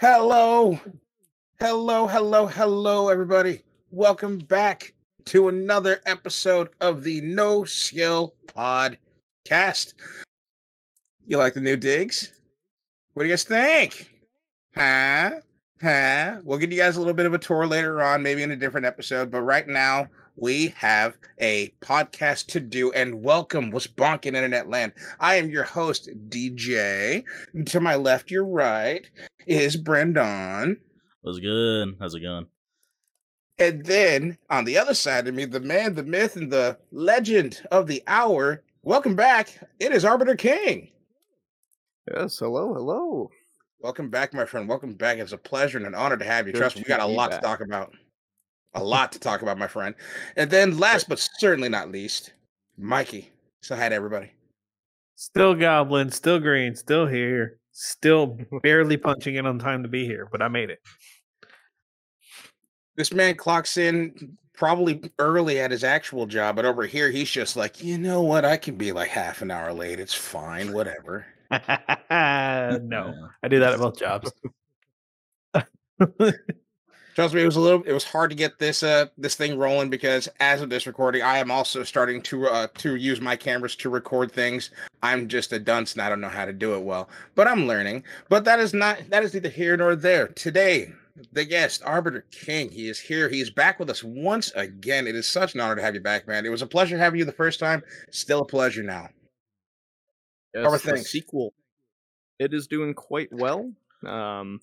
[0.00, 0.78] Hello,
[1.58, 3.64] hello, hello, hello, everybody.
[3.90, 9.94] Welcome back to another episode of the No Skill Podcast.
[11.26, 12.32] You like the new digs?
[13.14, 14.08] What do you guys think?
[14.76, 15.32] Huh?
[15.82, 16.36] Huh?
[16.44, 18.56] We'll give you guys a little bit of a tour later on, maybe in a
[18.56, 20.06] different episode, but right now
[20.40, 24.92] we have a podcast to do and welcome what's bonking internet land.
[25.18, 27.24] I am your host, DJ.
[27.66, 29.04] To my left, your right
[29.46, 30.78] is Brendan.
[31.22, 31.96] What's good?
[31.98, 32.46] How's it going?
[33.58, 37.60] And then on the other side of me, the man, the myth, and the legend
[37.72, 38.62] of the hour.
[38.82, 39.58] Welcome back.
[39.80, 40.92] It is Arbiter King.
[42.14, 43.30] Yes, hello, hello.
[43.80, 44.68] Welcome back, my friend.
[44.68, 45.18] Welcome back.
[45.18, 46.52] It's a pleasure and an honor to have you.
[46.52, 47.40] Good Trust me, we got a lot back.
[47.40, 47.92] to talk about.
[48.74, 49.94] A lot to talk about, my friend.
[50.36, 52.32] And then last but certainly not least,
[52.76, 53.30] Mikey.
[53.62, 54.32] So hi to everybody.
[55.16, 60.28] Still goblin, still green, still here, still barely punching in on time to be here,
[60.30, 60.80] but I made it.
[62.96, 67.56] This man clocks in probably early at his actual job, but over here he's just
[67.56, 68.44] like, you know what?
[68.44, 70.00] I can be like half an hour late.
[70.00, 71.26] It's fine, whatever.
[71.50, 71.58] no,
[73.42, 74.32] I do that at both jobs.
[77.18, 77.82] Trust me, it was a little.
[77.82, 81.20] It was hard to get this uh this thing rolling because as of this recording,
[81.20, 84.70] I am also starting to uh to use my cameras to record things.
[85.02, 87.66] I'm just a dunce and I don't know how to do it well, but I'm
[87.66, 88.04] learning.
[88.28, 90.28] But that is not that is neither here nor there.
[90.28, 90.92] Today,
[91.32, 93.28] the guest, Arbiter King, he is here.
[93.28, 95.08] He's back with us once again.
[95.08, 96.46] It is such an honor to have you back, man.
[96.46, 97.82] It was a pleasure having you the first time.
[98.12, 99.08] Still a pleasure now.
[100.54, 101.10] Yes, How are things?
[101.10, 101.52] sequel.
[102.38, 103.72] It is doing quite well.
[104.06, 104.60] Um,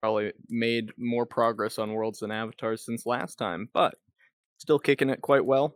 [0.00, 3.94] probably made more progress on Worlds than Avatars since last time, but
[4.58, 5.74] still kicking it quite well.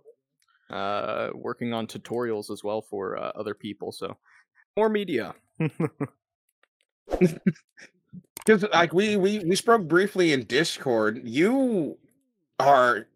[0.70, 4.16] Uh, working on tutorials as well for uh, other people, so
[4.76, 5.34] more media.
[8.44, 11.98] Because like we we we spoke briefly in Discord, you
[12.58, 13.06] are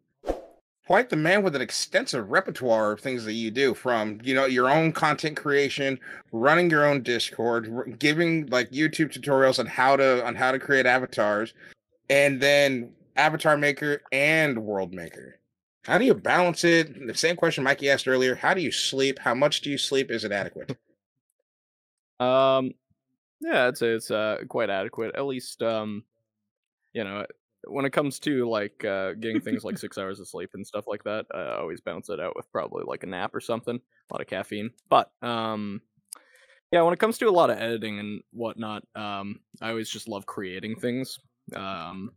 [0.86, 4.46] quite the man with an extensive repertoire of things that you do from you know
[4.46, 5.98] your own content creation
[6.32, 10.86] running your own discord giving like youtube tutorials on how to on how to create
[10.86, 11.52] avatars
[12.08, 15.38] and then avatar maker and world maker.
[15.84, 17.06] How do you balance it?
[17.06, 19.18] The same question mikey asked earlier how do you sleep?
[19.18, 20.10] How much do you sleep?
[20.10, 20.76] Is it adequate?
[22.18, 22.72] Um,
[23.40, 25.14] yeah, I'd say it's uh quite adequate.
[25.14, 26.02] At least, um,
[26.92, 27.26] you know,
[27.66, 30.86] when it comes to like uh getting things like six hours of sleep and stuff
[30.86, 34.14] like that, I always balance it out with probably like a nap or something, a
[34.14, 34.70] lot of caffeine.
[34.88, 35.80] But um,
[36.72, 40.08] yeah, when it comes to a lot of editing and whatnot, um, I always just
[40.08, 41.18] love creating things.
[41.54, 42.10] Um,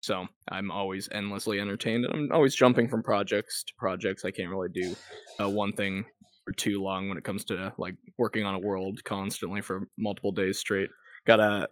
[0.00, 4.24] so I'm always endlessly entertained, and I'm always jumping from projects to projects.
[4.24, 4.96] I can't really do
[5.40, 6.04] uh, one thing
[6.44, 10.32] for too long when it comes to like working on a world constantly for multiple
[10.32, 10.90] days straight.
[11.24, 11.68] Gotta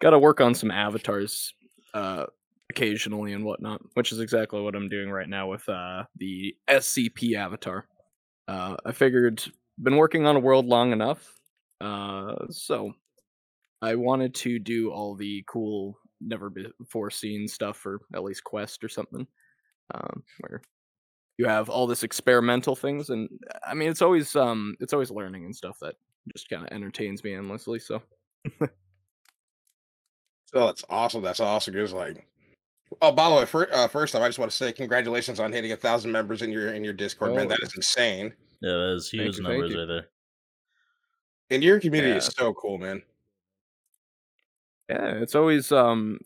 [0.00, 1.52] gotta work on some avatars
[1.92, 2.24] uh
[2.70, 7.34] occasionally and whatnot, which is exactly what I'm doing right now with uh the SCP
[7.36, 7.86] avatar.
[8.48, 9.44] Uh I figured
[9.82, 11.38] been working on a world long enough.
[11.80, 12.94] Uh so
[13.82, 18.84] I wanted to do all the cool never before seen stuff for at least quest
[18.84, 19.26] or something.
[19.94, 20.62] Um where
[21.38, 23.28] you have all this experimental things and
[23.66, 25.94] i mean it's always um it's always learning and stuff that
[26.32, 28.02] just kind of entertains me endlessly so
[30.54, 31.22] Oh, that's awesome.
[31.22, 31.76] That's awesome.
[31.76, 32.26] It's like,
[33.02, 35.52] oh, by the way, fir- uh, first off, I just want to say congratulations on
[35.52, 37.46] hitting a thousand members in your in your Discord, man.
[37.46, 37.48] Oh.
[37.48, 38.32] That is insane.
[38.60, 40.08] Yeah, that is huge you, thank numbers right there.
[41.50, 43.02] And your community is so cool, man.
[44.88, 46.18] yeah it's always um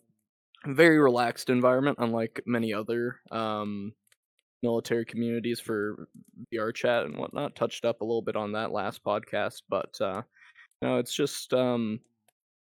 [0.65, 3.93] very relaxed environment unlike many other um
[4.63, 6.07] military communities for
[6.51, 10.21] vr chat and whatnot touched up a little bit on that last podcast but uh
[10.81, 11.99] you know it's just um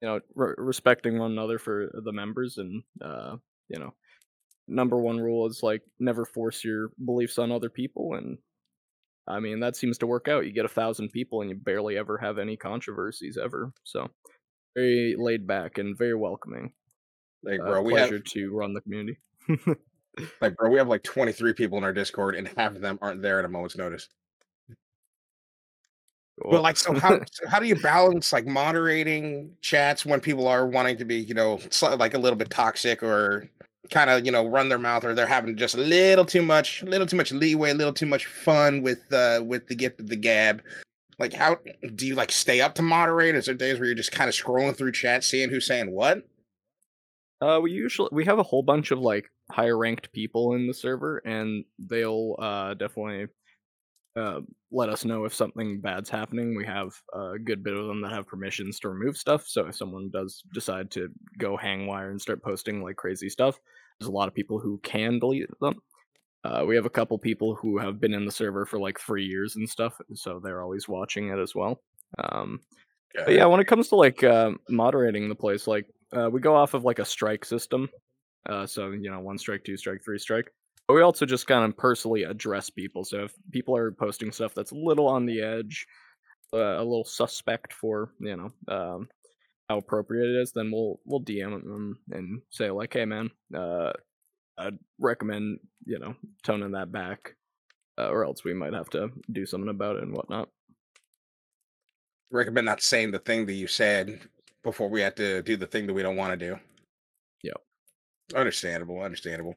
[0.03, 3.37] you know re- respecting one another for the members and uh
[3.69, 3.93] you know
[4.69, 8.37] number one rule is like never force your beliefs on other people and
[9.29, 10.47] i mean that seems to work out.
[10.47, 14.09] You get a thousand people and you barely ever have any controversies ever so
[14.77, 16.73] very laid back and very welcoming.
[17.43, 19.19] Like, uh, bro, we have pleasure to run the community.
[20.41, 22.99] Like, bro, we have like twenty three people in our Discord, and half of them
[23.03, 24.09] aren't there at a moment's notice.
[26.43, 30.67] But like, so how so how do you balance like moderating chats when people are
[30.67, 31.61] wanting to be, you know,
[31.97, 33.49] like a little bit toxic or
[33.91, 36.83] kind of, you know, run their mouth, or they're having just a little too much,
[36.83, 40.01] a little too much leeway, a little too much fun with uh with the gift
[40.01, 40.63] of the gab.
[41.19, 41.57] Like, how
[41.95, 43.35] do you like stay up to moderate?
[43.35, 46.23] Is there days where you're just kind of scrolling through chat, seeing who's saying what?
[47.41, 50.75] Uh, we usually we have a whole bunch of like higher ranked people in the
[50.75, 53.29] server, and they'll uh definitely
[54.17, 54.41] uh,
[54.73, 56.57] let us know if something bad's happening.
[56.57, 59.47] We have a good bit of them that have permissions to remove stuff.
[59.47, 61.09] So if someone does decide to
[61.39, 63.59] go hang wire and start posting like crazy stuff,
[63.99, 65.77] there's a lot of people who can delete them.
[66.45, 69.25] Uh, we have a couple people who have been in the server for like three
[69.25, 71.83] years and stuff, so they're always watching it as well.
[72.23, 72.61] Um,
[73.15, 76.55] but yeah, when it comes to like uh, moderating the place, like uh, we go
[76.55, 77.89] off of like a strike system.
[78.49, 80.53] Uh, so you know, one strike, two strike, three strike.
[80.89, 83.05] But we also just kind of personally address people.
[83.05, 85.87] So if people are posting stuff that's a little on the edge,
[86.53, 89.09] uh, a little suspect for you know um,
[89.69, 93.93] how appropriate it is, then we'll we'll DM them and say like, hey man, uh,
[94.59, 97.35] I'd recommend you know toning that back,
[97.99, 100.49] uh, or else we might have to do something about it and whatnot.
[102.31, 104.21] recommend not saying the thing that you said
[104.63, 106.59] before we have to do the thing that we don't want to do.
[107.43, 107.57] Yep.
[108.35, 109.55] Understandable, understandable.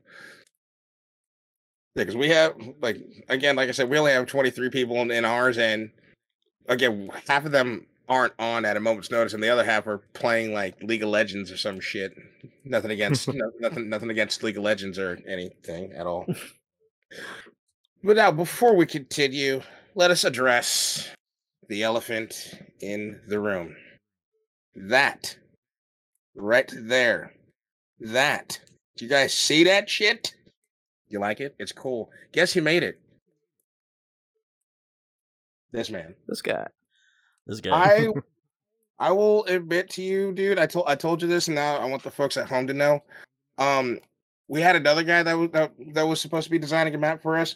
[2.00, 2.98] Yeah, because we have like
[3.28, 5.92] again, like I said, we only have 23 people in, in ours, and
[6.70, 9.98] again, half of them aren't on at a moment's notice, and the other half are
[10.14, 12.14] playing like League of Legends or some shit.
[12.64, 16.26] Nothing against no, nothing nothing against League of Legends or anything at all.
[18.02, 19.62] but now, before we continue,
[19.94, 21.10] let us address
[21.68, 23.76] the elephant in the room.
[24.74, 25.36] That
[26.34, 27.34] right there.
[28.00, 28.62] That.
[28.96, 30.34] Do you guys see that shit?
[31.10, 31.56] You like it?
[31.60, 32.10] It's cool.
[32.32, 33.00] Guess who made it?
[35.72, 36.16] This man.
[36.28, 36.68] This guy.
[37.48, 37.72] This guy.
[37.72, 38.08] I
[39.00, 40.60] I will admit to you, dude.
[40.60, 42.74] I told I told you this, and now I want the folks at home to
[42.74, 43.04] know.
[43.58, 44.00] Um,
[44.48, 47.22] we had another guy that was that, that was supposed to be designing a map
[47.22, 47.56] for us,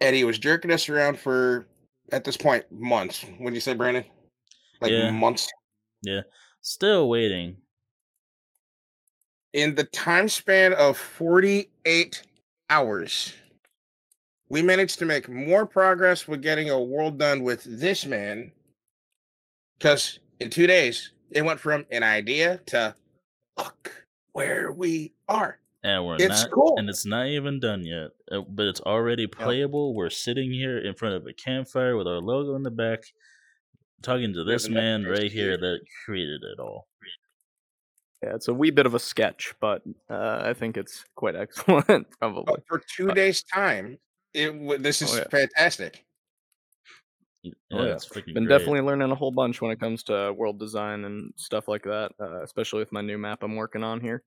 [0.00, 1.66] and he was jerking us around for
[2.12, 3.24] at this point months.
[3.38, 4.04] What do you say, Brandon?
[4.80, 5.10] Like Yeah.
[5.10, 5.48] months.
[6.02, 6.22] Yeah.
[6.62, 7.56] Still waiting.
[9.52, 12.22] In the time span of forty eight
[12.70, 13.32] hours,
[14.48, 18.52] we managed to make more progress with getting a world done with this man.
[19.78, 22.94] Because in two days, it went from an idea to
[23.58, 25.58] look where we are.
[25.82, 26.78] And we're It's not cool.
[26.78, 28.10] and it's not even done yet.
[28.32, 29.94] uh, But it's already playable.
[29.94, 33.00] We're sitting here in front of a campfire with our logo in the back,
[34.02, 35.56] talking to this man right here.
[35.58, 36.88] that created it all.
[38.24, 42.06] Yeah, it's a wee bit of a sketch, but uh, I think it's quite excellent.
[42.18, 42.44] Probably.
[42.46, 43.98] But for two days' time,
[44.32, 45.24] it w- this is Oh, yeah.
[45.30, 46.06] fantastic.
[47.42, 47.92] Yeah, Oh, yeah.
[47.92, 48.58] it's freaking Been great.
[48.58, 52.12] definitely learning a whole bunch when it comes to world design and stuff like that,
[52.18, 54.22] uh, especially with my new map I'm working on here.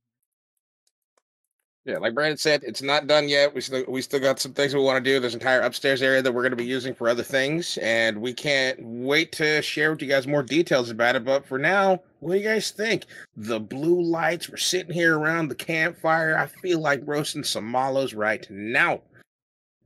[1.88, 3.56] Yeah, like Brandon said, it's not done yet.
[3.56, 5.22] We still we still got some things we want to do.
[5.22, 8.18] There's an entire upstairs area that we're going to be using for other things, and
[8.18, 11.24] we can't wait to share with you guys more details about it.
[11.24, 13.06] But for now, what do you guys think?
[13.38, 14.50] The blue lights.
[14.50, 16.38] We're sitting here around the campfire.
[16.38, 19.00] I feel like roasting some mallows right now.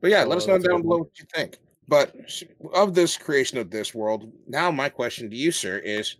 [0.01, 1.57] But yeah, let us know down below what you think.
[1.87, 2.15] But
[2.73, 6.15] of this creation of this world, now my question to you, sir, is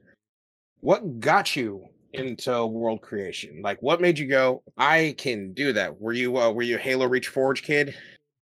[0.81, 3.61] what got you into world creation?
[3.61, 5.99] Like, what made you go, "I can do that"?
[5.99, 7.95] Were you uh, were you Halo Reach Forge kid?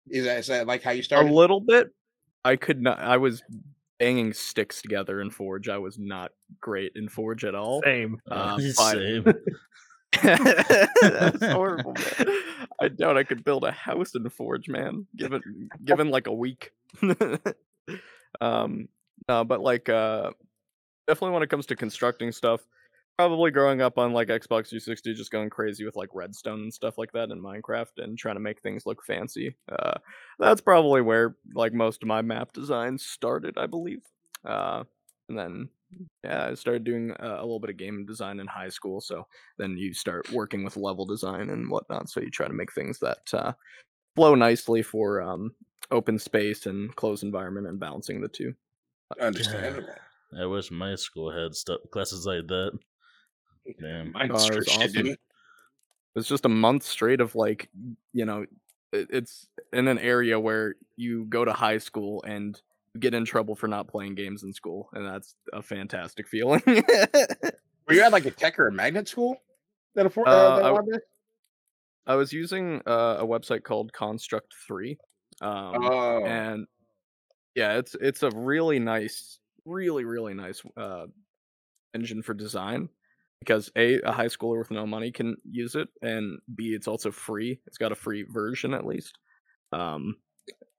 [0.09, 1.31] Is that is that like how you started?
[1.31, 1.91] A little bit.
[2.45, 2.99] I could not.
[2.99, 3.43] I was
[3.99, 5.69] banging sticks together in Forge.
[5.69, 7.83] I was not great in Forge at all.
[7.85, 8.21] Same.
[8.31, 9.25] Uh, but- Same.
[10.23, 11.93] That's horrible.
[11.93, 12.39] Man.
[12.81, 15.07] I doubt I could build a house in Forge, man.
[15.17, 16.73] Given given like a week.
[18.41, 18.89] um,
[19.29, 20.31] no, but like uh,
[21.07, 22.61] definitely when it comes to constructing stuff,
[23.19, 26.97] probably growing up on like Xbox 360, just going crazy with like redstone and stuff
[26.97, 29.57] like that in Minecraft and trying to make things look fancy.
[29.71, 29.95] Uh,
[30.39, 34.03] that's probably where like most of my map designs started, I believe.
[34.45, 34.85] Uh,
[35.29, 35.69] and then
[36.23, 39.01] yeah, I started doing uh, a little bit of game design in high school.
[39.01, 39.27] So
[39.59, 42.09] then you start working with level design and whatnot.
[42.09, 43.53] So you try to make things that uh,
[44.15, 45.57] flow nicely for um,
[45.91, 48.55] open space and closed environment and balancing the two.
[49.21, 49.89] Understandable.
[50.39, 52.79] I wish my school had stuff classes like that.
[53.81, 54.13] Damn.
[54.13, 55.17] Mine it sure was shit awesome.
[56.17, 57.69] It's just a month straight of like,
[58.13, 58.47] you know,
[58.93, 62.61] it- it's in an area where you go to high school and
[62.99, 66.63] get in trouble for not playing games in school, and that's a fantastic feeling.
[66.67, 69.37] Were you at like a tech or a magnet school?
[69.95, 74.99] That afford uh, Uh, that I- I was using uh, a website called Construct Three,
[75.43, 76.67] um, Oh, and
[77.55, 81.07] yeah, it's it's a really nice, really really nice uh,
[81.95, 82.89] engine for design
[83.41, 87.11] because a a high schooler with no money can use it, and b it's also
[87.11, 87.61] free.
[87.67, 89.19] It's got a free version at least.
[89.73, 90.17] Um,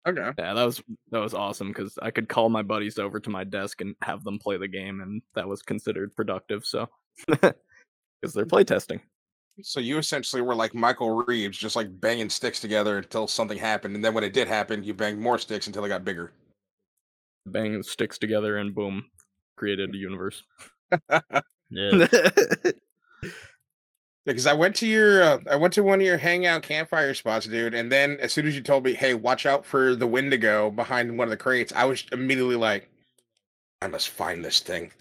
[0.07, 0.31] okay.
[0.37, 3.43] yeah, that was that was awesome because I could call my buddies over to my
[3.43, 6.65] desk and have them play the game, and that was considered productive.
[6.65, 6.87] So
[7.27, 9.01] because they're playtesting.
[9.61, 13.95] So you essentially were like Michael Reeves, just like banging sticks together until something happened,
[13.95, 16.31] and then when it did happen, you banged more sticks until it got bigger.
[17.45, 19.05] Bang sticks together and boom,
[19.55, 20.43] created a universe.
[21.69, 22.07] Yeah.
[24.25, 27.47] Because I went to your, uh, I went to one of your hangout campfire spots,
[27.47, 30.69] dude, and then as soon as you told me, "Hey, watch out for the Wendigo
[30.69, 32.89] behind one of the crates," I was immediately like,
[33.81, 34.91] "I must find this thing."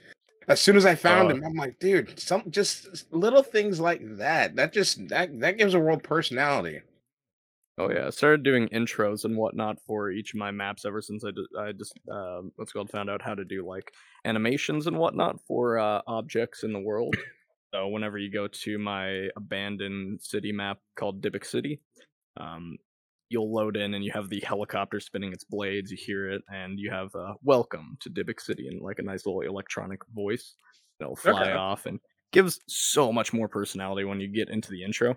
[0.46, 4.00] As soon as I found Uh, him, I'm like, "Dude, some just little things like
[4.16, 4.56] that.
[4.56, 6.80] That just that that gives a world personality."
[7.78, 11.25] Oh yeah, I started doing intros and whatnot for each of my maps ever since
[11.25, 13.92] I, d- I just uh, what's it called found out how to do like
[14.25, 17.14] animations and whatnot for uh, objects in the world.
[17.75, 21.80] so whenever you go to my abandoned city map called Dybbuk City,
[22.38, 22.78] um,
[23.30, 25.90] you'll load in and you have the helicopter spinning its blades.
[25.90, 29.26] You hear it, and you have uh, "Welcome to Dybbuk City" in like a nice
[29.26, 30.56] little electronic voice.
[31.00, 31.54] It'll fly Okay.
[31.54, 32.00] off and
[32.32, 35.16] gives so much more personality when you get into the intro.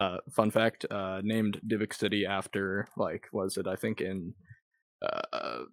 [0.00, 3.66] Uh, fun fact: uh, named Dybbuk City after like was it?
[3.66, 4.32] I think in
[5.02, 5.64] uh,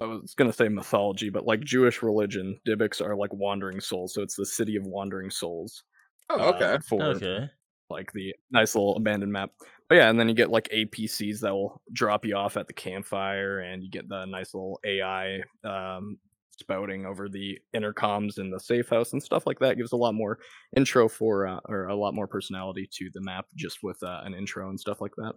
[0.00, 4.22] I was gonna say mythology, but like Jewish religion, Dybbuks are like wandering souls, so
[4.22, 5.84] it's the city of wandering souls.
[6.28, 6.78] Oh, uh, okay.
[6.86, 7.48] for Okay.
[7.88, 9.50] like the nice little abandoned map.
[9.88, 12.72] But yeah, and then you get like APCs that will drop you off at the
[12.72, 16.18] campfire, and you get the nice little AI um,
[16.58, 19.76] spouting over the intercoms in the safe house and stuff like that.
[19.76, 20.38] Gives a lot more
[20.76, 24.34] intro for uh, or a lot more personality to the map just with uh, an
[24.34, 25.32] intro and stuff like that.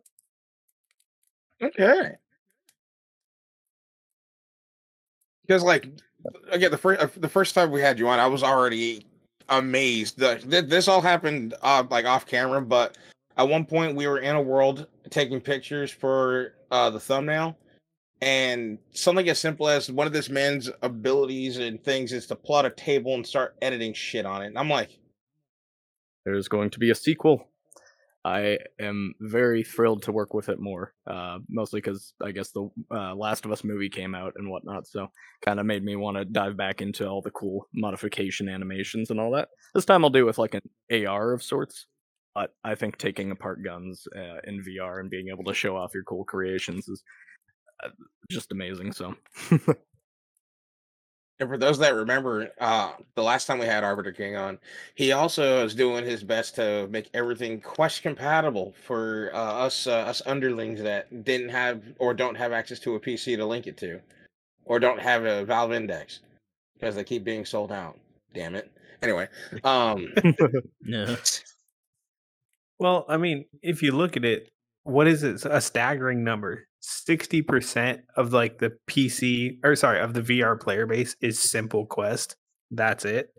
[1.61, 2.11] Okay.
[5.45, 5.87] Because like
[6.49, 9.05] again, the first the first time we had you on, I was already
[9.49, 10.17] amazed.
[10.17, 12.97] The, this all happened uh, like off camera, but
[13.37, 17.57] at one point we were in a world taking pictures for uh, the thumbnail,
[18.21, 22.65] and something as simple as one of this man's abilities and things is to plot
[22.65, 24.47] a table and start editing shit on it.
[24.47, 24.97] And I'm like,
[26.25, 27.47] There's going to be a sequel.
[28.25, 32.71] I am very thrilled to work with it more, uh, mostly because I guess the
[32.89, 35.09] uh, Last of Us movie came out and whatnot, so
[35.43, 39.19] kind of made me want to dive back into all the cool modification animations and
[39.19, 39.49] all that.
[39.75, 41.85] This time I'll do it with like an AR of sorts,
[42.33, 45.93] but I think taking apart guns uh, in VR and being able to show off
[45.93, 47.03] your cool creations is
[48.29, 48.91] just amazing.
[48.93, 49.15] So
[51.39, 54.57] And for those that remember, uh, the last time we had Arbiter King on,
[54.95, 59.97] he also is doing his best to make everything Quest compatible for uh, us uh,
[59.97, 63.75] us underlings that didn't have or don't have access to a PC to link it
[63.77, 63.99] to,
[64.63, 66.21] or don't have a Valve Index
[66.75, 67.99] because they keep being sold out.
[68.33, 68.71] Damn it.
[69.01, 69.27] Anyway,
[69.63, 70.13] um,
[70.85, 71.15] Yeah.
[72.77, 74.49] Well, I mean, if you look at it,
[74.83, 75.45] what is it?
[75.45, 76.67] A staggering number.
[76.85, 82.35] 60% of like the PC or sorry, of the VR player base is simple quest.
[82.71, 83.29] That's it.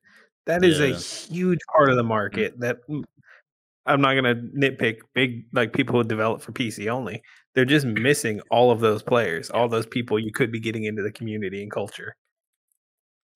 [0.46, 3.02] That is a huge part of the market that mm,
[3.84, 7.22] I'm not going to nitpick big like people who develop for PC only.
[7.54, 11.02] They're just missing all of those players, all those people you could be getting into
[11.02, 12.14] the community and culture.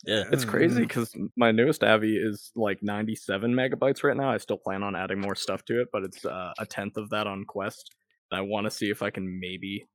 [0.05, 0.25] Yeah.
[0.33, 0.89] It's crazy Mm.
[0.89, 4.31] because my newest Avi is like 97 megabytes right now.
[4.31, 7.11] I still plan on adding more stuff to it, but it's uh, a tenth of
[7.11, 7.91] that on Quest.
[8.31, 9.87] And I want to see if I can maybe,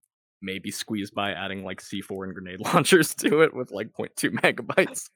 [0.42, 5.10] maybe squeeze by adding like C4 and grenade launchers to it with like 0.2 megabytes.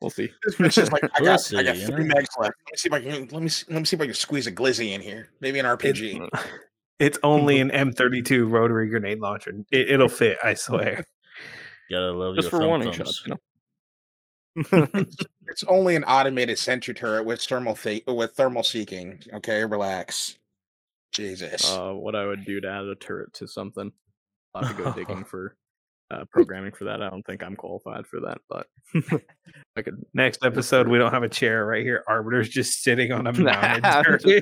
[0.00, 0.30] we'll see.
[0.58, 2.14] it's just like I We'll got I got three know?
[2.14, 2.54] megs left.
[2.66, 4.14] Let me see if I can let me see, let me see if I can
[4.14, 5.28] squeeze a glizzy in here.
[5.40, 6.28] Maybe an RPG.
[7.00, 9.54] It's only an M32 rotary grenade launcher.
[9.72, 11.02] It, it'll fit, I swear.
[11.90, 13.34] Gotta love Just your for warning shots, you
[14.74, 14.86] know.
[15.48, 19.18] It's only an automated sentry turret with thermal th- with thermal seeking.
[19.32, 20.36] Okay, relax.
[21.12, 21.70] Jesus.
[21.72, 23.90] uh, what I would do to add a turret to something.
[24.54, 25.56] I'll have to go digging for
[26.10, 27.02] uh, programming for that.
[27.02, 28.66] I don't think I'm qualified for that, but
[29.76, 30.04] I could.
[30.12, 32.02] Next episode, we don't have a chair right here.
[32.08, 34.34] Arbiter's just sitting on a mounted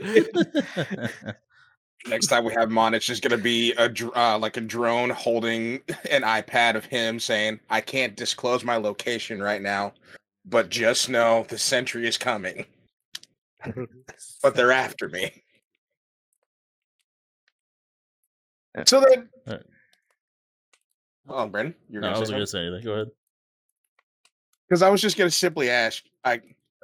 [2.07, 5.11] Next time we have him on, it's just gonna be a uh, like a drone
[5.11, 9.95] holding an iPad of him saying, "I can't disclose my location right now,
[10.45, 12.65] but just know the sentry is coming,
[14.43, 15.43] but they're after me."
[18.87, 19.29] So then, Alright.
[21.29, 22.85] Oh, Brendan, you're no, I wasn't say gonna say anything.
[22.85, 23.11] Go ahead.
[24.69, 26.05] because I was just gonna simply ask.
[26.25, 26.41] I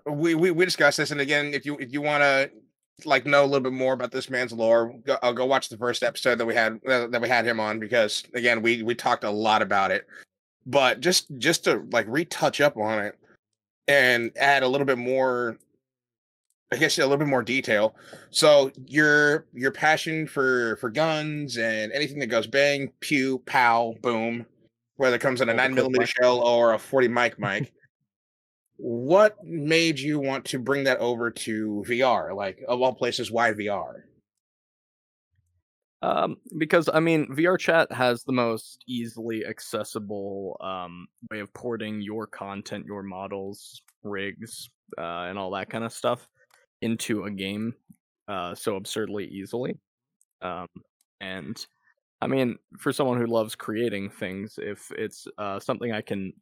[0.07, 2.51] we we we discussed this, and again, if you if you want to
[3.05, 5.77] like know a little bit more about this man's lore, go, I'll go watch the
[5.77, 8.95] first episode that we had uh, that we had him on because again, we we
[8.95, 10.07] talked a lot about it.
[10.67, 13.19] But just just to like retouch up on it
[13.89, 15.59] and add a little bit more
[16.73, 17.95] I guess a little bit more detail.
[18.31, 24.47] So your your passion for for guns and anything that goes bang, pew, pow, boom,
[24.97, 27.73] whether it comes in a nine millimeter shell or a forty mic mic.
[28.77, 32.35] what made you want to bring that over to VR?
[32.35, 34.03] Like of all places, why VR?
[36.03, 42.01] Um, because I mean, VR chat has the most easily accessible um, way of porting
[42.01, 44.69] your content, your models, rigs,
[44.99, 46.29] uh, and all that kind of stuff
[46.85, 47.75] into a game
[48.29, 49.79] uh, so absurdly easily.
[50.43, 50.69] Um,
[51.21, 51.67] and
[52.21, 56.33] I mean, for someone who loves creating things, if it's uh, something I can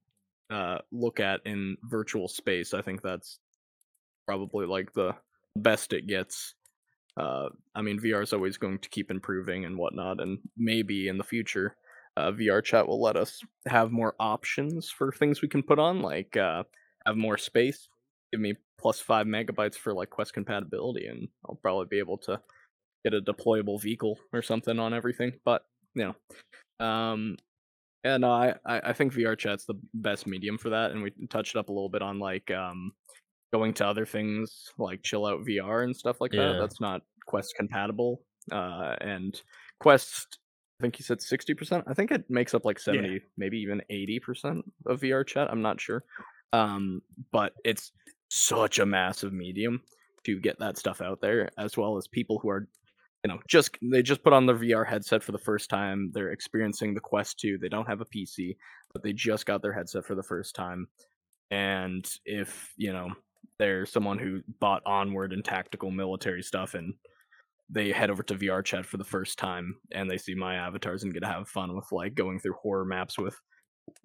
[0.51, 3.39] uh, look at in virtual space, I think that's
[4.27, 5.15] probably like the
[5.57, 6.55] best it gets.
[7.17, 11.19] Uh, I mean, VR is always going to keep improving and whatnot, and maybe in
[11.19, 11.77] the future,
[12.17, 16.03] uh, VR chat will let us have more options for things we can put on,
[16.03, 16.65] like uh,
[17.07, 17.89] have more space,
[18.33, 22.41] give me plus five megabytes for like Quest compatibility, and I'll probably be able to
[23.05, 25.33] get a deployable vehicle or something on everything.
[25.45, 25.63] But
[25.95, 26.13] you
[26.81, 27.37] know, um,
[28.05, 31.57] yeah, no, I I think VR chat's the best medium for that, and we touched
[31.57, 32.93] up a little bit on like um
[33.53, 36.49] going to other things like chill out VR and stuff like Yeah.
[36.49, 36.59] that.
[36.61, 38.25] That's not Quest compatible.
[38.51, 39.41] Uh, and
[39.79, 40.39] Quest,
[40.81, 41.85] I think you said sixty percent.
[41.87, 45.49] I think it makes up like seventy, maybe even eighty percent of VR chat.
[45.51, 46.05] I'm not sure.
[46.53, 47.93] Um, but it's
[48.35, 49.83] such a massive medium
[50.25, 52.67] to get that stuff out there, as well as people who are,
[53.23, 56.11] you know, just they just put on their VR headset for the first time.
[56.15, 57.59] They're experiencing the Quest 2.
[57.59, 58.57] They don't have a PC,
[58.95, 60.89] but they just got their headset for the first time.
[61.51, 63.11] And if you know
[63.59, 66.95] they're someone who bought Onward and tactical military stuff, and
[67.69, 71.03] they head over to VR chat for the first time, and they see my avatars
[71.03, 73.39] and get to have fun with like going through horror maps with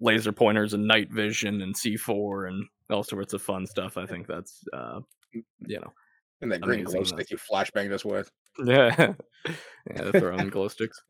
[0.00, 3.96] laser pointers and night vision and C4 and all sorts of fun stuff.
[3.96, 5.00] I think that's uh,
[5.32, 5.92] you know
[6.40, 8.30] And that green glow stick you flashbanged us with.
[8.64, 8.94] yeah
[9.46, 9.54] yeah
[9.86, 11.02] they're throwing glow sticks.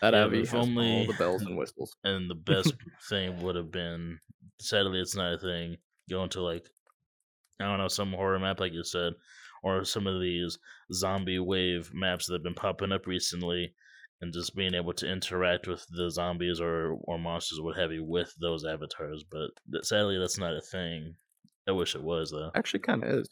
[0.00, 1.96] That Yeah, Avi if has all the bells and whistles.
[2.04, 2.74] And the best
[3.08, 4.18] thing would have been,
[4.60, 5.76] sadly, it's not a thing.
[6.08, 6.68] Going to like,
[7.60, 9.14] I don't know, some horror map like you said,
[9.62, 10.58] or some of these
[10.92, 13.74] zombie wave maps that have been popping up recently,
[14.22, 17.92] and just being able to interact with the zombies or or monsters, or what have
[17.92, 19.24] you, with those avatars.
[19.30, 21.14] But that, sadly, that's not a thing.
[21.68, 22.50] I wish it was though.
[22.54, 23.28] Actually, kind of is.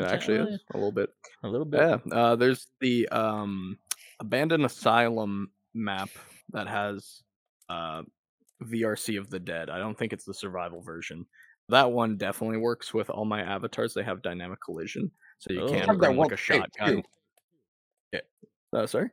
[0.00, 1.10] It actually is a little bit.
[1.44, 1.80] A little bit.
[1.80, 3.78] Yeah, uh, there's the um,
[4.20, 6.08] abandoned asylum map
[6.52, 7.22] that has
[7.68, 8.02] uh,
[8.64, 9.68] VRC of the Dead.
[9.68, 11.26] I don't think it's the survival version.
[11.68, 13.92] That one definitely works with all my avatars.
[13.94, 15.66] They have dynamic collision, so you Oh.
[15.66, 17.02] can I have that bring like a saved, shotgun.
[18.12, 18.20] too.
[18.74, 19.10] Uh, sorry.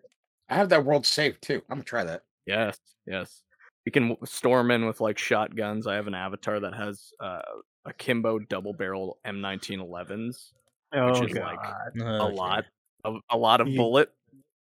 [0.49, 1.61] I have that world saved too.
[1.69, 2.23] I'm gonna try that.
[2.45, 3.43] Yes, yes.
[3.85, 5.87] You can storm in with like shotguns.
[5.87, 7.41] I have an avatar that has uh,
[7.85, 10.51] akimbo double barrel M1911s,
[10.93, 11.43] Oh, which is God.
[11.43, 11.59] like
[11.97, 12.05] Okay.
[12.05, 12.65] a lot,
[13.03, 14.11] of a lot of You- bullet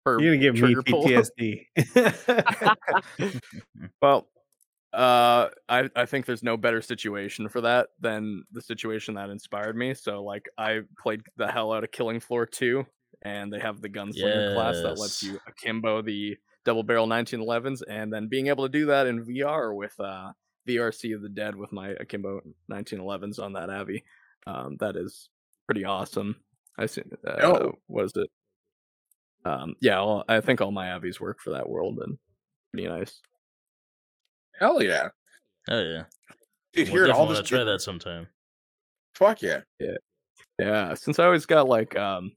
[0.04, 1.04] per You're gonna give me trigger pull.
[1.06, 1.66] PTSD.
[4.02, 4.28] Well,
[4.92, 9.76] uh, I I think there's no better situation for that than the situation that inspired
[9.76, 9.94] me.
[9.94, 12.86] So like I played the hell out of Killing Floor 2,
[13.26, 18.12] and they have the gunslinger class that lets you akimbo the double barrel 1911s, and
[18.12, 20.32] then being able to do that in VR with uh
[20.68, 24.04] VRC of the Dead with my akimbo 1911s on that Avi,
[24.46, 25.28] um, that is
[25.66, 26.36] pretty awesome.
[26.78, 27.02] I see.
[27.26, 27.72] Uh, Oh.
[27.86, 28.28] What is it?
[29.44, 32.18] Um, yeah, all, I think all my Avis work for that world, and
[32.72, 33.20] pretty nice.
[34.58, 35.08] Hell yeah,
[35.70, 36.04] Oh yeah.
[36.72, 36.88] dude!
[36.88, 38.26] We'll Hearing all definitely this, wanna try that sometime.
[39.14, 39.60] fuck yeah.
[40.58, 42.32] Yeah, since I always got like um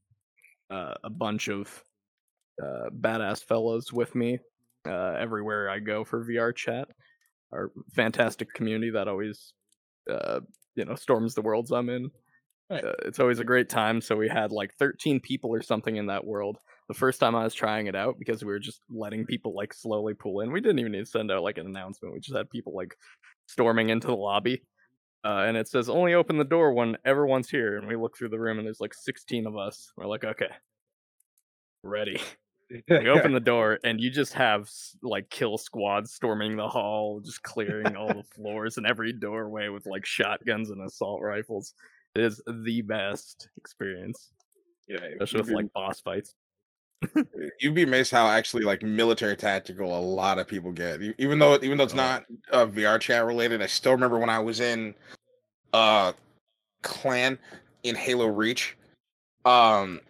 [0.70, 1.84] uh, a bunch of
[2.62, 4.40] uh, badass fellows with me
[4.88, 6.88] uh, everywhere I go for VR chat.
[7.52, 9.54] Our fantastic community that always
[10.10, 10.42] uh,
[10.76, 12.12] you know storms the worlds I'm in.
[12.70, 12.84] Right.
[12.84, 14.00] Uh, it's always a great time.
[14.02, 16.58] So we had like 13 people or something in that world.
[16.88, 19.74] The first time I was trying it out because we were just letting people like
[19.74, 20.52] slowly pull in.
[20.52, 22.14] We didn't even need to send out like an announcement.
[22.14, 22.96] We just had people like
[23.48, 24.62] storming into the lobby.
[25.24, 27.78] Uh, and it says only open the door when everyone's here.
[27.78, 29.92] And we look through the room and there's like 16 of us.
[29.98, 30.50] We're like, okay,
[31.84, 32.20] ready.
[32.88, 34.70] We open the door and you just have
[35.02, 39.88] like kill squads storming the hall, just clearing all the floors and every doorway with
[39.88, 41.74] like shotguns and assault rifles.
[42.14, 44.30] It is the best experience,
[44.88, 46.36] yeah, especially with like boss fights.
[47.60, 51.02] You'd be amazed how actually like military tactical a lot of people get.
[51.18, 51.98] Even though even though it's Oh.
[51.98, 54.94] not uh, vr chat related i still remember when i was in
[55.74, 56.12] uh
[56.82, 57.38] clan
[57.84, 58.76] in halo reach.
[59.46, 60.02] Um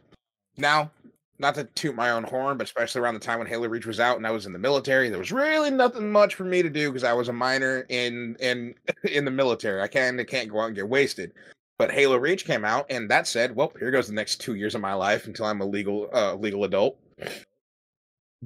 [0.57, 0.89] now
[1.37, 3.99] not to toot my own horn but especially around the time when halo reach was
[3.99, 6.69] out and i was in the military there was really nothing much for me to
[6.69, 8.73] do because i was a minor in in
[9.09, 9.81] in the military.
[9.81, 11.31] I can't I can't go out and get wasted
[11.79, 14.75] but Halo Reach came out, and that said, well, here goes the next two years
[14.75, 16.99] of my life until I'm a legal uh, legal adult.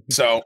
[0.10, 0.44] So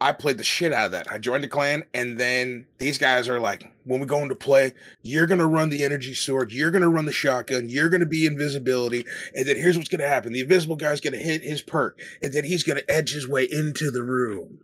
[0.00, 1.10] I played the shit out of that.
[1.10, 4.74] I joined the clan, and then these guys are like, when we go into play,
[5.02, 9.06] you're gonna run the energy sword, you're gonna run the shotgun, you're gonna be invisibility,
[9.36, 12.42] and then here's what's gonna happen: the invisible guy's gonna hit his perk, and then
[12.42, 14.58] he's gonna edge his way into the room.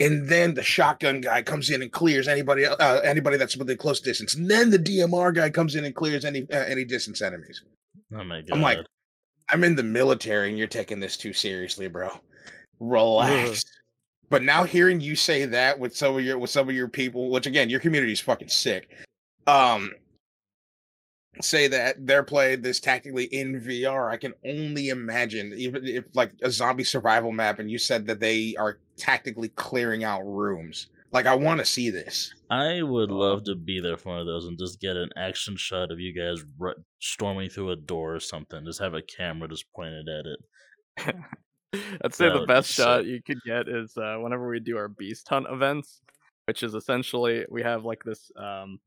[0.00, 4.00] And then the shotgun guy comes in and clears anybody uh, anybody that's within close
[4.00, 4.34] distance.
[4.34, 7.62] And then the DMR guy comes in and clears any uh, any distance enemies.
[8.14, 8.54] Oh my god.
[8.54, 8.78] I'm like,
[9.48, 12.10] I'm in the military and you're taking this too seriously, bro.
[12.80, 13.64] Relax.
[14.28, 17.30] But now hearing you say that with some of your with some of your people,
[17.30, 18.90] which again, your community is fucking sick.
[19.46, 19.92] Um
[21.40, 24.10] say that they're playing this tactically in VR.
[24.10, 28.20] I can only imagine even if like a zombie survival map and you said that
[28.20, 30.88] they are tactically clearing out rooms.
[31.10, 32.32] Like I want to see this.
[32.50, 35.56] I would love to be there for one of those and just get an action
[35.56, 38.64] shot of you guys ru- storming through a door or something.
[38.64, 41.16] Just have a camera just pointed at it.
[42.04, 44.60] I'd say That the would be best shot you could get is uh, whenever we
[44.60, 46.00] do our beast hunt events,
[46.46, 48.78] which is essentially we have like this um,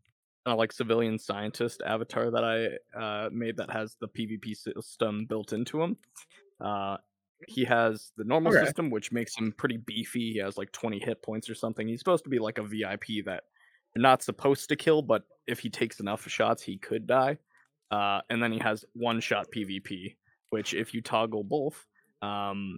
[0.46, 5.26] kind of like civilian scientist avatar that I uh, made that has the PvP system
[5.26, 5.98] built into him.
[6.60, 6.98] Uh,
[7.48, 8.52] he has the normal Okay.
[8.52, 10.34] system, which makes him pretty beefy.
[10.34, 11.88] He has like 20 hit points or something.
[11.88, 13.44] He's supposed to be like a VIP that
[13.96, 17.38] you're not supposed to kill, but if he takes enough shots, he could die.
[17.92, 20.18] Uh, and then he has one shot PvP,
[20.50, 21.86] which if you toggle both,
[22.22, 22.78] um,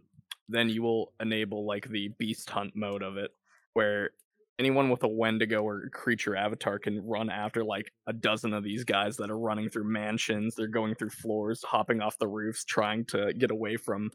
[0.49, 3.32] then you will enable like the beast hunt mode of it,
[3.73, 4.12] where
[4.60, 8.84] anyone with a Wendigo or creature avatar can run after like a dozen of these
[8.84, 10.56] guys that are running through mansions.
[10.56, 14.12] They're going through floors, hopping off the roofs, trying to get away from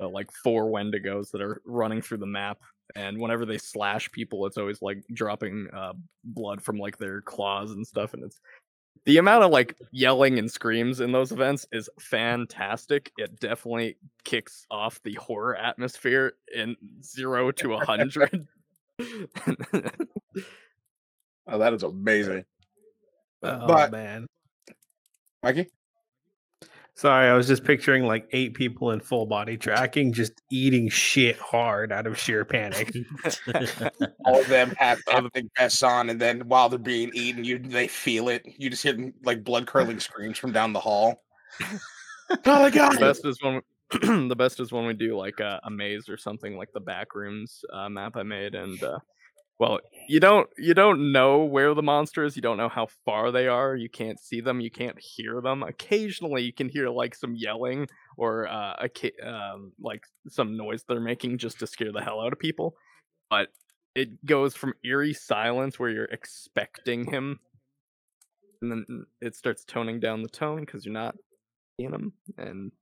[0.00, 2.58] uh, like four Wendigos that are running through the map.
[2.94, 5.92] And whenever they slash people, it's always like dropping uh,
[6.24, 8.14] blood from like their claws and stuff.
[8.14, 8.40] And it's
[9.04, 13.12] the amount of like yelling and screams in those events is fantastic.
[13.16, 18.48] It definitely kicks off the horror atmosphere in zero to a hundred.
[21.48, 22.44] Oh, that is uh, amazing.
[23.42, 24.26] Oh But- man.
[25.42, 25.68] Mikey?
[26.94, 31.36] Sorry, I was just picturing like eight people in full body tracking just eating shit
[31.38, 32.90] hard out of sheer panic.
[34.24, 37.86] All of them have haptic vests on, and then while they're being eaten, you they
[37.86, 38.46] feel it.
[38.46, 41.22] You just hear them, like blood curdling screams from down the hall.
[41.60, 41.68] oh
[42.46, 42.98] my the god!
[42.98, 46.16] best is when we, the best is when we do like a, a maze or
[46.16, 48.98] something like the backrooms uh, map I made, and uh,
[49.58, 52.36] well, you don't you don't know where the monster is.
[52.36, 53.76] You don't know how far they are.
[53.76, 54.60] You can't see them.
[54.60, 55.62] You can't hear them.
[55.62, 57.86] Occasionally, you can hear like some yelling
[58.18, 62.20] or uh, a ca- um, like some noise they're making just to scare the hell
[62.20, 62.74] out of people.
[63.30, 63.48] But
[63.94, 67.38] it goes from eerie silence where you're expecting him,
[68.60, 71.14] and then it starts toning down the tone because you're not
[71.78, 72.72] seeing him, and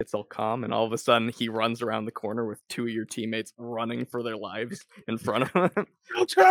[0.00, 0.64] it's all calm.
[0.64, 3.52] And all of a sudden, he runs around the corner with two of your teammates
[3.58, 5.86] running for their lives in front of him,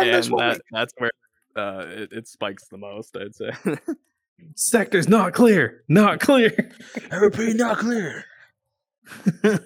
[0.00, 1.10] and that, that's where
[1.56, 3.16] uh, it, it spikes the most.
[3.16, 3.50] I'd say.
[4.54, 5.84] Sector's not clear.
[5.88, 6.70] Not clear.
[7.10, 8.24] I repeat, not clear.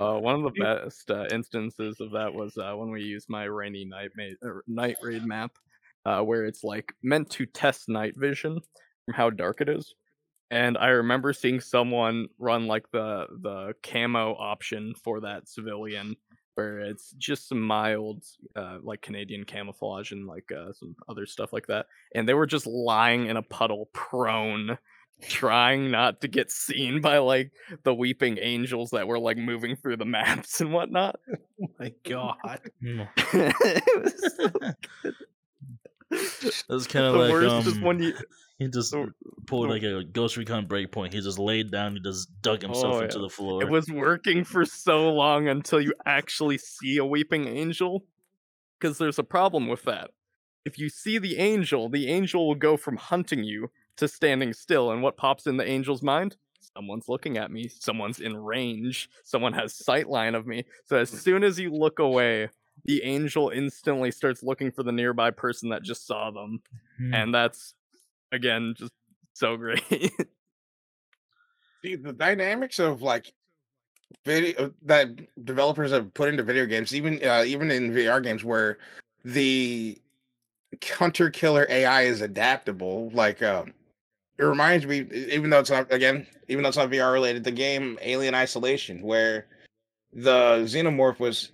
[0.00, 3.44] Uh, one of the best uh, instances of that was uh, when we used my
[3.44, 5.52] rainy night ma- night raid map,
[6.06, 8.58] uh, where it's like meant to test night vision
[9.04, 9.94] from how dark it is.
[10.52, 16.14] And I remember seeing someone run like the the camo option for that civilian,
[16.56, 18.22] where it's just some mild
[18.54, 21.86] uh, like Canadian camouflage and like uh, some other stuff like that.
[22.14, 24.76] And they were just lying in a puddle, prone,
[25.22, 27.52] trying not to get seen by like
[27.84, 31.16] the weeping angels that were like moving through the maps and whatnot.
[31.62, 32.60] oh my god.
[32.84, 33.08] Mm.
[33.16, 35.14] it was so good.
[36.68, 38.12] That's kind of the like worst is um, when you
[38.62, 38.94] he just
[39.46, 41.12] pulled like a Ghost Recon breakpoint.
[41.12, 41.94] He just laid down.
[41.94, 43.22] He just dug himself Oh, into yeah.
[43.22, 43.62] the floor.
[43.62, 48.04] it was working for so long until you actually see a weeping angel.
[48.80, 50.10] Because there's a problem with that.
[50.64, 54.90] If you see the angel, the angel will go from hunting you to standing still.
[54.90, 56.36] And what pops in the angel's mind?
[56.74, 57.68] Someone's looking at me.
[57.68, 59.08] Someone's in range.
[59.24, 60.64] Someone has sight line of me.
[60.84, 62.48] So as soon as you look away,
[62.84, 66.62] the angel instantly starts looking for the nearby person that just saw them.
[66.98, 67.14] Hmm.
[67.14, 67.74] And that's,
[68.32, 68.92] again, just
[69.34, 69.82] so great.
[71.82, 73.32] See, the dynamics of like
[74.24, 75.08] video that
[75.44, 78.78] developers have put into video games, even uh, even in VR games, where
[79.24, 79.98] the
[80.84, 83.10] hunter killer AI is adaptable.
[83.12, 83.72] Like, um,
[84.38, 87.52] it reminds me, even though it's not again, even though it's not VR related, the
[87.52, 89.46] game Alien Isolation, where
[90.12, 91.52] the xenomorph was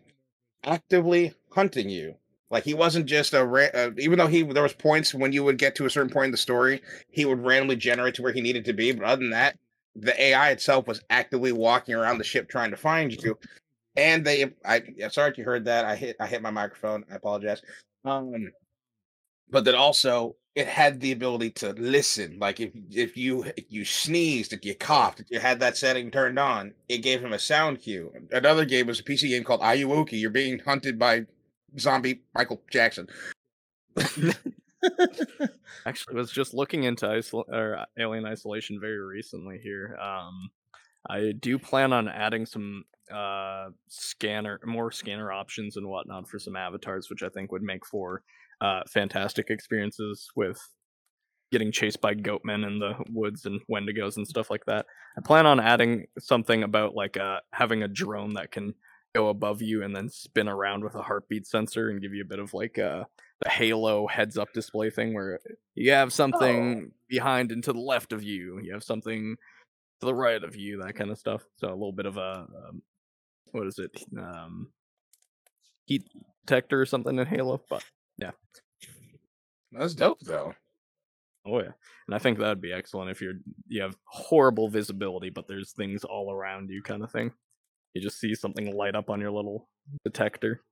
[0.65, 2.15] actively hunting you.
[2.51, 5.45] Like he wasn't just a ra- uh, even though he there was points when you
[5.45, 6.81] would get to a certain point in the story,
[7.11, 8.93] he would randomly generate to where he needed to be.
[8.93, 9.57] But other than that,
[9.95, 13.39] the AI itself was actively walking around the ship trying to find you.
[13.97, 15.85] and they I sorry if you heard that.
[15.85, 17.05] I hit I hit my microphone.
[17.13, 17.61] I apologize.
[18.05, 18.51] Um,
[19.51, 22.39] but that also it had the ability to listen.
[22.41, 26.11] Like if if you if you sneezed, if you coughed, if you had that setting
[26.11, 28.11] turned on, it gave him a sound cue.
[28.33, 30.21] Another game was a PC game called Ayuwoki.
[30.21, 31.27] You're being hunted by
[31.79, 33.09] zombie Michael Jackson.
[35.87, 39.99] Actually, was just looking into isol- or uh, Alien Isolation very recently here.
[40.01, 40.51] Um,
[41.09, 46.57] I do plan on adding some uh scanner, more scanner options and whatnot for some
[46.57, 48.23] avatars, which I think would make for
[48.61, 50.61] uh fantastic experiences with
[51.51, 54.85] getting chased by goatmen in the woods and wendigos and stuff like that.
[55.17, 58.75] I plan on adding something about like uh having a drone that can
[59.19, 62.27] go above you and then spin around with a heartbeat sensor and give you a
[62.27, 63.03] bit of like uh
[63.41, 65.41] the halo heads up display thing where
[65.75, 69.37] you have something behind and to the left of you you have something
[70.01, 71.43] to the right of you that kind of stuff.
[71.57, 72.83] So a little bit of a um,
[73.51, 73.91] what is it?
[74.17, 74.69] Um
[75.85, 76.05] heat
[76.47, 77.85] detector or something in halo but
[78.19, 78.33] yeah.
[79.73, 80.55] That's dope though.
[81.45, 81.73] oh yeah.
[82.07, 85.73] And i think that would be excellent if you're you have horrible visibility but there's
[85.73, 87.33] things all around you kind of thing
[87.95, 89.69] you just see something light up on your little
[90.05, 90.63] detector.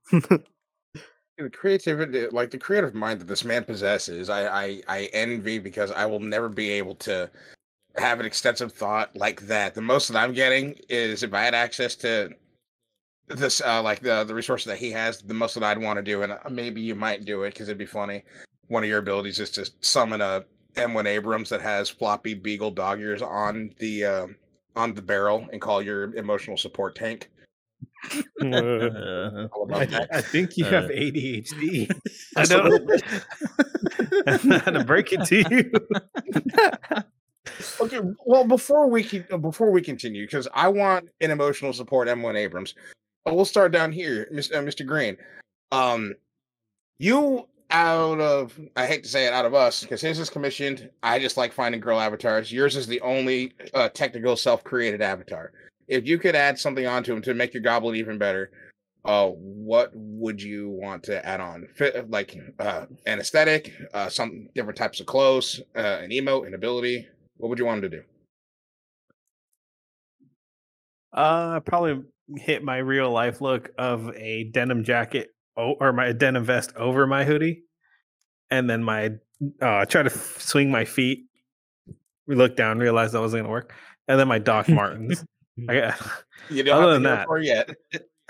[1.39, 5.91] The creativity like the creative mind that this man possesses i i, I envy because
[5.91, 7.31] i will never be able to
[7.99, 9.75] have an extensive thought like that.
[9.75, 12.31] The most that i'm getting is if i had access to
[13.29, 16.03] this uh like the the resources that he has the most that i'd want to
[16.03, 18.25] do and uh, maybe you might do it because it'd be funny.
[18.69, 20.43] One of your abilities is to summon a
[20.75, 24.37] m1 abrams that has floppy beagle dog ears on the um
[24.77, 27.31] on the barrel and call your emotional support tank
[28.41, 30.07] Uh, All about I.
[30.13, 31.91] I think you have Uh, ADHD.
[32.37, 33.03] I Just a don't.
[34.27, 35.73] I'm not gonna break it to you.
[37.81, 42.37] Okay, well, before we can before we continue, because I want an emotional support M1
[42.37, 42.75] Abrams,
[43.25, 44.57] but we'll start down here, Mr.
[44.57, 44.85] Uh, Mr.
[44.85, 45.17] Green.
[45.71, 46.13] Um,
[46.99, 50.89] you out of I hate to say it, out of us, because his is commissioned.
[51.03, 52.51] I just like finding girl avatars.
[52.51, 55.53] Yours is the only uh, technical self-created avatar.
[55.87, 58.51] If you could add something onto him to make your goblin even better,
[59.05, 61.69] uh, what would you want to add on?
[61.77, 66.55] Fit, like uh, an aesthetic, uh, some different types of clothes, uh, an emote, an
[66.55, 67.07] ability.
[67.37, 68.03] What would you want him to do?
[71.13, 72.03] Uh, probably
[72.37, 77.07] hit my real life look of a denim jacket o- or my denim vest over
[77.07, 77.63] my hoodie,
[78.51, 79.11] and then my
[79.61, 81.27] uh try to swing my feet.
[82.27, 83.73] We look down, realize that wasn't gonna work,
[84.09, 85.25] and then my Doc Martens.
[85.69, 86.01] I got,
[86.51, 87.43] You don't Other have than that-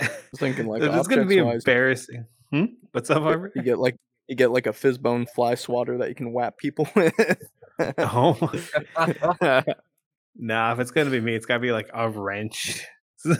[0.00, 0.10] yet.
[0.36, 2.26] Thinking like it's gonna be objects-wise, embarrassing.
[2.50, 2.64] Hmm?
[2.92, 3.52] What's up, Harvard?
[3.56, 3.96] you get like
[4.28, 7.14] you get like a fizzbone fly swatter that you can whap people with.
[7.98, 8.36] Oh,
[10.36, 10.72] nah.
[10.72, 12.84] If it's gonna be me, it's gotta be like a wrench,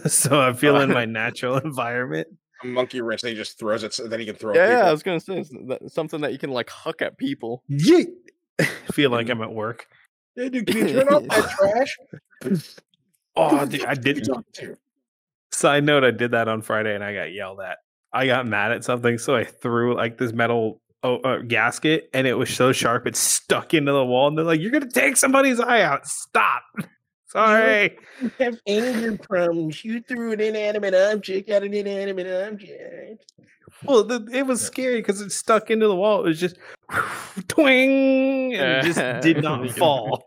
[0.07, 2.29] so I feel in my natural environment.
[2.63, 4.55] A monkey wrench, then he just throws it so then he can throw.
[4.55, 5.45] yeah, at yeah, I was gonna say
[5.89, 7.63] something that you can like huck at people.
[7.71, 8.07] Yeet.
[8.93, 9.87] feel like I'm at work.
[10.35, 11.51] Hey, dude, can you turn off that
[12.43, 12.61] trash?
[13.35, 14.25] Oh, dude, I did.
[14.25, 14.77] talking to?
[15.53, 17.79] Side note: I did that on Friday and I got yelled at.
[18.13, 22.27] I got mad at something, so I threw like this metal oh, uh, gasket, and
[22.27, 24.29] it was so sharp it stuck into the wall.
[24.29, 26.07] And they're like, "You're gonna take somebody's eye out!
[26.07, 26.63] Stop!"
[27.29, 27.99] Sorry.
[28.23, 29.85] You have anger problems.
[29.85, 33.33] You threw an inanimate object at an inanimate object.
[33.85, 36.21] Well, the, it was scary because it stuck into the wall.
[36.21, 36.57] It was just
[37.49, 40.25] twing, and it just did not fall.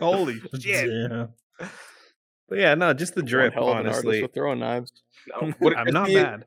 [0.00, 0.88] Holy shit!
[0.90, 1.26] yeah.
[2.48, 3.54] But yeah, no, just the One drip.
[3.54, 4.92] hell of Honestly, with throwing knives.
[5.42, 6.44] No, I'm not be- bad.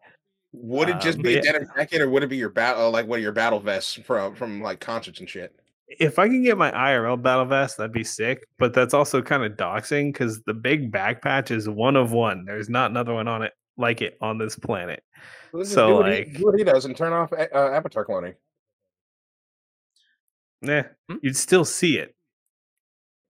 [0.54, 1.42] Would it just Um, be a yeah.
[1.52, 4.34] denim jacket, or would it be your battle, like one of your battle vests from
[4.36, 5.54] from like concerts and shit?
[6.00, 8.46] If I can get my IRL battle vest, that'd be sick.
[8.58, 12.46] But that's also kind of doxing because the big back patch is one of one.
[12.46, 15.02] There's not another one on it like it on this planet.
[15.54, 17.48] Let's just So, do what, he, like- do what he does and turn off uh,
[17.54, 18.36] avatar cloning.
[20.62, 21.18] Nah, Hmm?
[21.22, 22.16] you'd still see it.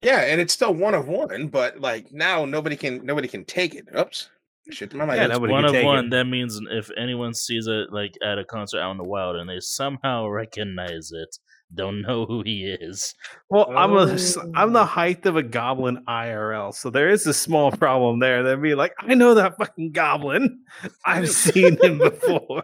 [0.01, 3.75] Yeah, and it's still one of one, but like now nobody can nobody can take
[3.75, 3.85] it.
[3.97, 4.29] Oops,
[4.71, 5.33] shit, my Yeah, mind.
[5.33, 6.05] nobody one of one.
[6.05, 6.09] it.
[6.11, 9.49] That means if anyone sees it like at a concert out in the wild and
[9.49, 11.37] they somehow recognize it,
[11.75, 13.13] don't know who he is.
[13.49, 14.85] Well, I'm a s- I'm the Oh.
[14.85, 18.41] height of a goblin IRL, so there is a small problem there.
[18.43, 20.61] They'd be like, I know that fucking goblin.
[21.05, 22.63] I've seen him before.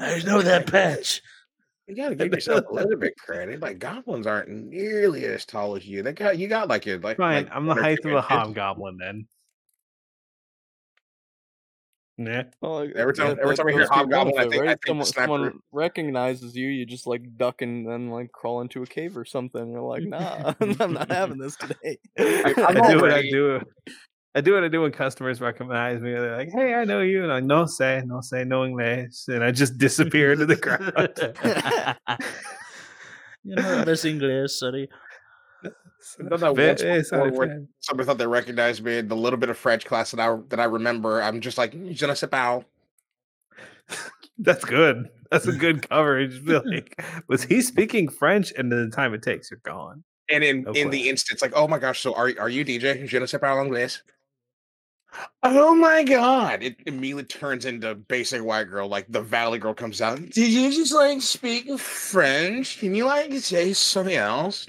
[0.00, 1.22] I know that patch.
[1.88, 3.60] You gotta give yourself a little bit credit.
[3.60, 6.02] Like goblins aren't nearly as tall as you.
[6.02, 7.16] They got you got like your like.
[7.16, 9.26] Fine, like I'm the height of a hobgoblin then.
[12.18, 12.44] Nah.
[12.62, 14.50] Well, like, Every time- that- every that time I hear goes to hobgoblin, I benefit,
[14.52, 18.32] think- I think someone, sniper- someone recognizes you, you just like duck and then like
[18.32, 19.70] crawl into a cave or something.
[19.72, 21.98] You're like, nah, I'm not having this today.
[22.18, 23.60] I'm I do what I do.
[24.34, 26.12] I do what I do when customers recognize me.
[26.12, 29.42] They're like, "Hey, I know you," and I no say, no say, no inglés, and
[29.42, 32.12] I just disappear into the crowd.
[33.44, 34.88] you know, hablas inglés, sorry.
[36.20, 37.02] I've done that Ve- once eh,
[37.80, 40.60] somebody thought they recognized me in the little bit of French class that I that
[40.60, 41.22] I remember.
[41.22, 42.62] I'm just like, je ne sais pas.
[44.38, 45.08] That's good.
[45.30, 46.42] That's a good coverage.
[46.46, 48.52] Like, was he speaking French?
[48.56, 50.04] And the time it takes, you're gone.
[50.28, 53.06] And in, No in the instance, like, oh my gosh, so are are you DJ?
[53.06, 54.00] Je ne sais pas anglais.
[55.42, 56.62] Oh my god!
[56.62, 60.18] It immediately turns into basic white girl, like the Valley girl comes out.
[60.18, 62.78] Did you just like speak French?
[62.80, 64.66] Can you like say something else?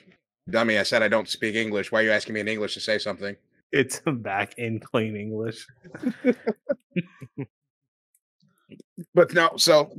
[0.49, 1.91] Dummy, I said I don't speak English.
[1.91, 3.35] Why are you asking me in English to say something?
[3.71, 5.65] It's back in plain English.
[9.13, 9.91] But no, so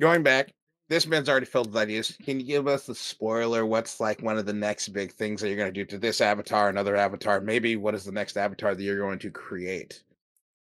[0.00, 0.52] going back,
[0.88, 2.16] this man's already filled with ideas.
[2.24, 3.64] Can you give us the spoiler?
[3.64, 6.20] What's like one of the next big things that you're going to do to this
[6.20, 7.40] avatar, another avatar?
[7.40, 10.02] Maybe what is the next avatar that you're going to create?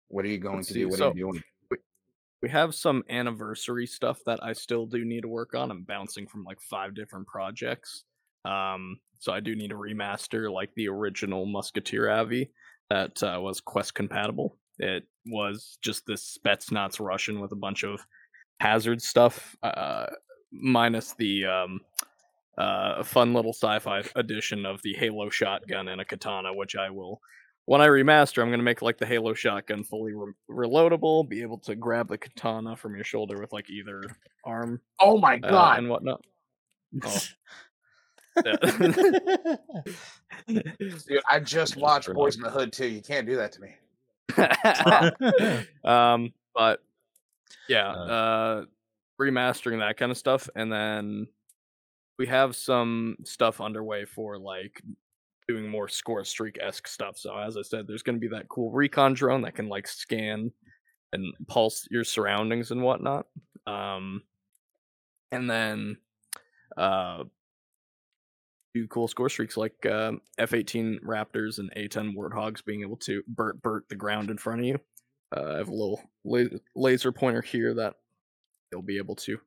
[0.08, 0.88] What are you going Let's to see, do?
[0.88, 1.42] What so- are you doing?
[2.42, 5.70] we have some anniversary stuff that I still do need to work on.
[5.70, 8.02] I'm bouncing from like five different projects.
[8.44, 12.50] Um, so I do need to remaster like the original Musketeer Avi
[12.90, 14.56] that uh, was Quest compatible.
[14.78, 18.04] It was just this Spetsnaz Russian with a bunch of
[18.60, 20.06] hazard stuff, uh,
[20.50, 21.80] minus the um,
[22.58, 27.20] uh, fun little sci-fi edition of the Halo shotgun and a katana, which I will
[27.66, 31.58] when I remaster, I'm gonna make like the Halo shotgun fully re- reloadable, be able
[31.58, 34.02] to grab the katana from your shoulder with like either
[34.44, 35.78] arm Oh my uh, god!
[35.78, 36.24] and whatnot.
[37.02, 37.18] Oh.
[38.44, 38.56] Yeah.
[40.48, 42.86] Dude, I just watched Sure Boys in the Hood too.
[42.86, 43.76] You can't do that to me.
[45.84, 46.80] um, but
[47.68, 47.92] yeah, Uh.
[47.92, 48.64] uh,
[49.20, 51.26] remastering that kind of stuff, and then
[52.18, 54.82] we have some stuff underway for like
[55.48, 57.18] doing more score streak esque stuff.
[57.18, 59.86] So as I said, there's going to be that cool recon drone that can like
[59.88, 60.52] scan
[61.12, 63.26] and pulse your surroundings and whatnot.
[63.66, 64.22] Um,
[65.30, 65.96] and then
[66.76, 67.24] uh,
[68.74, 73.60] do cool score streaks like um, F-18 Raptors and A-10 Warthogs being able to burt
[73.62, 74.78] burt the ground in front of you.
[75.36, 77.94] Uh, I have a little la- laser pointer here that
[78.70, 79.38] they'll be able to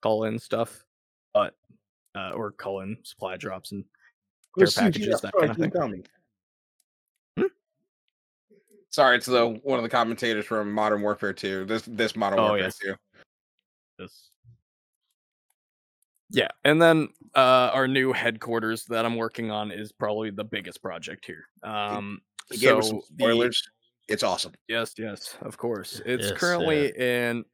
[0.00, 0.84] call in stuff,
[1.34, 1.54] but
[2.14, 3.84] uh, or call in supply drops and
[4.58, 6.04] care packages, that kind of thing.
[7.38, 7.44] Hmm?
[8.90, 11.64] Sorry, it's the one of the commentators from Modern Warfare 2.
[11.64, 12.78] This this Modern Oh, Warfare yes.
[12.78, 12.94] 2.
[13.98, 14.30] This.
[16.32, 20.82] Yeah, and then uh, our new headquarters that I'm working on is probably the biggest
[20.82, 21.44] project here.
[21.62, 23.52] Um, He gave us some so the-
[24.08, 24.52] It's awesome.
[24.68, 26.00] Yes, yes, of course.
[26.04, 27.44] It's Yes, currently in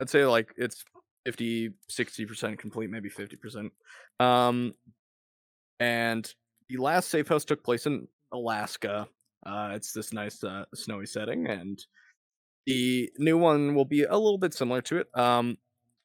[0.00, 0.84] I'd say like it's
[1.24, 3.70] 50 60% complete, maybe 50%.
[4.20, 4.74] Um
[5.80, 6.32] and
[6.68, 9.08] the last safe house took place in Alaska.
[9.46, 11.84] Uh it's this nice uh, snowy setting and
[12.66, 15.08] the new one will be a little bit similar to it.
[15.18, 15.58] Um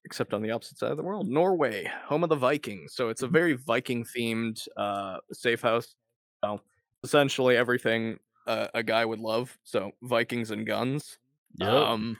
[0.05, 2.93] except on the opposite side of the world, Norway, home of the Vikings.
[2.93, 5.95] So it's a very Viking themed uh safe house.
[6.43, 6.61] So
[7.03, 9.57] essentially everything uh, a guy would love.
[9.63, 11.17] So Vikings and guns.
[11.57, 11.69] Yep.
[11.69, 12.17] Um,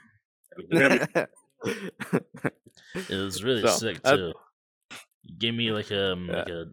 [0.57, 1.29] it
[3.09, 4.33] was really so, sick too.
[5.37, 6.35] Give me like a Yeah.
[6.37, 6.65] like a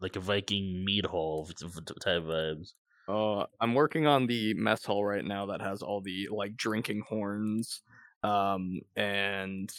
[0.00, 2.72] like a Viking meat hall type vibes.
[3.08, 7.02] uh, I'm working on the mess hall right now that has all the like drinking
[7.08, 7.82] horns,
[8.22, 9.70] um, and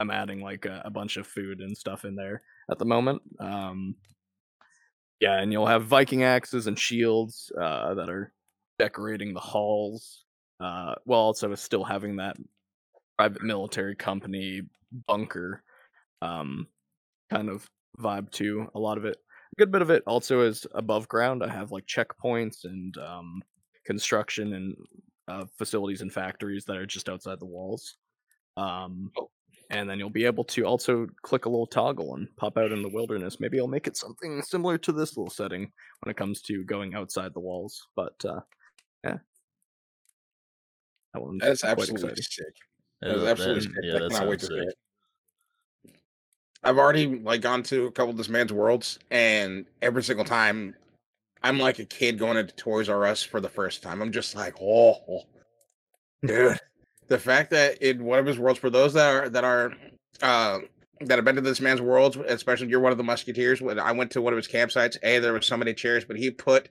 [0.00, 3.22] I'm adding like a, a bunch of food and stuff in there at the moment.
[3.38, 3.96] Um,
[5.20, 8.32] yeah, and you'll have Viking axes and shields uh, that are
[8.78, 10.24] decorating the halls,
[10.60, 12.36] uh, while also still having that
[13.18, 14.62] private military company
[15.06, 15.62] bunker
[16.22, 16.66] um,
[17.30, 19.16] kind of vibe to a lot of it.
[19.52, 21.42] A good bit of it also is above ground.
[21.44, 23.42] I have like checkpoints and um,
[23.84, 24.76] construction and
[25.28, 27.96] uh, facilities and factories that are just outside the walls.
[28.56, 29.30] Um, Oh.
[29.70, 32.82] And then you'll be able to also click a little toggle and pop out in
[32.82, 33.38] the wilderness.
[33.38, 36.94] Maybe I'll make it something similar to this little setting when it comes to going
[36.94, 37.86] outside the walls.
[37.94, 38.40] But uh,
[39.04, 39.18] yeah,
[41.14, 42.24] that one's That's absolutely exciting.
[42.28, 42.54] sick.
[43.00, 43.72] That is that- absolutely sick.
[43.82, 44.74] yeah, I that cannot wait sounds to hear it.
[46.62, 50.74] I've already like gone to a couple of this man's worlds, and every single time,
[51.42, 54.02] I'm like a kid going into Toys R Us for the first time.
[54.02, 55.22] I'm just like, oh,
[56.26, 56.58] dude,
[57.10, 59.72] the fact that in one of his worlds, for those that are that are
[60.22, 60.58] uh,
[61.00, 63.60] that have been to this man's worlds, especially you're one of the Musketeers.
[63.60, 66.16] When I went to one of his campsites, a there was so many chairs, but
[66.16, 66.68] he put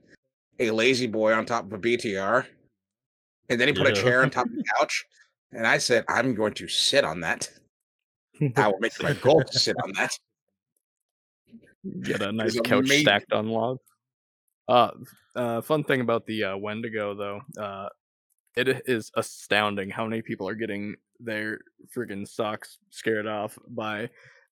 [0.60, 2.46] a lazy boy on top of a BTR,
[3.50, 5.06] and then he put a chair on top of the couch,
[5.52, 7.50] and I said, I'm going to sit on that.
[8.56, 10.18] I will make it my goal to sit on that.
[12.02, 13.02] Get a nice couch amazing.
[13.02, 13.78] stacked on log.
[14.70, 14.92] Uh,
[15.36, 17.90] uh, fun thing about the uh, Wendigo though, uh,
[18.68, 21.60] it is astounding how many people are getting their
[21.96, 24.10] friggin' socks scared off by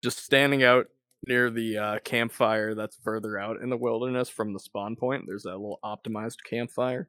[0.04, 0.88] just standing out
[1.28, 5.24] near the uh, campfire that's further out in the wilderness from the spawn point.
[5.26, 7.08] There's that little optimized campfire,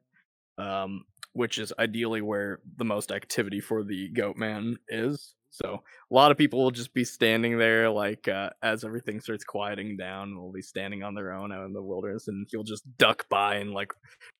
[0.57, 5.35] um, which is ideally where the most activity for the goat man is.
[5.49, 9.45] So a lot of people will just be standing there, like uh, as everything starts
[9.45, 12.83] quieting down, they'll be standing on their own out in the wilderness, and he'll just
[12.97, 13.93] duck by and like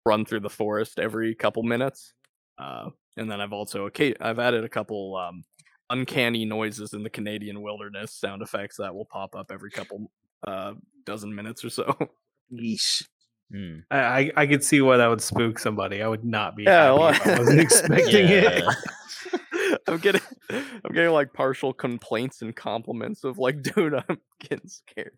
[0.05, 2.13] run through the forest every couple minutes.
[2.57, 5.43] Uh, and then I've also okay, I've added a couple um,
[5.89, 10.09] uncanny noises in the Canadian wilderness sound effects that will pop up every couple
[10.47, 10.73] uh,
[11.05, 11.95] dozen minutes or so.
[12.53, 13.03] Yeesh.
[13.51, 13.79] Hmm.
[13.91, 16.01] I, I I could see why that would spook somebody.
[16.01, 16.63] I would not be.
[16.63, 18.63] Yeah, well- I wasn't expecting it.
[19.87, 25.17] I'm getting, I'm getting like partial complaints and compliments of like, dude, I'm getting scared.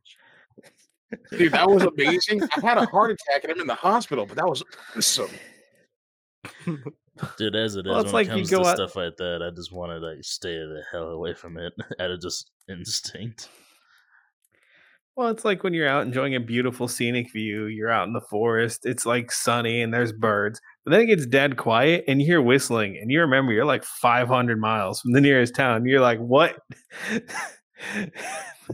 [1.31, 2.41] Dude, that was amazing.
[2.55, 4.63] I had a heart attack and I'm in the hospital, but that was
[4.97, 5.29] awesome.
[7.37, 8.95] Dude, as it is, Well, it's when like it you comes go to out- stuff
[8.95, 12.21] like that, I just want to like stay the hell away from it out of
[12.21, 13.49] just instinct.
[15.15, 18.21] Well, it's like when you're out enjoying a beautiful scenic view, you're out in the
[18.21, 22.27] forest, it's like sunny and there's birds, but then it gets dead quiet and you
[22.27, 25.87] hear whistling and you remember you're like 500 miles from the nearest town.
[25.87, 26.59] You're like, what?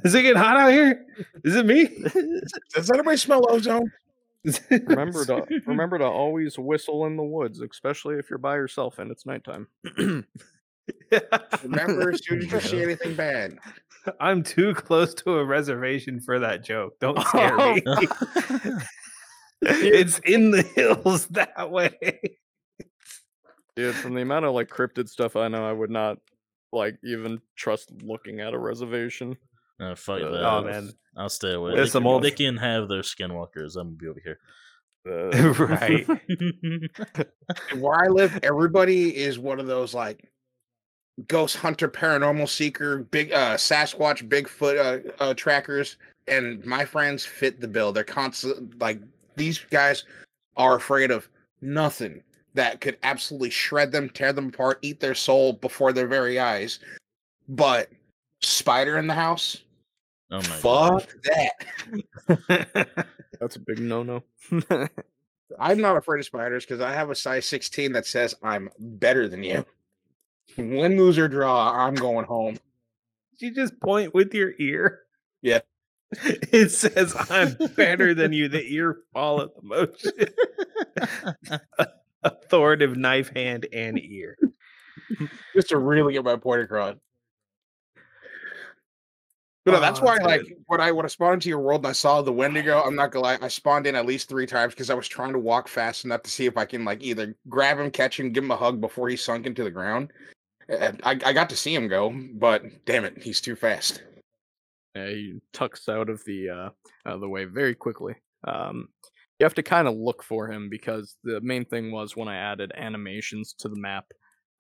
[0.03, 1.05] Is it getting hot out here?
[1.45, 1.87] Is it me?
[2.73, 3.89] Does anybody smell ozone?
[4.71, 9.11] Remember to remember to always whistle in the woods, especially if you're by yourself and
[9.11, 9.67] it's nighttime.
[11.63, 13.57] Remember, as soon as you see anything bad.
[14.19, 16.99] I'm too close to a reservation for that joke.
[16.99, 17.81] Don't scare me.
[19.61, 22.19] it's in the hills that way.
[23.75, 26.17] Dude, from the amount of like cryptid stuff I know, I would not
[26.73, 29.37] like even trust looking at a reservation.
[29.83, 30.43] Uh, fuck Uh, that.
[30.43, 31.75] oh man, I'll stay away.
[31.75, 33.75] There's They, some can, old- they can have their skinwalkers.
[33.75, 34.39] I'm gonna be over here.
[35.05, 36.07] Uh, right?
[37.79, 40.29] Where I live, everybody is one of those like
[41.27, 44.77] ghost hunter, paranormal seeker, big uh Sasquatch, Bigfoot
[45.19, 47.91] uh, uh trackers, and my friends fit the bill.
[47.91, 48.99] They're constant like
[49.35, 50.05] these guys
[50.55, 51.27] are afraid of
[51.61, 52.21] nothing
[52.53, 56.79] that could absolutely shred them, tear them apart, eat their soul before their very eyes.
[57.49, 57.89] But
[58.41, 59.62] spider in the house,
[60.33, 62.01] Oh my fuck god.
[62.47, 63.07] that.
[63.39, 64.23] That's a big no-no.
[65.59, 69.27] I'm not afraid of spiders because I have a size 16 that says I'm better
[69.27, 69.63] than you.
[70.57, 72.57] Win, lose, or draw, I'm going home.
[73.37, 75.01] you just point with your ear.
[75.41, 75.59] Yeah.
[76.25, 78.47] It says I'm better than you.
[78.47, 80.11] The ear follow the motion.
[82.23, 84.37] Authoritative knife hand and ear.
[85.55, 86.95] Just to really get my point across.
[89.65, 90.57] But no, that's Oh, why, that's like, good.
[90.67, 93.11] when I when I spawned into your world and I saw the Wendigo, I'm not
[93.11, 95.69] gonna lie, I spawned in at least three times because I was trying to walk
[95.69, 98.51] fast enough to see if I can like either grab him, catch him, give him
[98.51, 100.11] a hug before he sunk into the ground.
[100.69, 104.01] I, I got to see him go, but damn it, he's too fast.
[104.95, 106.69] Yeah, he tucks out of the uh,
[107.05, 108.15] out of the way very quickly.
[108.45, 108.89] Um,
[109.39, 112.37] you have to kind of look for him because the main thing was when I
[112.37, 114.05] added animations to the map.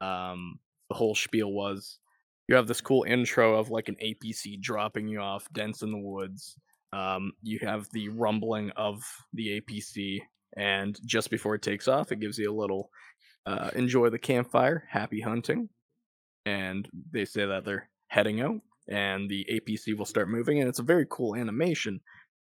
[0.01, 1.99] Um, the whole spiel was
[2.53, 5.97] you have this cool intro of like an APC dropping you off dense in the
[5.97, 6.55] woods.
[6.91, 10.19] Um, you have the rumbling of the APC,
[10.55, 12.91] and just before it takes off, it gives you a little
[13.47, 15.67] uh, enjoy the campfire, happy hunting,
[16.45, 20.77] and they say that they're heading out and the APC will start moving, and it's
[20.77, 22.01] a very cool animation.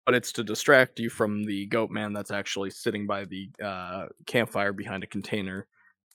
[0.05, 4.05] But it's to distract you from the goat man that's actually sitting by the uh,
[4.27, 5.65] campfire behind a container.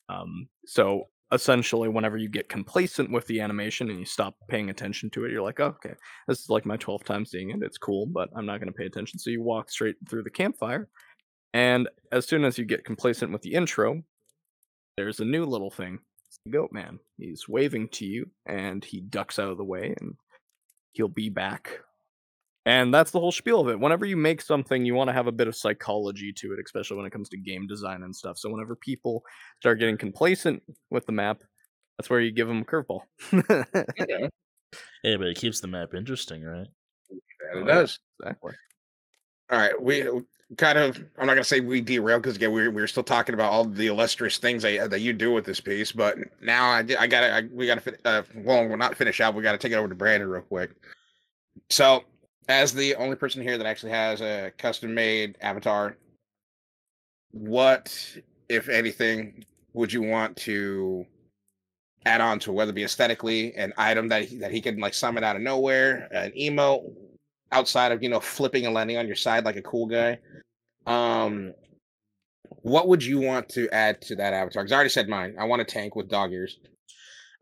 [0.09, 5.11] Um, so essentially, whenever you get complacent with the animation and you stop paying attention
[5.11, 5.95] to it, you're like, oh, okay,
[6.29, 7.63] this is like my 12th time seeing it.
[7.63, 9.19] It's cool, but I'm not going to pay attention.
[9.19, 10.89] So you walk straight through the campfire.
[11.55, 14.03] And as soon as you get complacent with the intro,
[14.97, 16.99] there's a new little thing it's the goat man.
[17.19, 20.15] He's waving to you and he ducks out of the way and
[20.93, 21.81] he'll be back.
[22.65, 23.81] And that's the whole spiel of it.
[23.81, 26.97] Whenever you make something, you want to have a bit of psychology to it, especially
[26.97, 28.39] when it comes to game design and stuff.
[28.39, 29.25] So whenever people
[29.59, 31.43] start getting complacent with the map,
[31.99, 33.01] that's where you give them a curveball.
[34.09, 34.29] Yeah,
[35.03, 36.67] Hey, but it keeps the map interesting, right?
[37.53, 37.99] that it does.
[38.21, 38.53] exactly.
[39.51, 40.21] All right, we uh,
[40.57, 40.97] kind of.
[41.19, 43.89] I'm not gonna say we derailed because again, we we're still talking about all the
[43.89, 45.93] illustrious things that, that you do with this piece.
[45.93, 49.35] But now I I gotta I, we gotta uh, well we're not finish out.
[49.35, 50.71] We gotta take it over to Brandon real quick.
[51.69, 52.05] So,
[52.49, 55.97] as the only person here that actually has a custom made avatar,
[57.31, 57.95] what
[58.49, 61.07] if anything would you want to
[62.05, 64.95] add on to whether it be aesthetically an item that he, that he can like
[64.95, 66.93] summon out of nowhere, an emote
[67.53, 70.19] outside of you know flipping and landing on your side like a cool guy.
[70.87, 71.55] Um,
[72.63, 74.63] what would you want to add to that avatar?
[74.63, 75.37] Because I already said mine.
[75.39, 76.59] I want a tank with dog ears.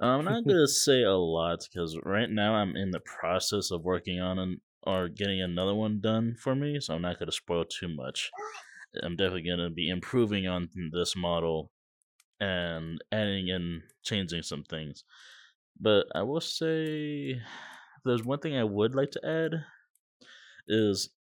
[0.01, 4.21] I'm not gonna say a lot because right now I'm in the process of working
[4.21, 7.89] on an or getting another one done for me, so I'm not gonna spoil too
[7.89, 8.31] much.
[9.03, 11.71] I'm definitely gonna be improving on this model
[12.41, 15.05] and adding and changing some things.
[15.79, 17.41] But I will say
[18.05, 19.65] there's one thing I would like to add
[20.67, 21.11] is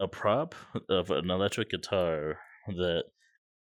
[0.00, 0.54] a prop
[0.88, 3.04] of an electric guitar that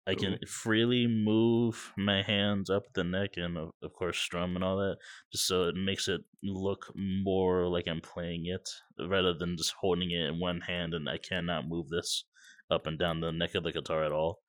[0.07, 4.63] I can freely move my hands up the neck and of, of course strum and
[4.63, 4.97] all that,
[5.31, 10.11] just so it makes it look more like I'm playing it rather than just holding
[10.11, 12.25] it in one hand and I cannot move this
[12.69, 14.41] up and down the neck of the guitar at all.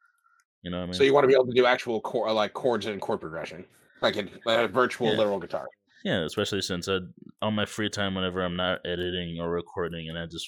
[0.63, 0.95] You know what I mean?
[0.95, 3.21] So you want to be able to do actual chord, uh, like chords and chord
[3.21, 3.65] progression,
[4.03, 5.17] like a, a virtual Yeah.
[5.17, 5.67] literal guitar.
[6.05, 6.99] Yeah, especially since I,
[7.41, 10.47] on my free time, whenever I'm not editing or recording, and I just,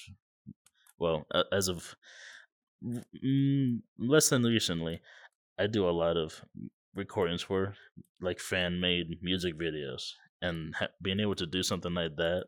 [0.99, 1.95] well, as of
[2.83, 5.01] mm, less than recently,
[5.57, 6.41] I do a lot of
[6.95, 7.73] recordings for
[8.21, 12.45] like fan made music videos, and ha- being able to do something like that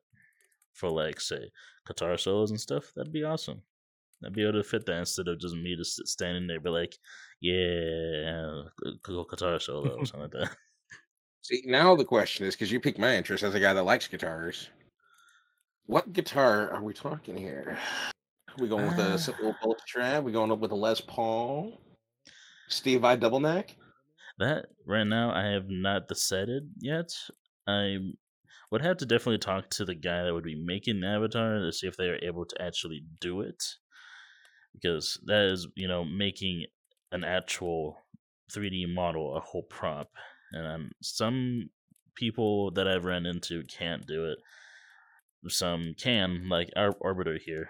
[0.74, 1.52] for like say
[1.88, 3.62] guitar solos and stuff, that'd be awesome.
[4.24, 6.96] I'd be able to fit that instead of just me just standing there, be like,
[7.40, 10.56] yeah, gu- gu- guitar solo or something like that.
[11.42, 14.08] See, now the question is because you piqued my interest as a guy that likes
[14.08, 14.70] guitars.
[15.88, 17.80] What guitar are we talking here?
[18.58, 20.24] We going with a simple bullet trap?
[20.24, 21.82] we going up with a Les Paul?
[22.70, 23.76] SG double neck?
[24.40, 27.12] That right now I have not decided yet.
[27.68, 27.98] I
[28.72, 31.72] would have to definitely talk to the guy that would be making the avatar to
[31.72, 33.64] see if they are able to actually do it.
[34.74, 36.66] Because that is, you know, making
[37.12, 37.98] an actual
[38.52, 40.10] 3D model a whole prop.
[40.54, 41.70] And um, some
[42.16, 44.38] people that I've run into can't do it.
[45.48, 47.70] Some can, like our Arbiter here.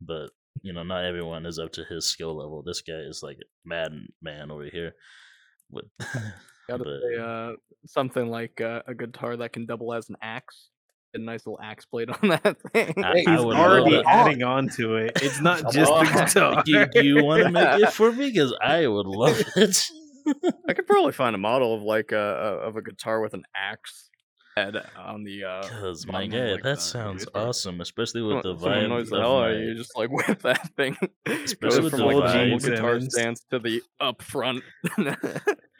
[0.00, 0.30] But,
[0.62, 2.62] you know, not everyone is up to his skill level.
[2.62, 3.92] This guy is like mad
[4.22, 4.94] man over here.
[5.70, 5.84] With
[6.68, 7.52] Gotta but- say, uh,
[7.86, 10.68] something like uh, a guitar that can double as an axe.
[11.14, 12.92] A nice little axe blade on that thing.
[13.02, 15.12] I- Hey, I He's already adding on to it.
[15.22, 16.62] It's not Come just the guitar.
[16.64, 18.30] do, do you want to make it for me?
[18.30, 19.82] Because I would love it.
[20.68, 23.44] I could probably find a model of like a, a of a guitar with an
[23.56, 24.07] axe
[24.64, 25.44] head on the.
[25.44, 27.48] uh Because my god, like, that sounds guitar.
[27.48, 29.74] awesome, especially with the someone vibe annoys the of hell out you.
[29.74, 30.96] Just like whip that thing.
[31.26, 34.62] Especially Goes with from the like the vibe- full guitar stance to the up front.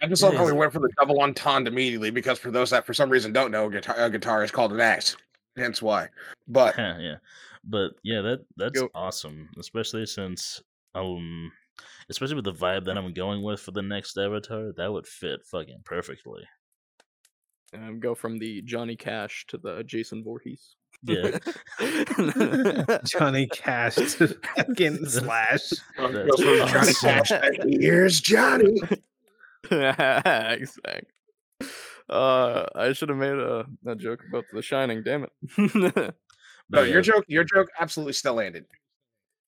[0.01, 0.59] I just love how we Yes.
[0.59, 3.69] went for the double entendre immediately because for those that for some reason don't know,
[3.69, 5.17] guitar, a guitar is called an axe.
[5.57, 6.09] Hence why.
[6.47, 7.17] But yeah,
[7.65, 10.63] but yeah, that that's Go- awesome, especially since
[10.95, 11.51] um,
[12.11, 15.41] especially with the vibe that I'm going with for the next avatar, that would fit
[15.51, 16.45] fucking perfectly.
[17.75, 20.77] Um, go from the Johnny Cash to the Jason Voorhees.
[21.03, 21.39] Yeah,
[23.05, 25.71] Johnny Cash to fucking Slash.
[25.99, 26.95] That's Johnny awesome.
[26.95, 27.31] Cash,
[27.67, 28.81] here's Johnny.
[29.71, 31.09] exactly.
[32.09, 35.03] Uh, I should have made a, a joke about The Shining.
[35.03, 35.33] Damn it.
[35.75, 36.11] No,
[36.71, 38.65] But your yeah, joke, your joke absolutely still landed.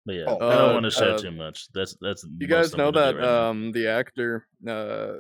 [0.07, 1.69] But yeah, Oh, I don't uh, want to share uh, too much.
[1.73, 2.25] That's that's.
[2.39, 3.51] you guys know that do right now.
[3.51, 5.15] um the actor uh,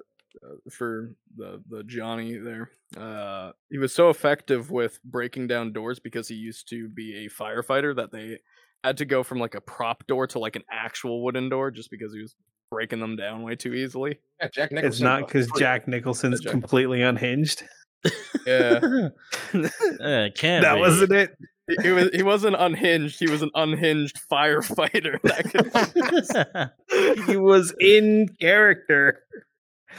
[0.70, 6.28] for the the Johnny there uh he was so effective with breaking down doors because
[6.28, 8.39] he used to be a firefighter that they
[8.85, 11.91] had to go from like a prop door to like an actual wooden door just
[11.91, 12.35] because he was
[12.70, 14.18] breaking them down way too easily.
[14.41, 14.89] Yeah, Jack Nicholson.
[14.93, 17.64] It's not because Jack Nicholson's Jack- completely unhinged.
[18.47, 18.81] Yeah.
[18.83, 19.09] Yeah,
[19.53, 20.81] it can't That be.
[20.81, 21.37] wasn't it.
[21.68, 27.74] he, he was he wasn't unhinged, he was an unhinged firefighter that could He was
[27.78, 29.22] in character.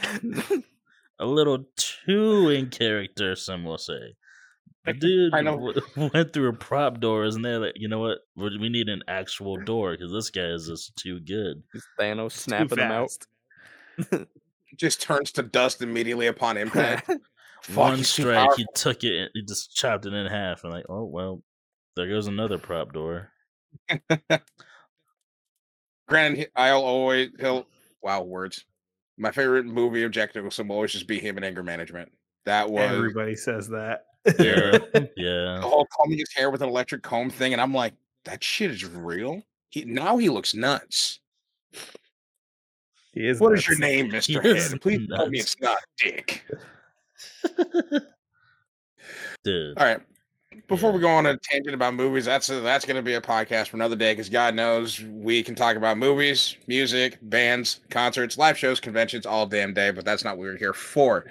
[1.18, 4.14] a little too in character, some will say.
[4.84, 5.72] The dude I know.
[5.72, 8.18] w- went through a prop door, and they're Like, you know what?
[8.34, 11.62] We we need an actual door because this guy is just too good.
[11.98, 13.12] Thanos snapping him out.
[14.76, 17.10] just turns to dust immediately upon impact.
[17.74, 21.04] One strike, he took it, and he just chopped it in half, and like, oh
[21.04, 21.42] well,
[21.94, 23.30] there goes another prop door.
[26.08, 27.66] Granted, he- I'll always he'll
[28.02, 28.64] wow words.
[29.18, 32.10] My favorite movie of Jack Nicholson will always just be him in anger management.
[32.44, 34.06] That was Everybody says that.
[34.38, 34.78] Yeah,
[35.16, 35.58] yeah.
[35.60, 37.94] the whole combing his hair with an electric comb thing, and I'm like,
[38.24, 39.42] that shit is real.
[39.70, 41.20] He now he looks nuts.
[43.12, 43.40] He is.
[43.40, 44.80] What is your name, Mister is Head?
[44.80, 46.44] Please tell me it's not Dick.
[49.44, 50.00] Dude, All right.
[50.68, 50.96] Before Yeah.
[50.96, 53.68] we go on a tangent about movies, that's a, that's going to be a podcast
[53.68, 58.56] for another day because God knows we can talk about movies, music, bands, concerts, live
[58.56, 61.26] shows, conventions all damn day, but that's not what we're here for.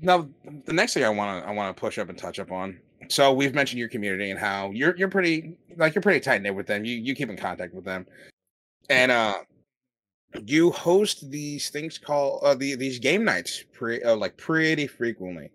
[0.00, 0.28] Now,
[0.66, 2.78] the next thing I want to I want to push up and touch up on.
[3.08, 6.54] So we've mentioned your community and how you're you're pretty like you're pretty tight knit
[6.54, 6.84] with them.
[6.84, 8.06] You you keep in contact with them.
[8.88, 9.34] and uh,
[10.46, 15.50] you host these things called uh, the these game nights pre uh, like pretty frequently.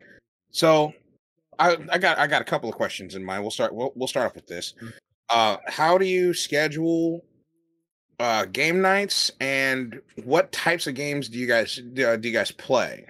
[0.51, 0.93] So,
[1.59, 3.41] I I got I got a couple of questions in mind.
[3.43, 4.73] We'll start we'll we'll start off with this.
[4.81, 4.93] Mm.
[5.29, 7.25] Uh, how do you schedule
[8.19, 12.33] uh game nights, and what types of games do you guys do, uh, do you
[12.33, 13.07] guys play?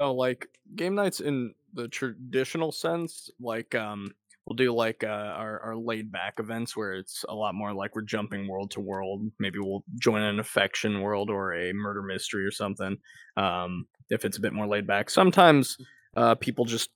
[0.00, 4.12] Oh, like game nights in the traditional sense, like um,
[4.46, 7.94] we'll do like uh, our our laid back events where it's a lot more like
[7.94, 9.30] we're jumping world to world.
[9.38, 12.96] Maybe we'll join an infection world or a murder mystery or something.
[13.36, 15.78] Um, if it's a bit more laid back, sometimes
[16.16, 16.90] uh, people just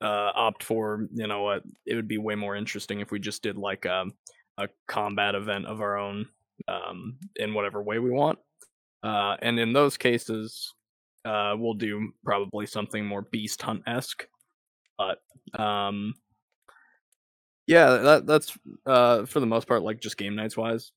[0.00, 3.42] uh, opt for you know what it would be way more interesting if we just
[3.42, 4.04] did like a,
[4.58, 6.26] a combat event of our own
[6.68, 8.38] um, in whatever way we want.
[9.02, 10.74] Uh, and in those cases,
[11.24, 14.26] uh, we'll do probably something more beast hunt esque.
[14.98, 15.18] But
[15.60, 16.14] um,
[17.66, 20.92] yeah, that that's uh, for the most part like just game nights wise.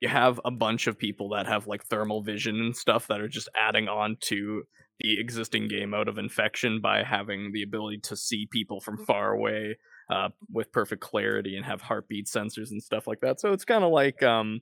[0.00, 3.28] You have a bunch of people that have like thermal vision and stuff that are
[3.28, 4.62] just adding on to
[5.00, 9.32] the existing game mode of infection by having the ability to see people from far
[9.32, 9.76] away
[10.10, 13.40] uh, with perfect clarity and have heartbeat sensors and stuff like that.
[13.40, 14.60] So it's kind of like um,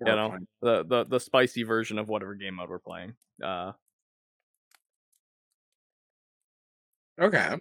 [0.00, 3.14] you know the, the the spicy version of whatever game mode we're playing.
[3.42, 3.72] Uh,
[7.20, 7.56] Okay.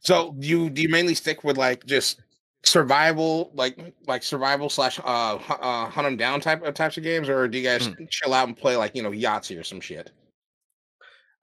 [0.00, 2.20] So you do you mainly stick with like just
[2.64, 7.28] survival, like like survival slash uh, uh hunt them down type of types of games,
[7.28, 10.12] or do you guys chill out and play like you know Yahtzee or some shit?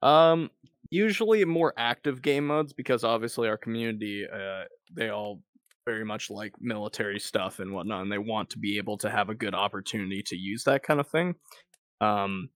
[0.02, 0.50] Um,
[0.90, 5.40] usually more active game modes because obviously our community, uh, they all
[5.84, 9.30] very much like military stuff and whatnot, and they want to be able to have
[9.30, 11.34] a good opportunity to use that kind of thing.
[12.00, 12.50] Um,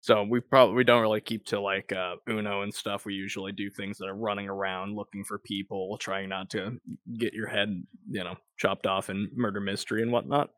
[0.00, 3.04] so we probably we don't really keep to like uh, Uno and stuff.
[3.06, 6.80] We usually do things that are running around looking for people, trying not to
[7.16, 10.50] get your head, you know, chopped off in murder mystery and whatnot.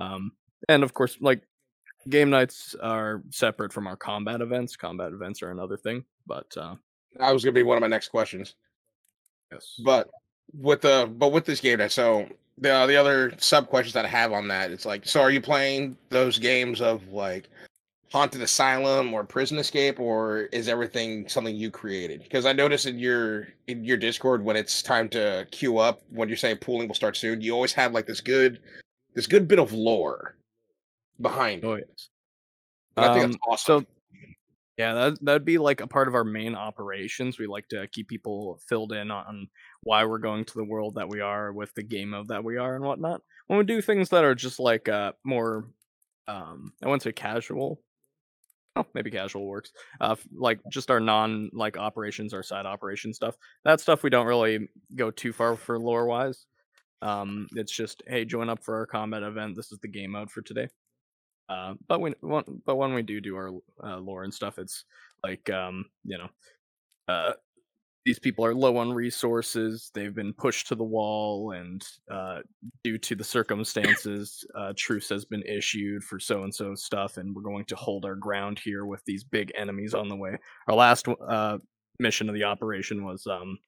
[0.00, 0.32] Um,
[0.68, 1.42] and of course, like
[2.08, 4.76] game nights are separate from our combat events.
[4.76, 6.74] Combat events are another thing, but uh,
[7.16, 8.54] That was gonna be one of my next questions.
[9.50, 10.08] yes, But
[10.52, 12.26] with the but with this game, night, so
[12.58, 15.40] the the other sub questions that I have on that, it's like, so are you
[15.40, 17.48] playing those games of like
[18.10, 22.22] haunted asylum or prison escape, or is everything something you created?
[22.22, 26.28] Because I noticed in your in your Discord when it's time to queue up, when
[26.28, 28.60] you're saying pooling will start soon, you always have like this good
[29.14, 30.36] this good bit of lore
[31.22, 31.64] behind.
[31.64, 32.08] oh yes.
[32.96, 33.84] And I think Um, that's awesome.
[33.84, 33.86] So
[34.78, 37.38] yeah, that that'd be like a part of our main operations.
[37.38, 39.48] We like to keep people filled in on
[39.82, 42.56] why we're going to the world that we are with the game mode that we
[42.56, 43.22] are and whatnot.
[43.46, 45.68] When we do things that are just like uh more
[46.28, 47.82] um I wouldn't say casual.
[48.74, 49.72] Oh, maybe casual works.
[50.00, 53.36] Uh like just our non like operations, our side operation stuff.
[53.64, 56.46] That stuff we don't really go too far for lore wise.
[57.02, 59.54] Um it's just hey, join up for our combat event.
[59.56, 60.68] This is the game mode for today.
[61.52, 63.50] Uh, but when, but when we do do our
[63.84, 64.84] uh, lore and stuff, it's
[65.22, 66.28] like um, you know,
[67.08, 67.32] uh,
[68.04, 69.90] these people are low on resources.
[69.94, 72.38] They've been pushed to the wall, and uh,
[72.82, 77.34] due to the circumstances, uh, truce has been issued for so and so stuff, and
[77.34, 80.36] we're going to hold our ground here with these big enemies on the way.
[80.68, 81.58] Our last uh,
[81.98, 83.58] mission of the operation was um,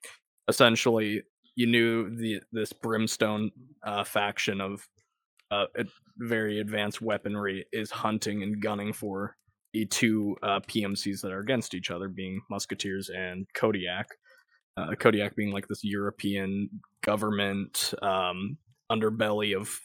[0.49, 1.22] essentially
[1.57, 3.51] you knew the this brimstone
[3.85, 4.87] uh, faction of
[5.51, 5.66] uh,
[6.18, 9.36] very advanced weaponry is hunting and gunning for
[9.72, 14.07] the two uh, PMCs that are against each other, being Musketeers and Kodiak.
[14.76, 16.68] Uh, Kodiak being like this European
[17.03, 18.57] government um,
[18.90, 19.80] underbelly of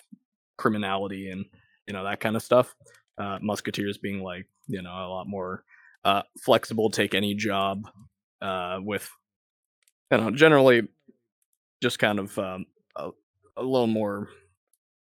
[0.57, 1.45] criminality and
[1.87, 2.75] you know that kind of stuff.
[3.17, 5.63] Uh, Musketeers being like you know a lot more
[6.05, 7.89] uh, flexible, take any job
[8.41, 9.09] uh, with
[10.11, 10.87] you know generally
[11.81, 13.09] just kind of um, a,
[13.57, 14.29] a little more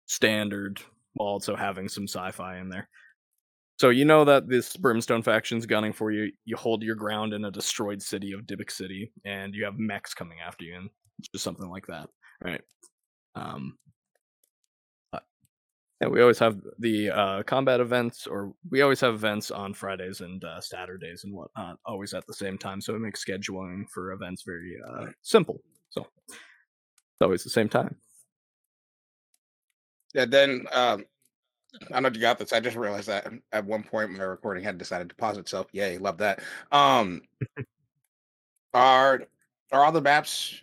[0.07, 0.81] standard
[1.13, 2.89] while also having some sci-fi in there.
[3.77, 6.31] So you know that this Brimstone faction's gunning for you.
[6.45, 10.13] You hold your ground in a destroyed city of Dybbuk City, and you have mechs
[10.13, 10.89] coming after you, and
[11.33, 12.07] just something like that,
[12.41, 12.61] right?
[13.35, 13.77] Um,
[15.11, 15.19] uh,
[15.99, 20.21] yeah, we always have the uh, combat events, or we always have events on Fridays
[20.21, 22.79] and uh, Saturdays and whatnot, always at the same time.
[22.79, 25.61] So it makes scheduling for events very uh, simple.
[25.89, 27.97] So it's always the same time.
[30.15, 31.03] Yeah, then um,
[31.89, 32.53] I don't know if you got this.
[32.53, 35.67] I just realized that at one point my recording had decided to pause itself.
[35.73, 36.41] Yay, love that.
[36.71, 37.21] Um,
[38.73, 39.23] are
[39.73, 40.61] are all the maps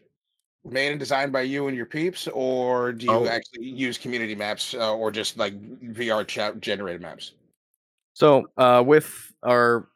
[0.64, 3.26] made and designed by you and your peeps, or do you Oh.
[3.26, 5.60] actually use community maps uh, or just like
[5.92, 7.34] VR chat generated maps?
[8.14, 9.88] So uh, with our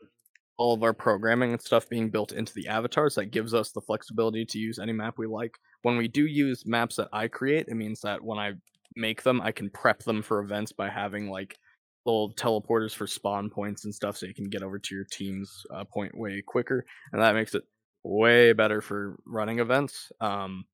[0.59, 3.81] all of our programming and stuff being built into the avatars, that gives us the
[3.81, 5.57] flexibility to use any map we like.
[5.81, 8.53] When we do use maps that I create, it means that when I
[8.97, 9.41] make them.
[9.41, 11.59] I can prep them for events by having like
[12.05, 15.65] little teleporters for spawn points and stuff, so you can get over to your team's
[15.75, 17.65] uh, point way quicker, and that makes it
[18.05, 20.11] way better for running events.
[20.21, 20.65] Um,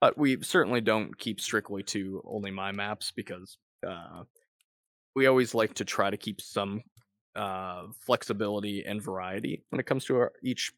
[0.00, 4.24] but we certainly don't keep strictly to only my maps because uh,
[5.14, 6.82] we always like to try to keep some
[7.36, 10.72] uh, flexibility and variety when it comes to our, each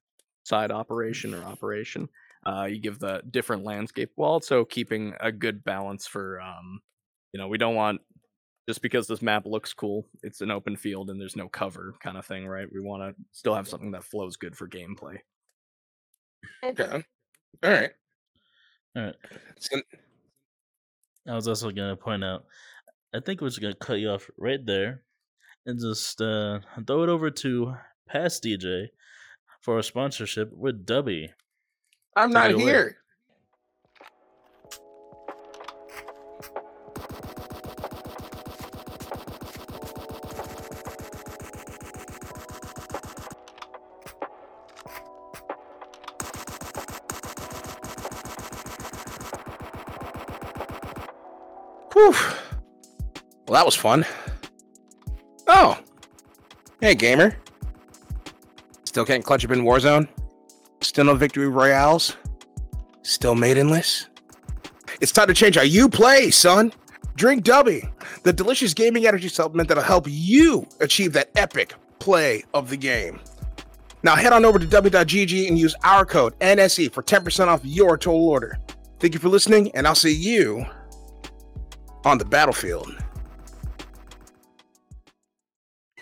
[0.45, 2.09] side operation or operation.
[2.45, 6.81] Uh, you give the different landscape while also keeping a good balance for, um,
[7.33, 8.01] you know, we don't want
[8.69, 12.17] just because this map looks cool, it's an open field and there's no cover kind
[12.17, 12.67] of thing, right?
[12.73, 15.19] We want to still have something that flows good for gameplay.
[16.65, 17.05] Okay.
[17.63, 17.91] All right.
[18.97, 19.17] All right.
[19.59, 19.81] So,
[21.29, 22.45] I was also gonna point out.
[23.15, 25.03] I think we're just gonna cut you off right there,
[25.67, 27.75] and just uh, throw it over to
[28.09, 28.89] Past DJ
[29.61, 31.31] for a sponsorship with Dubby.
[32.15, 32.99] I'm not here.
[51.95, 52.13] Whew.
[53.47, 54.05] Well, that was fun.
[55.47, 55.79] Oh.
[56.81, 57.37] Hey, gamer.
[58.85, 60.09] Still can't clutch up in Warzone?
[60.93, 62.19] Still no victory royales?
[63.01, 64.11] Still maidenless?
[65.01, 66.71] It's time to change how you play, son.
[67.17, 67.91] Drink Dubby,
[68.25, 73.21] the delicious gaming energy supplement that'll help you achieve that epic play of the game.
[74.03, 77.97] Now head on over to dubby.gg and use our code NSE for 10% off your
[77.97, 78.59] total order.
[79.01, 80.67] Thank you for listening, and I'll see you
[82.05, 83.02] on the battlefield.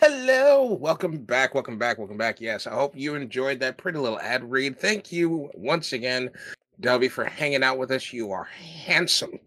[0.01, 2.40] Hello, welcome back, welcome back, welcome back.
[2.40, 4.80] Yes, I hope you enjoyed that pretty little ad read.
[4.80, 6.30] Thank you once again,
[6.80, 8.11] Dubby, for hanging out with us.
[8.11, 9.38] You are handsome.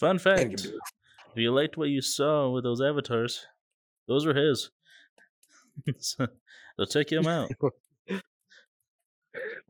[0.00, 3.46] Fun fact: if you liked what you saw with those avatars,
[4.08, 4.72] those were his.
[5.98, 6.26] so
[6.76, 7.48] so check him out.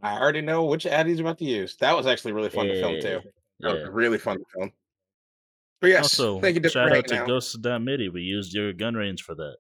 [0.02, 1.76] I already know which ad he's about to use.
[1.76, 3.20] That was actually really fun to film too.
[3.58, 3.84] Yeah.
[3.90, 4.72] really fun to film.
[5.80, 7.28] But yes, Also, thank you shout out to hanging out.
[7.28, 8.08] Ghost.midi.
[8.08, 9.56] We used your gun range for that.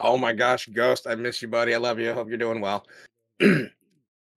[0.00, 1.74] Oh my gosh, Ghost, I miss you, buddy.
[1.74, 2.10] I love you.
[2.10, 2.84] I hope you're doing well.
[3.38, 3.70] but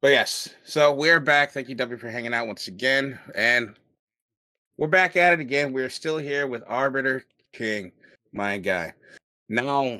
[0.03, 1.51] yes, so we're back.
[1.51, 3.19] Thank you, Dubby, for hanging out once again.
[3.35, 3.75] And
[4.77, 5.73] we're back at it again.
[5.73, 7.91] We're still here with Arbiter King,
[8.31, 8.93] my guy.
[9.49, 9.99] Now,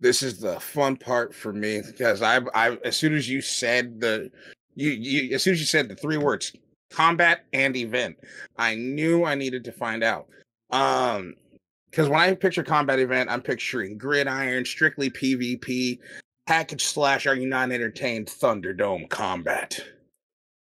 [0.00, 4.00] this is the fun part for me because I, I, as soon as you said
[4.00, 4.30] the,
[4.74, 6.52] you, you, as soon as you said the three words,
[6.96, 8.16] combat and event,
[8.56, 10.28] I knew I needed to find out.
[10.70, 11.34] Um,
[11.90, 15.98] because when I picture combat event, I'm picturing gridiron, strictly PvP,
[16.46, 17.26] package slash.
[17.26, 18.26] Are you not entertained?
[18.26, 19.78] Thunderdome combat.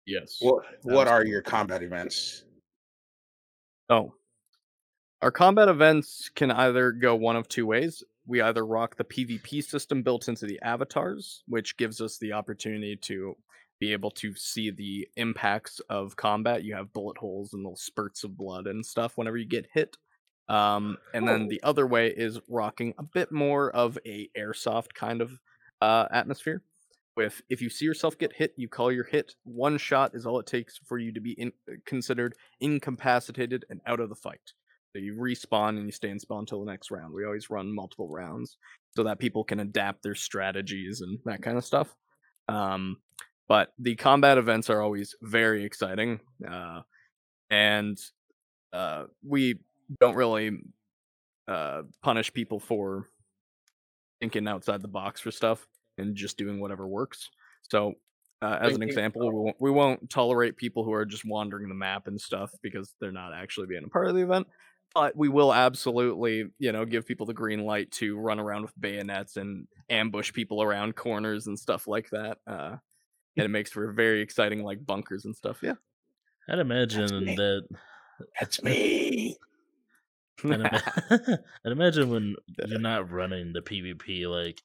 [0.06, 0.38] Yes.
[0.42, 2.44] What What are your combat events?
[3.90, 4.14] Oh.
[5.22, 8.04] Our combat events can either go one of two ways.
[8.26, 12.96] We either rock the PvP system built into the avatars, which gives us the opportunity
[12.96, 13.36] to
[13.80, 16.64] be able to see the impacts of combat.
[16.64, 19.98] You have bullet holes and little spurts of blood and stuff whenever you get hit.
[20.50, 25.22] Um, and then the other way is rocking a bit more of a airsoft kind
[25.22, 25.40] of
[25.82, 26.64] uh, atmosphere.
[27.16, 29.36] With if you see yourself get hit, you call your hit.
[29.44, 31.52] One shot is all it takes for you to be in,
[31.86, 34.54] considered incapacitated and out of the fight.
[34.94, 37.14] So you respawn and you stay in spawn until the next round.
[37.14, 38.58] We always run multiple rounds
[38.96, 41.94] so that people can adapt their strategies and that kind of stuff.
[42.48, 42.98] Um,
[43.50, 46.82] but the combat events are always very exciting, uh,
[47.50, 48.00] and
[48.72, 49.60] uh, we
[50.00, 50.60] don't really
[51.48, 53.08] uh, punish people for
[54.22, 55.66] thinking outside the box for stuff
[55.98, 57.32] and just doing whatever works.
[57.64, 57.96] So,
[58.44, 61.76] uh, as an example, we won't, we won't tolerate people who are just wandering the
[61.76, 64.48] map and stuff because they're not actually being a part of the event.
[64.94, 68.80] But we will absolutely, you know, give people the green light to run around with
[68.80, 72.38] bayonets and ambush people around corners and stuff like that.
[72.48, 72.78] Uh,
[73.38, 75.60] and it makes for very exciting, like bunkers and stuff.
[75.62, 75.76] Yeah.
[76.50, 77.36] I'd imagine me.
[77.36, 77.68] that.
[78.40, 79.38] That's me.
[80.44, 80.82] I'd, ima-
[81.66, 84.62] I'd imagine when you're not running the PvP like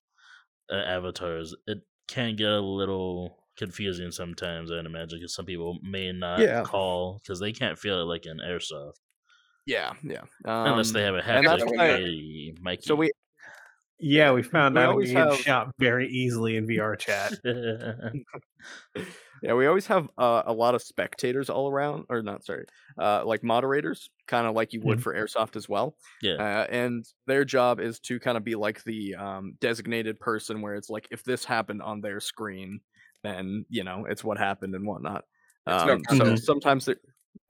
[0.73, 4.71] uh, avatars, it can get a little confusing sometimes.
[4.73, 6.63] I'd imagine because some people may not Yeah.
[6.63, 8.95] call because they can't feel it like an airsoft
[9.67, 9.93] yeah.
[10.03, 10.23] Yeah.
[10.45, 11.77] unless they Um, have a and that's haptic.
[11.79, 12.83] hey, Mikey.
[12.85, 13.11] So we
[14.01, 17.33] Yeah, we found We out we get have- shot very easily in VR chat.
[19.43, 22.65] Yeah, we always have uh, a lot of spectators all around, or not, sorry,
[22.99, 25.03] uh, like moderators, kind of like you would Mhm.
[25.03, 25.97] for airsoft as well.
[26.23, 26.35] yeah.
[26.37, 30.77] Uh, and their job is to kind of be like the um, designated person, where
[30.77, 32.81] it's like if this happened on their screen,
[33.23, 35.25] then you know it's what happened and whatnot.
[35.67, 36.47] It's no Um, so contest.
[36.47, 36.97] sometimes there,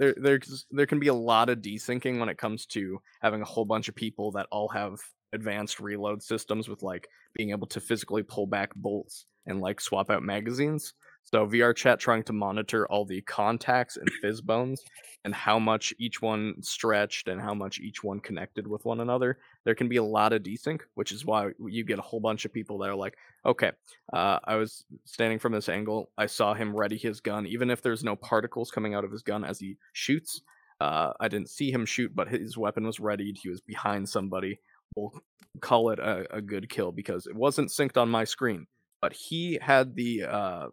[0.00, 3.44] there there's there can be a lot of desyncing when it comes to having a
[3.44, 4.98] whole bunch of people that all have
[5.34, 10.10] advanced reload systems with like being able to physically pull back bolts and like swap
[10.10, 10.94] out magazines.
[11.24, 14.80] So VR chat trying to monitor all the contacts and PhysBones
[15.24, 19.38] and how much each one stretched and how much each one connected with one another.
[19.64, 22.44] There can be a lot of desync, which is why you get a whole bunch
[22.44, 23.16] of people that are like,
[23.46, 23.72] okay,
[24.12, 27.80] uh, I was standing from this angle, I saw him ready his gun, even if
[27.80, 30.42] there's no particles coming out of his gun as he shoots.
[30.80, 33.38] Uh, I didn't see him shoot, but his weapon was readied.
[33.38, 34.58] He was behind somebody.
[34.96, 35.12] We'll
[35.60, 38.66] call it a, a good kill because it wasn't synced on my screen,
[39.00, 40.66] but he had the uh,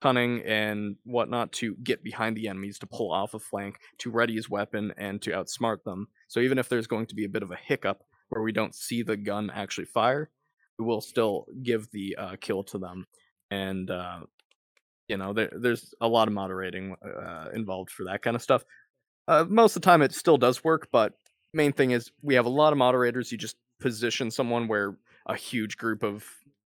[0.00, 4.34] cunning and whatnot to get behind the enemies, to pull off a flank, to ready
[4.34, 6.08] his weapon, and to outsmart them.
[6.28, 8.74] So even if there's going to be a bit of a hiccup where we don't
[8.74, 10.30] see the gun actually fire,
[10.78, 13.06] we will still give the uh, kill to them.
[13.50, 14.20] And uh,
[15.08, 18.64] you know, there, there's a lot of moderating uh, involved for that kind of stuff.
[19.28, 21.14] Uh, most of the time, it still does work, but
[21.56, 23.32] main thing is we have a lot of moderators.
[23.32, 24.96] You just position someone where
[25.26, 26.24] a huge group of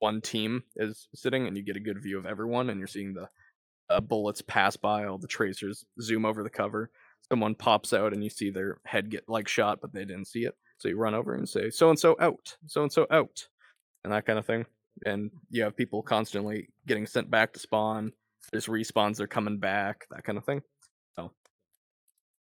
[0.00, 3.14] one team is sitting and you get a good view of everyone and you're seeing
[3.14, 3.28] the
[3.90, 6.90] uh, bullets pass by all the tracers zoom over the cover.
[7.28, 10.44] Someone pops out and you see their head get like shot but they didn't see
[10.44, 10.54] it.
[10.78, 13.46] So you run over and say so and so out so and so out
[14.02, 14.64] and that kind of thing.
[15.04, 18.12] And you have people constantly getting sent back to spawn.
[18.50, 20.62] There's respawns they're coming back that kind of thing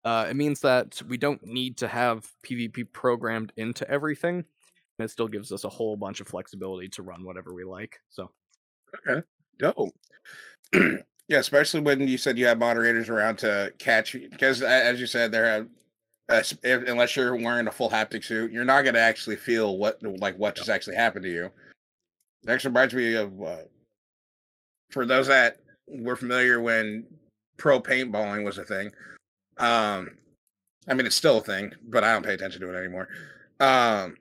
[0.06, 4.46] uh, it means that we don't need to have pvp programmed into everything
[4.98, 8.00] and it still gives us a whole bunch of flexibility to run whatever we like.
[8.10, 8.32] So
[9.08, 9.22] Okay.
[9.60, 9.94] Dope.
[11.28, 15.32] yeah, especially when you said you have moderators around to catch because as you said,
[15.32, 15.68] there have
[16.28, 16.42] uh,
[16.88, 20.38] unless you're wearing a full haptic suit, you're not going to actually feel what like
[20.38, 21.46] what just actually happened to you.
[22.44, 23.58] It actually reminds me of uh,
[24.92, 27.06] for those that were familiar when
[27.58, 28.92] pro paintballing was a thing.
[29.58, 30.18] Um,
[30.88, 33.08] I mean, it's still a thing, but I don't pay attention to it anymore.
[33.60, 34.18] Um,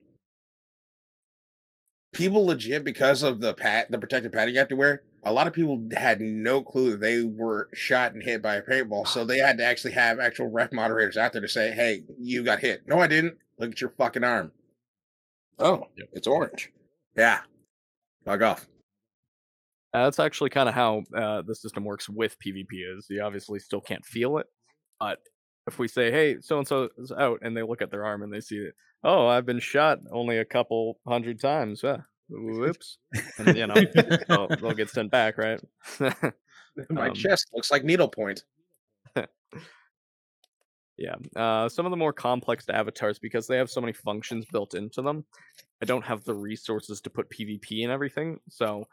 [2.15, 5.47] people legit because of the pat the protective padding you have to wear a lot
[5.47, 9.25] of people had no clue that they were shot and hit by a paintball so
[9.25, 12.61] they had to actually have actual ref moderators out there to say hey you got
[12.61, 12.83] hit.
[12.87, 13.37] No i didn't.
[13.59, 14.53] Look at your fucking arm.
[15.59, 16.09] Oh yep.
[16.13, 16.73] it's orange.
[17.17, 17.41] Yeah.
[18.25, 18.67] Bug off.
[19.93, 23.59] Uh, that's actually kind of how uh, the system works with pvp is you obviously
[23.59, 24.47] still can't feel it
[25.01, 25.19] but
[25.67, 28.23] if we say hey so and so is out and they look at their arm
[28.23, 28.75] and they see it
[29.05, 31.83] oh, I've been shot only a couple hundred times.
[31.85, 31.99] Yeah.
[32.31, 32.99] Whoops.
[33.39, 33.75] And, you know,
[34.29, 35.61] they'll, they'll, get sent back, right?
[36.91, 38.43] My um, chest looks like needlepoint.
[40.97, 41.15] yeah.
[41.37, 45.03] Uh, some of the more complex avatars, because they have so many functions built into
[45.03, 45.25] them,
[45.83, 48.41] I don't have the resources to put PvP and everything.
[48.49, 48.87] So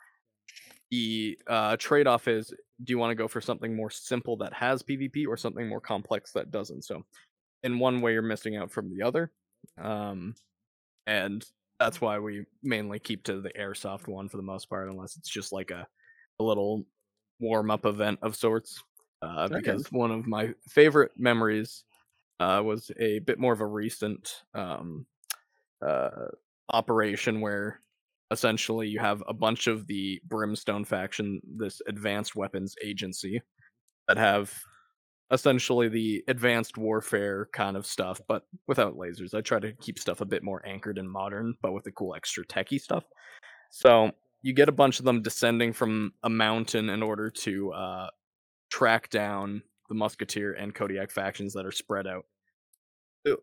[0.91, 4.53] the uh, trade off is do you want to go for something more simple that
[4.53, 6.83] has PvP or something more complex that doesn't?
[6.83, 7.03] So,
[7.63, 9.31] in one way, you're missing out from the other.
[9.81, 10.35] Um,
[11.07, 11.45] and
[11.79, 15.29] that's why we mainly keep to the airsoft one for the most part, unless it's
[15.29, 15.87] just like a,
[16.39, 16.85] a little
[17.39, 18.83] warm up event of sorts.
[19.21, 19.55] Uh, okay.
[19.57, 21.83] Because one of my favorite memories
[22.39, 25.05] uh, was a bit more of a recent um,
[25.85, 26.27] uh,
[26.69, 27.79] operation where
[28.31, 33.41] essentially you have a bunch of the Brimstone faction, this advanced weapons agency,
[34.07, 34.53] that have
[35.31, 39.33] essentially the advanced warfare kind of stuff, but without lasers.
[39.33, 42.15] I try to keep stuff a bit more anchored and modern, but with the cool
[42.15, 43.03] extra techie stuff.
[43.69, 44.11] So
[44.41, 48.07] you get a bunch of them descending from a mountain in order to uh,
[48.69, 52.25] track down the Musketeer and Kodiak factions that are spread out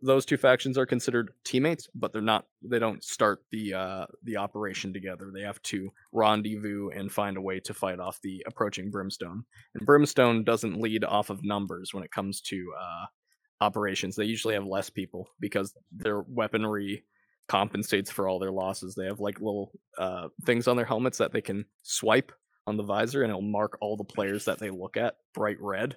[0.03, 2.47] those two factions are considered teammates, but they're not.
[2.63, 5.31] They don't start the uh, the operation together.
[5.33, 9.45] They have to rendezvous and find a way to fight off the approaching Brimstone.
[9.75, 13.07] And Brimstone doesn't lead off of numbers when it comes to uh,
[13.61, 14.17] operations.
[14.17, 17.05] They usually have less people because their weaponry
[17.49, 18.95] compensates for all their losses.
[18.95, 22.33] They have like little uh, things on their helmets that they can swipe
[22.67, 25.97] on the visor, and it'll mark all the players that they look at bright red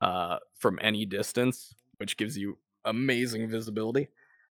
[0.00, 4.08] uh, from any distance, which gives you amazing visibility.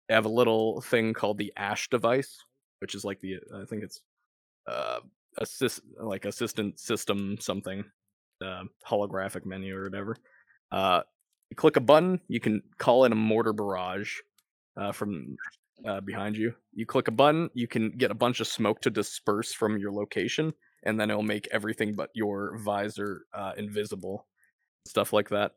[0.07, 2.37] They have a little thing called the Ash device,
[2.79, 4.01] which is like the I think it's
[4.67, 4.99] uh
[5.37, 7.83] assist like assistant system something,
[8.43, 10.17] uh, holographic menu or whatever.
[10.71, 11.01] Uh,
[11.49, 14.17] you click a button, you can call in a mortar barrage
[14.77, 15.35] uh, from
[15.85, 16.53] uh, behind you.
[16.73, 19.91] You click a button, you can get a bunch of smoke to disperse from your
[19.91, 20.53] location,
[20.83, 24.27] and then it'll make everything but your visor uh, invisible.
[24.87, 25.53] Stuff like that.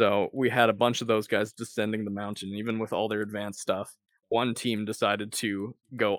[0.00, 3.20] So we had a bunch of those guys descending the mountain, even with all their
[3.22, 3.96] advanced stuff.
[4.28, 6.18] One team decided to go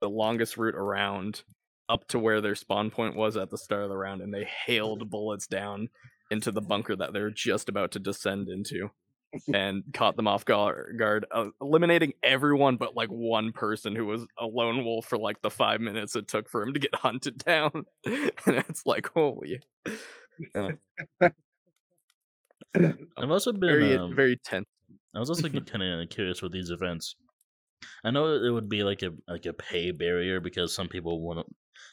[0.00, 1.42] the longest route around
[1.88, 4.46] up to where their spawn point was at the start of the round, and they
[4.66, 5.88] hailed bullets down
[6.30, 8.90] into the bunker that they're just about to descend into
[9.52, 14.46] and caught them off guard, uh, eliminating everyone but like one person who was a
[14.46, 17.70] lone wolf for like the five minutes it took for him to get hunted down
[18.04, 19.60] and it's like holy
[20.54, 20.70] uh,
[23.16, 24.66] I've also been very um, very tense
[25.14, 27.16] I was also kind of curious with these events.
[28.04, 31.48] I know it would be like a like a pay barrier because some people won't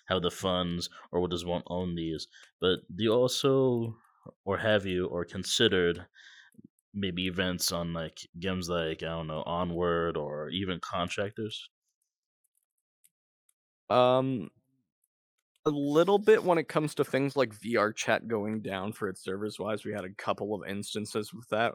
[0.07, 2.27] have the funds or will just won't own these.
[2.61, 3.97] But do you also
[4.45, 6.07] or have you or considered
[6.93, 11.69] maybe events on like games like I don't know Onward or even Contractors?
[13.89, 14.49] Um,
[15.65, 19.23] a little bit when it comes to things like VR chat going down for its
[19.23, 19.85] servers wise.
[19.85, 21.73] We had a couple of instances with that,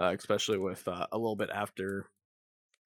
[0.00, 2.06] uh, especially with uh, a little bit after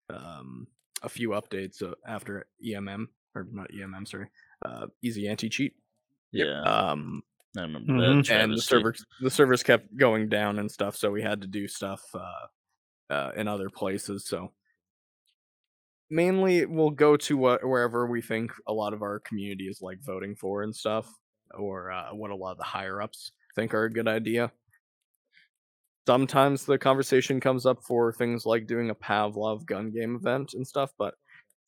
[0.09, 0.67] um,
[1.03, 4.29] a few updates uh, after EMM or not EMM, sorry,
[4.65, 5.75] uh, Easy Anti Cheat.
[6.33, 7.23] Yeah, Um,
[7.57, 7.99] I remember Mhm.
[8.27, 8.31] that.
[8.33, 8.61] and the travesty.
[8.63, 12.47] servers the servers kept going down and stuff, so we had to do stuff uh,
[13.11, 14.27] uh, in other places.
[14.27, 14.53] So
[16.11, 19.99] mainly we'll go to what, wherever we think a lot of our community is like
[20.05, 21.09] voting for and stuff,
[21.57, 24.53] or uh, what a lot of the higher ups think are a good idea.
[26.07, 30.67] Sometimes the conversation comes up for things like doing a Pavlov gun game event and
[30.67, 31.15] stuff, but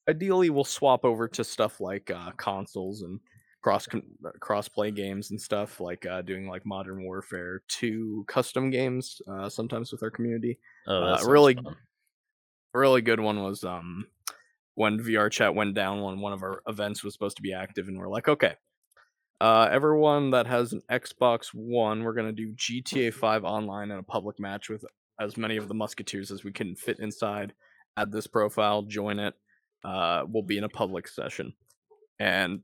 [0.08, 3.20] ideally we'll swap over to stuff like uh, consoles and
[3.62, 3.86] cross
[4.40, 9.48] cross play games and stuff like uh, doing like Modern Warfare 2 custom games uh,
[9.48, 11.76] sometimes with our community Oh, uh, really- fun.
[12.74, 14.06] A really good one was um
[14.74, 17.88] when VR chat went down when one of our events was supposed to be active
[17.88, 18.54] and we're like, okay,
[19.40, 24.02] uh, everyone that has an Xbox One, we're gonna do GTA 5 online in a
[24.02, 24.84] public match with
[25.20, 27.52] as many of the Musketeers as we can fit inside.
[27.96, 29.34] Add this profile, join it.
[29.84, 31.52] Uh, we'll be in a public session,
[32.18, 32.60] and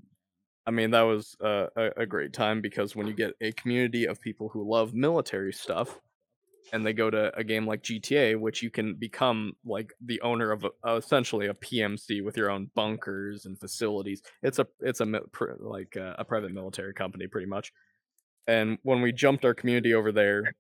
[0.66, 4.06] I mean that was uh, a, a great time because when you get a community
[4.06, 5.98] of people who love military stuff,
[6.72, 10.52] and they go to a game like GTA, which you can become like the owner
[10.52, 14.22] of a, essentially a PMC with your own bunkers and facilities.
[14.42, 17.72] It's a it's a pr- like uh, a private military company pretty much.
[18.46, 20.54] And when we jumped our community over there,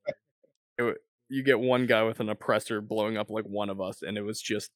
[0.78, 0.96] it,
[1.28, 4.22] you get one guy with an oppressor blowing up like one of us, and it
[4.22, 4.70] was just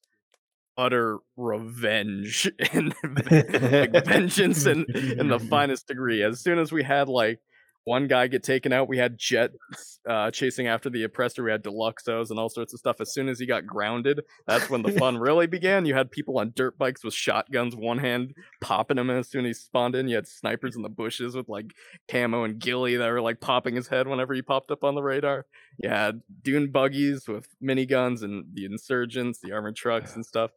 [0.77, 6.23] utter revenge and like vengeance in, in the finest degree.
[6.23, 7.39] As soon as we had like
[7.85, 11.43] one guy get taken out, we had jets uh, chasing after the oppressor.
[11.43, 13.01] We had deluxos and all sorts of stuff.
[13.01, 15.85] As soon as he got grounded, that's when the fun really began.
[15.85, 19.57] You had people on dirt bikes with shotguns, one hand popping him as soon as
[19.57, 20.07] he spawned in.
[20.07, 21.73] You had snipers in the bushes with like
[22.09, 25.03] camo and ghillie that were like popping his head whenever he popped up on the
[25.03, 25.45] radar.
[25.77, 30.51] You had dune buggies with miniguns and the insurgents, the armored trucks and stuff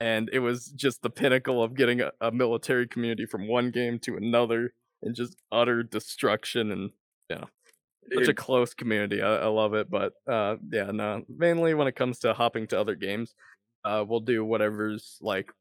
[0.00, 3.98] and it was just the pinnacle of getting a, a military community from one game
[3.98, 4.72] to another
[5.02, 6.90] and just utter destruction and
[7.28, 7.44] yeah
[8.14, 11.96] such a close community I, I love it but uh yeah no mainly when it
[11.96, 13.34] comes to hopping to other games
[13.84, 15.52] uh we'll do whatever's like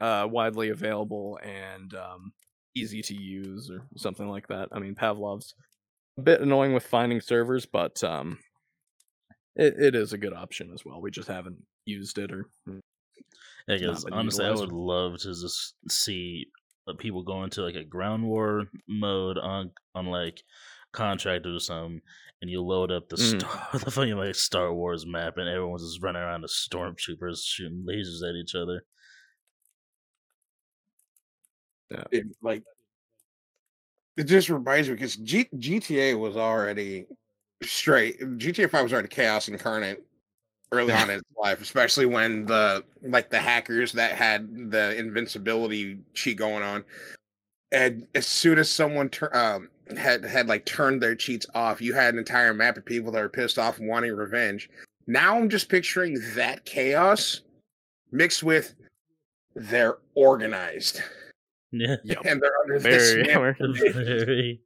[0.00, 2.32] uh widely available and um
[2.74, 4.70] easy to use or something like that.
[4.72, 5.54] I mean pavlov's
[6.18, 8.38] a bit annoying with finding servers but um
[9.54, 12.46] it, it is a good option as well we just haven't used it or
[13.68, 16.46] Yeah, because honestly, I would love to just see
[16.98, 20.42] people go into like a ground war mode on on like
[20.92, 22.02] contractors or something,
[22.40, 23.46] and you load up the Mhm.
[23.46, 27.86] star the fucking like Star Wars map, and everyone's just running around as stormtroopers shooting
[27.88, 28.82] lasers at each other.
[32.10, 32.62] it, like
[34.16, 37.06] it just reminds me because G- GTA was already
[37.62, 38.18] straight.
[38.36, 40.04] GTA Five was already chaos incarnate
[40.72, 45.98] early on in his life, especially when the like the hackers that had the invincibility
[46.14, 46.84] cheat going on,
[47.70, 51.92] and as soon as someone tur- um, had had like turned their cheats off, you
[51.92, 54.68] had an entire map of people that were pissed off and wanting revenge.
[55.06, 57.42] Now I'm just picturing that chaos
[58.10, 58.74] mixed with
[59.54, 61.00] they're organized
[61.72, 62.18] Yeah, Yep.
[62.26, 64.60] and they're under this very man- very.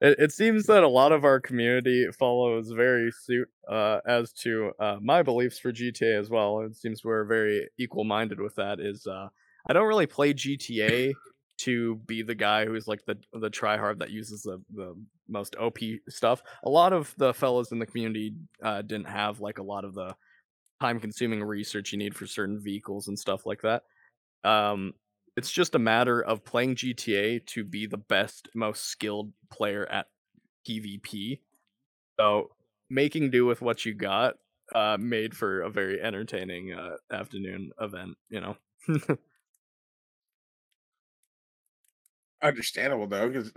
[0.00, 4.72] It, it seems that a lot of our community follows very suit uh, as to
[4.80, 6.60] uh, my beliefs for GTA as well.
[6.60, 8.80] It seems we're very equal minded with that.
[8.80, 9.28] Is uh,
[9.68, 11.14] I don't really play GTA
[11.56, 14.94] to be the guy who's like the the tryhard that uses the the
[15.28, 15.78] most OP
[16.08, 16.42] stuff.
[16.64, 19.94] A lot of the fellows in the community uh, didn't have like a lot of
[19.94, 20.14] the
[20.80, 23.84] time consuming research you need for certain vehicles and stuff like that.
[24.42, 24.92] Um,
[25.36, 30.06] it's just a matter of playing GTA to be the best, most skilled player at
[30.68, 31.40] PvP.
[32.18, 32.50] So
[32.88, 34.34] making do with what you got
[34.74, 38.16] uh, made for a very entertaining uh, afternoon event.
[38.30, 38.56] You know,
[42.42, 43.52] understandable though, because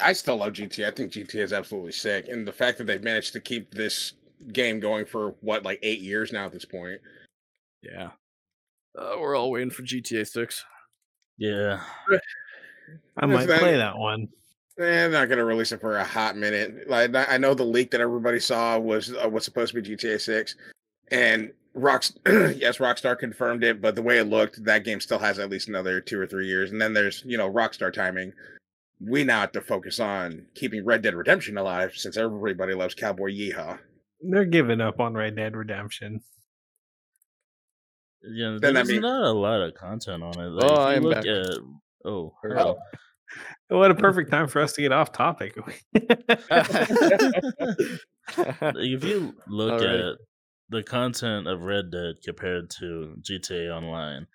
[0.00, 0.86] I still love GTA.
[0.86, 4.12] I think GTA is absolutely sick, and the fact that they've managed to keep this
[4.52, 7.00] game going for what like eight years now at this point.
[7.82, 8.10] Yeah.
[8.96, 10.64] Uh, we're all waiting for GTA Six.
[11.38, 11.80] Yeah.
[13.16, 14.28] I might not- play that one.
[14.78, 16.88] Eh, they're not going to release it for a hot minute.
[16.88, 19.96] Like I I know the leak that everybody saw was uh, was supposed to be
[19.96, 20.54] GTA Six,
[21.10, 25.38] and Rocks yes Rockstar confirmed it, but the way it looked, that game still has
[25.38, 26.72] at least another two or three years.
[26.72, 28.34] And then there's you know Rockstar timing.
[29.00, 33.30] We now have to focus on keeping Red Dead Redemption alive since everybody loves Cowboy
[33.30, 33.78] Yeehaw.
[34.22, 36.20] They're giving up on Red Dead Redemption.
[38.22, 40.48] Yeah, Then that there's mean- not a lot of content on it.
[40.48, 41.26] Like, Oh, I am look back.
[41.26, 41.46] at
[42.04, 42.76] oh, Oh.
[43.68, 45.56] What a perfect time for us to get off topic.
[48.38, 50.00] If you look Alright.
[50.00, 50.16] at
[50.70, 54.26] the content of Red Dead compared to GTA Online,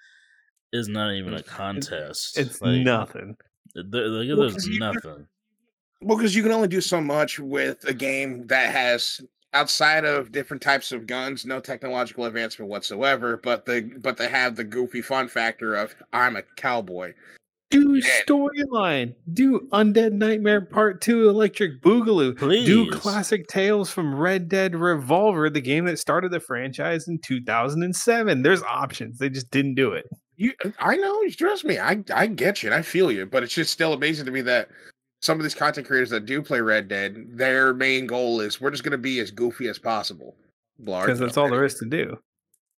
[0.73, 2.37] is not even a contest.
[2.37, 3.35] it's like, nothing.
[3.75, 5.27] there- like, Well, there's 'cause you- nothing.
[6.01, 9.21] Well, because you can only do so much with a game that has
[9.53, 13.37] outside of different types of guns, no technological advancement whatsoever.
[13.37, 17.13] But the but they have the goofy fun factor of I'm a cowboy.
[17.71, 19.15] Do storyline.
[19.31, 22.37] Do Undead Nightmare Part 2 Electric Boogaloo.
[22.65, 28.41] Do classic tales from Red Dead Revolver, the game that started the franchise in 2007.
[28.41, 29.19] There's options.
[29.19, 30.05] They just didn't do it.
[30.35, 31.23] You, I know.
[31.29, 31.79] Trust me.
[31.79, 32.69] I I get you.
[32.69, 33.25] and I feel you.
[33.25, 34.67] But it's just still amazing to me that
[35.21, 38.71] some of these content creators that do play Red Dead, their main goal is we're
[38.71, 40.35] just going to be as goofy as possible.
[40.79, 42.17] Because that's all there is to do.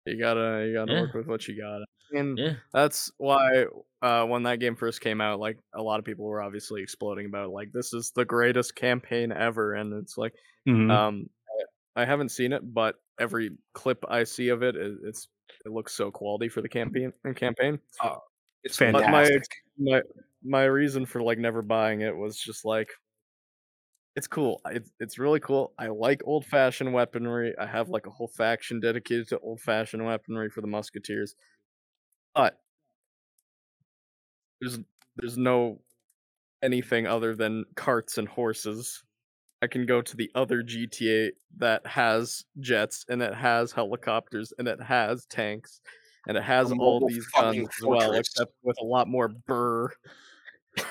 [0.07, 1.03] you gotta you gotta Yeah.
[1.03, 1.83] work with what you got.
[2.19, 2.55] And Yeah.
[2.73, 3.67] that's why
[4.03, 7.27] uh, when that game first came out, like a lot of people were obviously exploding
[7.27, 10.35] about like this is the greatest campaign ever, and it's like
[10.69, 10.91] Mhm.
[10.91, 11.31] um,
[11.97, 15.29] I I haven't seen it, but every clip I see of it, it it's
[15.65, 17.79] it looks so quality for the campaign campaign.
[18.65, 19.45] It's But my Fantastic.
[19.79, 20.03] my
[20.45, 22.89] my reason for like never buying it was just like
[24.15, 24.61] it's cool.
[24.71, 25.73] It's it's really cool.
[25.79, 27.55] I like old fashioned weaponry.
[27.59, 31.35] I have like a whole faction dedicated to old fashioned weaponry for the musketeers.
[32.35, 32.59] But
[34.61, 34.79] there's
[35.17, 35.81] there's no
[36.63, 39.03] anything other than carts and horses.
[39.63, 44.67] I can go to the other GTA that has jets and it has helicopters and
[44.69, 45.81] it has tanks
[46.27, 49.91] and it has all these guns as well, except with a lot more burr.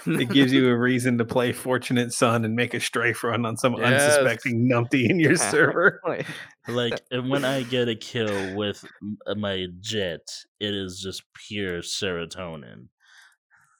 [0.05, 3.57] It gives you a reason to play Fortunate Son and make a strafe run on
[3.57, 4.01] some Yes.
[4.03, 5.99] unsuspecting numpty in your server.
[6.07, 6.27] Like,
[6.67, 8.85] Like and when I get a kill with
[9.25, 10.21] uh, my jet,
[10.59, 12.87] it is just pure serotonin.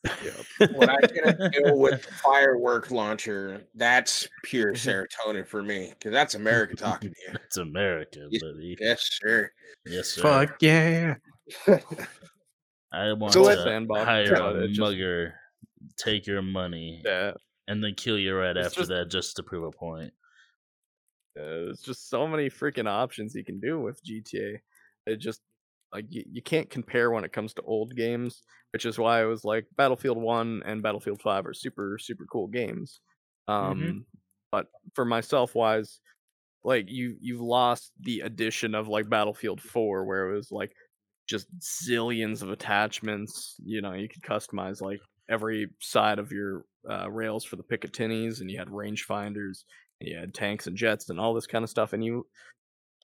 [0.75, 6.33] when I get a kill with firework launcher, that's pure serotonin for me because that's
[6.33, 7.37] America talking to you.
[7.45, 8.41] It's America, Yes.
[8.41, 8.77] buddy.
[8.79, 9.51] Yes, sir.
[9.85, 10.21] Yes, sir.
[10.23, 11.15] Fuck yeah.
[12.91, 15.35] I want So to Sandbox, hire but a it just- mugger,
[16.03, 17.33] take your money, yeah,
[17.67, 20.13] and then kill you right It's after just- that just to prove a point.
[21.37, 24.61] uh, there's just so many freaking options you can do with GTA.
[25.11, 25.41] It just
[25.93, 28.43] like you, you can't compare when it comes to old games,
[28.73, 32.47] which is why I was like Battlefield 1 and Battlefield 5 are super super cool
[32.47, 33.01] games.
[33.47, 34.05] Um
[34.51, 35.99] but for myself wise
[36.63, 40.73] like you you've lost the addition of like Battlefield 4 where it was like
[41.27, 44.99] just zillions of attachments, you know, you could customize like
[45.29, 49.63] every side of your uh, rails for the Picatinnys and you had rangefinders
[49.99, 52.27] and you had tanks and jets and all this kind of stuff and you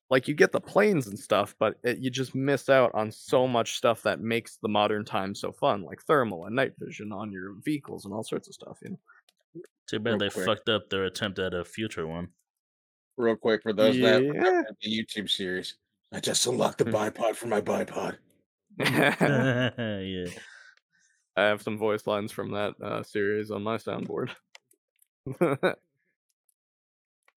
[0.10, 3.48] like you get the planes and stuff but it, you just miss out on so
[3.48, 7.32] much stuff that makes the modern time so fun like thermal and night vision on
[7.32, 9.00] your vehicles and all sorts of stuff you know
[9.88, 10.46] Too bad Real they quick.
[10.46, 12.30] fucked up their attempt at a future one.
[13.18, 14.30] Real quick for those that Yeah.
[14.32, 15.76] remember the YouTube series,
[16.12, 18.18] I just unlocked the bipod for my bipod.
[21.38, 24.30] i have some voice lines from that uh, series on my soundboard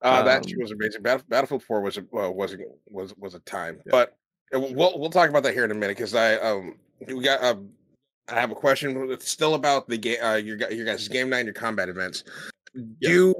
[0.02, 1.02] Uh, that Um, was amazing.
[1.02, 2.58] Battle, Battlefield Four was a well, was a,
[2.88, 3.90] was was a time, Yeah.
[3.90, 4.16] but
[4.54, 7.42] uh, we'll we'll talk about that here in a minute because I um we got
[7.44, 7.68] um
[8.28, 9.10] I have a question.
[9.10, 10.16] It's still about the game.
[10.22, 12.24] Uh, your your guys' game night and your combat events.
[13.02, 13.34] Do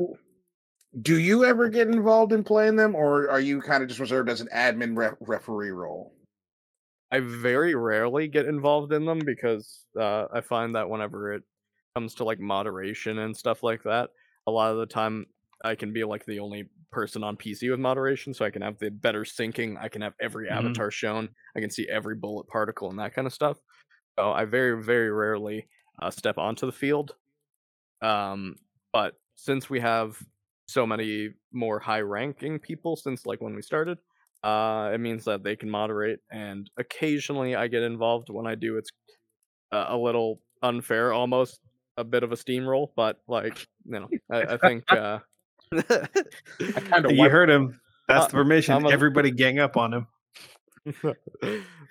[1.01, 4.29] do you ever get involved in playing them, or are you kind of just reserved
[4.29, 6.13] as an admin ref, referee role?
[7.11, 11.43] I very rarely get involved in them because uh, I find that whenever it
[11.95, 14.11] comes to like moderation and stuff like that,
[14.47, 15.27] a lot of the time
[15.65, 18.79] I can be like the only person on PC with moderation, so I can have
[18.79, 19.77] the better syncing.
[19.81, 20.51] I can have every Mhm.
[20.51, 21.35] avatar shown.
[21.57, 23.59] I can see every bullet particle and that kind of stuff.
[24.19, 25.69] So I very very rarely
[26.01, 27.17] uh, step onto the field.
[28.03, 28.57] Um,
[28.93, 30.23] but since we have
[30.69, 33.99] so many more high ranking people since like when we started,
[34.43, 38.29] uh, it means that they can moderate, and occasionally I get involved.
[38.31, 38.91] When I do, it's
[39.73, 41.61] uh, a little unfair almost
[41.97, 45.19] a bit of a steamroll, but like you know, I, I think uh,
[45.73, 47.81] I kind of You heard him.
[48.09, 48.87] That's Uh, the permission.
[48.87, 50.07] A- Everybody gang up on him.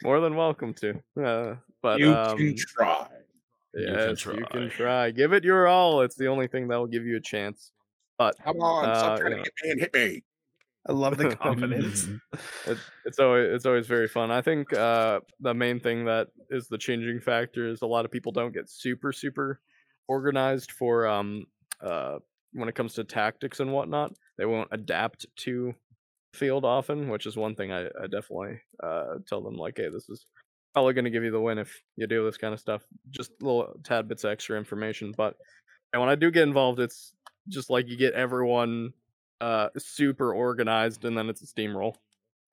[0.03, 1.01] more than welcome to.
[1.21, 3.07] Uh, but you um, can try.
[3.73, 4.69] You can yes, you can try.
[4.69, 5.11] try.
[5.11, 6.01] Give it your all.
[6.01, 7.71] It's the only thing that will give you a chance.
[8.17, 10.23] But Come on, uh, stop trying you to hit me and hit me.
[10.88, 12.07] I love the confidence.
[12.65, 14.31] it, it's always it's always very fun.
[14.31, 18.11] I think uh, the main thing that is the changing factor is a lot of
[18.11, 19.60] people don't get super super
[20.07, 21.45] organized for um
[21.81, 22.18] uh
[22.53, 24.14] when it comes to tactics and whatnot.
[24.38, 25.76] They won't adapt to
[26.34, 30.10] field often, which is one thing I, I definitely uh tell them like, hey, this
[30.10, 30.26] is
[30.73, 32.84] probably going to give you the win if you do this kind of stuff.
[33.10, 35.35] Just little tad bits of extra information, but
[35.91, 37.14] and when I do get involved, it's
[37.47, 38.93] just like you get everyone
[39.41, 41.95] uh super organized and then it's a steamroll.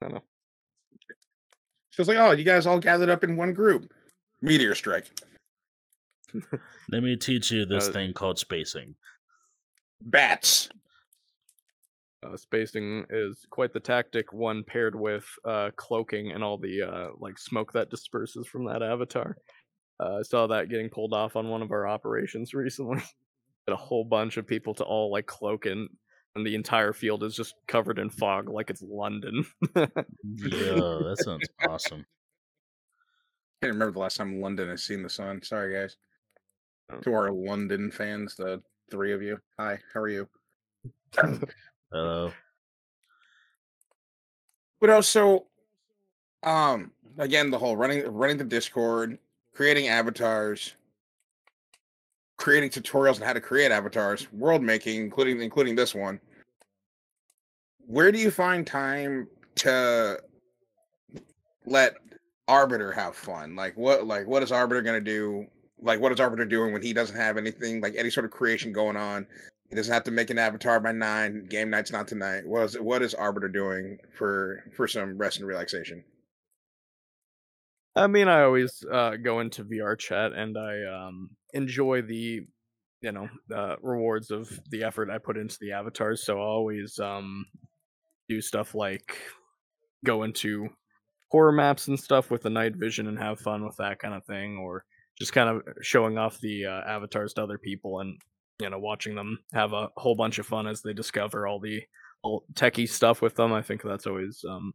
[0.00, 0.22] I don't know.
[1.90, 3.90] So it's like, oh, you guys all gathered up in one group.
[4.42, 5.06] Meteor strike.
[6.90, 8.94] Let me teach you this Uh, thing called spacing.
[10.02, 10.68] Bats.
[12.22, 14.32] Uh, spacing is quite the tactic.
[14.32, 18.82] One paired with uh, cloaking and all the uh, like smoke that disperses from that
[18.82, 19.36] avatar.
[19.98, 22.98] Uh, I saw that getting pulled off on one of our operations recently.
[22.98, 25.88] Had a whole bunch of people to all like cloak in,
[26.36, 29.44] and the entire field is just covered in fog, like it's London.
[29.74, 29.86] yeah,
[30.22, 32.04] that sounds awesome.
[33.62, 35.42] I can't remember the last time London has seen the sun.
[35.42, 35.96] Sorry, guys.
[36.92, 36.98] Oh.
[37.00, 39.38] To our London fans, the three of you.
[39.58, 40.28] Hi, how are you?
[41.90, 42.32] Hello.
[44.78, 45.46] But also,
[46.42, 49.18] um, again, the whole running running the Discord,
[49.54, 50.74] creating avatars,
[52.36, 56.20] creating tutorials on how to create avatars, world making, including including this one.
[57.86, 60.20] Where do you find time to
[61.64, 61.94] let
[62.48, 63.56] Arbiter have fun?
[63.56, 65.46] Like what like what is Arbiter gonna do?
[65.80, 68.72] Like what is Arbiter doing when he doesn't have anything like any sort of creation
[68.72, 69.26] going on?
[69.68, 71.46] He doesn't have to make an avatar by nine.
[71.48, 72.46] Game night's not tonight.
[72.46, 76.04] What is what is Arbiter doing for for some rest and relaxation?
[77.96, 82.42] I mean, I always uh, go into VR chat and I um, enjoy the,
[83.00, 86.22] you know, uh, rewards of the effort I put into the avatars.
[86.22, 87.46] So I always um,
[88.28, 89.18] do stuff like
[90.04, 90.68] go into
[91.30, 94.24] horror maps and stuff with the night vision and have fun with that kind of
[94.24, 94.84] thing, or
[95.18, 98.20] just kind of showing off the uh, avatars to other people and
[98.60, 101.82] you know watching them have a whole bunch of fun as they discover all the
[102.22, 103.52] all techie stuff with them.
[103.52, 104.72] I think that's always um,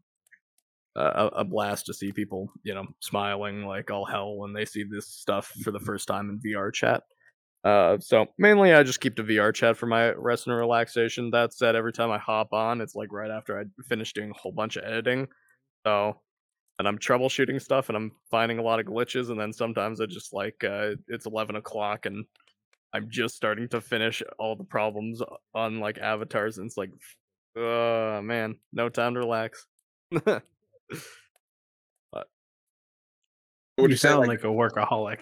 [0.95, 4.83] a, a blast to see people, you know, smiling like all hell when they see
[4.83, 7.03] this stuff for the first time in VR chat.
[7.63, 11.29] Uh, so mainly I just keep the VR chat for my rest and relaxation.
[11.31, 14.37] That said, every time I hop on, it's like right after I finish doing a
[14.37, 15.27] whole bunch of editing.
[15.85, 16.19] So,
[16.79, 19.29] and I'm troubleshooting stuff and I'm finding a lot of glitches.
[19.29, 22.25] And then sometimes I just like, uh, it's 11 o'clock and
[22.93, 25.21] I'm just starting to finish all the problems
[25.53, 26.57] on like avatars.
[26.57, 26.91] And it's like,
[27.55, 29.67] uh, man, no time to relax.
[33.77, 35.19] Would you you sound like, like, a workaholic.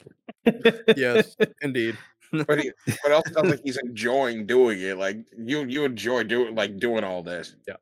[0.97, 1.97] yes, indeed.
[2.47, 2.71] but he,
[3.03, 4.97] but also sounds like he's enjoying doing it.
[4.97, 7.55] Like you you enjoy doing like doing all this.
[7.67, 7.75] Yeah.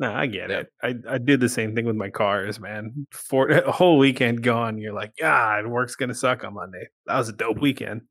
[0.00, 0.60] No, I get Yeah.
[0.60, 0.72] it.
[0.82, 3.06] I, I did the same thing with my cars, man.
[3.10, 6.88] For a whole weekend gone, you're like, God, work's gonna suck on Monday.
[7.06, 8.02] That was a dope weekend.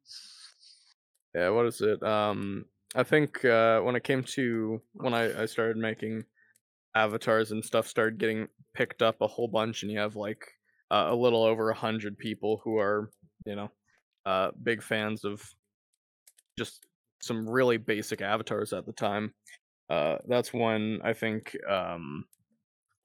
[1.34, 2.02] Yeah, what is it?
[2.04, 2.66] Um,
[2.96, 6.26] I think uh, when it came to when I, I started making
[6.96, 10.46] avatars and stuff started getting picked up a whole bunch, and you have like
[10.90, 13.12] uh, a little over a hundred people who are
[13.46, 13.72] you know
[14.26, 15.42] uh, big fans of
[16.58, 16.86] just
[17.22, 19.34] some really basic avatars at the time.
[19.90, 22.26] Uh, that's when I think um,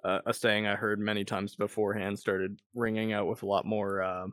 [0.05, 4.03] uh, a saying I heard many times beforehand started ringing out with a lot more
[4.03, 4.27] uh,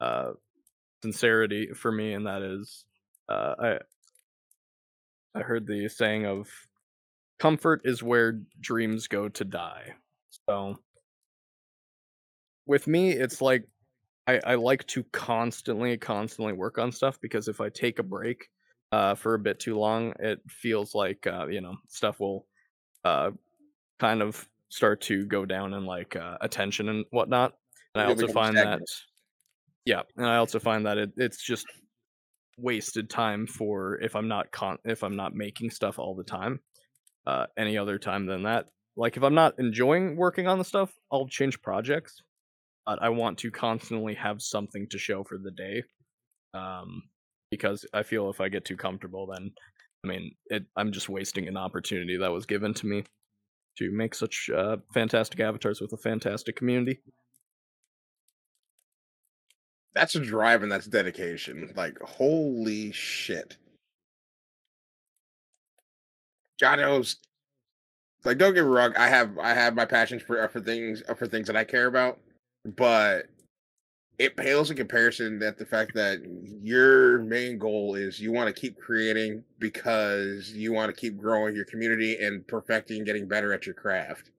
[0.00, 0.32] uh,
[1.02, 2.84] sincerity for me, and that is
[3.28, 3.78] uh, I
[5.34, 6.48] I heard the saying of
[7.38, 9.94] comfort is where dreams go to die.
[10.48, 10.78] So
[12.66, 13.64] with me, it's like
[14.26, 18.48] I, I like to constantly, constantly work on stuff because if I take a break
[18.92, 22.46] uh, for a bit too long, it feels like uh, you know stuff will
[23.04, 23.30] uh,
[23.98, 27.54] kind of start to go down in like uh, attention and whatnot.
[27.94, 28.80] And I also find stagnant.
[28.80, 28.86] that
[29.84, 31.66] yeah, and I also find that it, it's just
[32.56, 36.60] wasted time for if I'm not con if I'm not making stuff all the time.
[37.26, 40.92] Uh, any other time than that, like if I'm not enjoying working on the stuff,
[41.10, 42.22] I'll change projects.
[42.86, 45.82] But I want to constantly have something to show for the day,
[46.52, 47.02] um,
[47.50, 49.52] because I feel if I get too comfortable, then
[50.04, 53.04] I mean, it, I'm just wasting an opportunity that was given to me
[53.78, 57.00] to make such uh, fantastic avatars with a fantastic community.
[59.94, 61.72] that's a drive and that's dedication.
[61.76, 63.56] Like holy shit.
[66.60, 67.16] God knows.
[68.24, 68.94] Like, don't get me wrong.
[68.96, 72.18] I have I have my passions for for things for things that I care about,
[72.76, 73.26] but
[74.18, 76.20] it pales in comparison that the fact that
[76.62, 81.54] your main goal is you want to keep creating because you want to keep growing
[81.54, 84.30] your community and perfecting getting better at your craft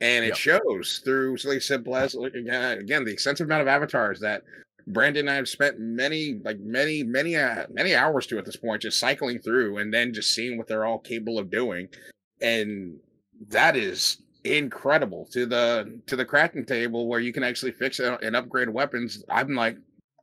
[0.00, 0.36] and it Yep.
[0.36, 4.42] shows through something simple as like, again, again the extensive amount of avatars that
[4.88, 8.56] brandon and i have spent many like many many uh, many hours to at this
[8.56, 11.88] point just cycling through and then just seeing what they're all capable of doing
[12.40, 12.98] and
[13.48, 18.36] that is incredible to the to the crafting table where you can actually fix and
[18.36, 19.24] upgrade weapons.
[19.30, 19.76] I'm like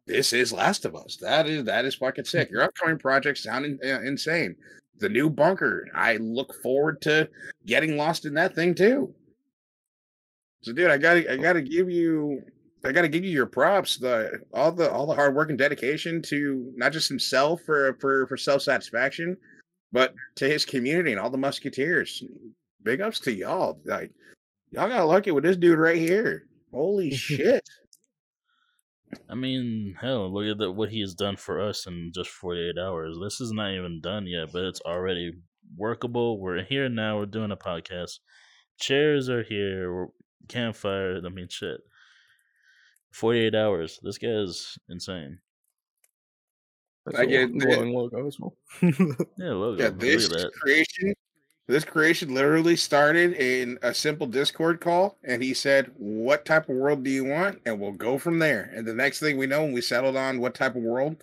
[0.07, 1.18] this is last of us.
[1.18, 2.49] That is that is fucking sick.
[2.52, 4.56] Your upcoming projects sound uh, insane.
[4.99, 7.27] The new bunker i look forward to
[7.65, 9.14] getting lost in that thing too.
[10.61, 12.41] So dude i gotta i gotta give you
[12.85, 16.22] i gotta give you your props the all the all the hard work and dedication
[16.23, 19.38] to not just himself for for for self-satisfaction
[19.91, 22.23] but to his community and all the musketeers
[22.84, 23.80] big ups to y'all.
[23.86, 24.12] Like
[24.72, 26.44] y'all got lucky with this dude right here.
[26.72, 27.64] Holy shit.
[29.30, 32.78] I mean, hell, look at the, what he has done for us in just 48
[32.80, 33.18] hours.
[33.22, 35.34] This is not even done yet, but it's already
[35.76, 36.40] workable.
[36.40, 37.18] We're here now.
[37.18, 38.20] We're doing a podcast.
[38.80, 39.94] Chairs are here.
[39.94, 40.08] We're,
[40.48, 41.20] campfire.
[41.26, 41.82] I mean, shit.
[43.14, 43.99] 48 hours.
[44.02, 45.40] This guy is insane.
[47.06, 47.66] That's I a get that.
[47.68, 48.56] glowing logo as well.
[49.38, 50.52] Yeah, look, Yeah, this that.
[50.53, 51.14] creation
[51.72, 56.76] this creation literally started in a simple Discord call and he said, What type of
[56.76, 57.61] world do you want?
[57.65, 58.72] And we'll go from there.
[58.76, 61.18] And the next thing we know, when we settled on what type of world,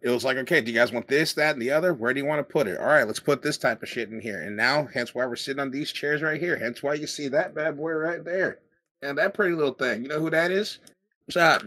[0.00, 1.92] it was like, okay, do you guys want this, that, and the other?
[1.92, 2.78] Where do you want to put it?
[2.78, 4.42] All right, let's put this type of shit in here.
[4.42, 6.56] And now, hence why we're sitting on these chairs right here.
[6.56, 8.60] Hence why you see that bad boy right there.
[9.02, 10.02] And that pretty little thing.
[10.02, 10.78] You know who that is?
[11.26, 11.62] What's up?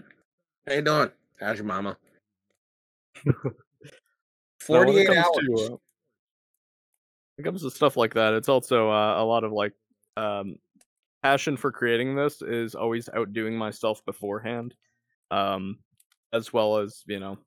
[0.65, 1.11] How you doing?
[1.39, 1.97] How's your mama?
[4.69, 5.25] Now, when it 48 hours.
[5.39, 5.77] to, uh,
[7.37, 9.73] it comes to stuff like that, it's also uh, a lot of like
[10.17, 10.55] um,
[11.23, 14.73] passion for creating this is always outdoing myself beforehand,
[15.31, 15.77] um,
[16.33, 17.37] as well as you know,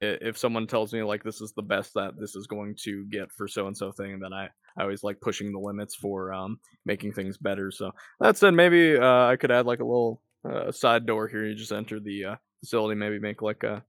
[0.00, 3.32] if someone tells me like this is the best that this is going to get
[3.32, 6.58] for so and so thing, then I I always like pushing the limits for um,
[6.84, 7.70] making things better.
[7.70, 7.90] So
[8.20, 11.44] that said, maybe uh, I could add like a little uh, side door here.
[11.46, 13.82] You just enter the uh, facility, maybe make like a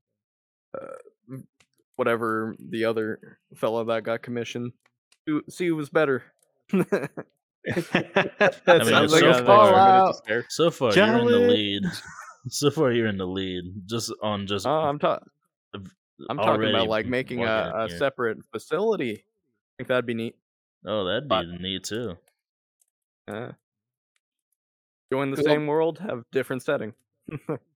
[0.80, 1.36] uh,
[1.96, 4.72] whatever the other fellow that got commissioned.
[5.30, 6.24] Who- See who was better.
[6.72, 7.10] that
[8.68, 10.16] I mean, sounds so a far- Fallout.
[10.50, 11.84] So far, you're in the lead.
[12.50, 13.64] so far, you're in the lead.
[13.86, 14.66] Just on just.
[14.66, 15.28] Uh, I'm talking.
[16.30, 19.14] I'm talking about like making a, a separate facility.
[19.14, 19.24] I
[19.78, 20.36] think that'd be neat.
[20.86, 22.18] Oh, that'd but- be neat too.
[23.28, 23.52] Uh,
[25.12, 25.46] join the Cool.
[25.46, 26.94] same world, have different setting.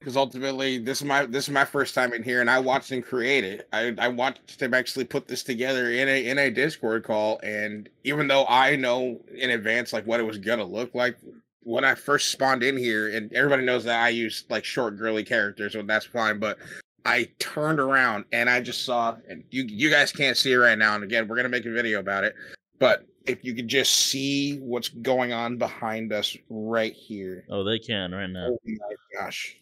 [0.00, 2.90] because ultimately this is my this is my first time in here and i watched
[2.90, 6.50] him create it i i watched him actually put this together in a in a
[6.50, 10.94] discord call and even though i know in advance like what it was gonna look
[10.94, 11.16] like
[11.62, 15.22] when i first spawned in here and everybody knows that i use like short girly
[15.22, 16.58] characters so that's fine but
[17.04, 20.78] i turned around and i just saw and you you guys can't see it right
[20.78, 22.34] now and again we're gonna make a video about it
[22.78, 27.78] but if you could just see what's going on behind us right here Oh, they
[27.78, 28.48] can right now.
[28.48, 29.59] Oh my gosh.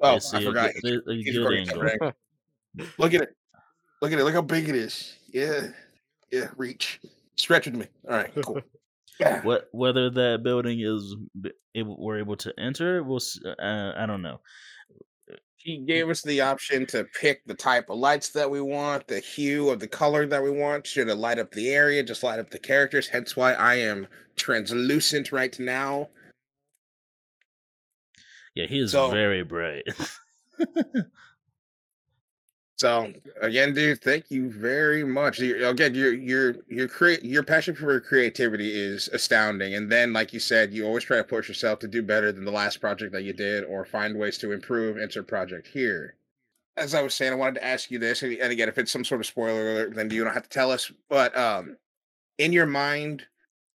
[0.00, 0.70] They Oh, see I a forgot.
[0.82, 2.12] good- they- a good recording angle.
[2.98, 3.36] Look at it.
[4.00, 4.24] Look at it.
[4.24, 5.14] Look how big it is.
[5.32, 5.68] Yeah.
[6.30, 6.48] Yeah.
[6.56, 7.00] Reach.
[7.36, 7.86] Stretch with me.
[8.08, 8.32] All right.
[8.44, 8.60] Cool.
[9.42, 11.14] What whether that building is
[11.74, 13.20] able, we're able to enter, we'll.
[13.44, 14.40] Uh, I don't know.
[15.56, 19.18] He gave us the option to pick the type of lights that we want, the
[19.20, 20.86] hue of the color that we want.
[20.86, 22.02] Should it light up the area?
[22.02, 23.08] Just light up the characters.
[23.08, 24.06] Hence why I am
[24.36, 26.08] translucent right now.
[28.54, 29.84] Yeah, he is So- very bright.
[32.76, 33.12] So
[33.42, 35.38] again, dude, thank you very much.
[35.38, 39.74] You- Again, your your your create your passion for creativity is astounding.
[39.74, 42.46] And then, like you said, you always try to push yourself to do better than
[42.46, 44.96] the last project that you did, or find ways to improve.
[44.96, 46.14] Enter project here.
[46.78, 48.90] As I was saying, I wanted to ask you this, and and again, if it's
[48.90, 50.90] some sort of spoiler alert, then you don't have to tell us.
[51.10, 51.76] But um,
[52.38, 53.26] in your mind,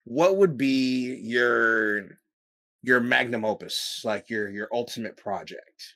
[0.04, 2.20] what would be your
[2.84, 5.96] your magnum opus, like your your ultimate project?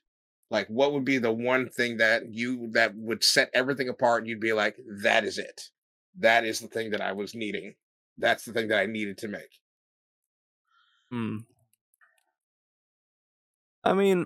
[0.51, 4.29] like what would be the one thing that you that would set everything apart and
[4.29, 5.69] you'd be like that is it
[6.17, 7.75] that is the thing that i was needing
[8.17, 9.59] that's the thing that i needed to make
[11.11, 11.37] Hmm.
[13.83, 14.25] I mean,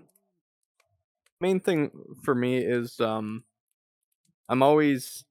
[1.39, 1.91] main thing
[2.23, 3.43] for me is um,
[4.47, 5.25] I'm always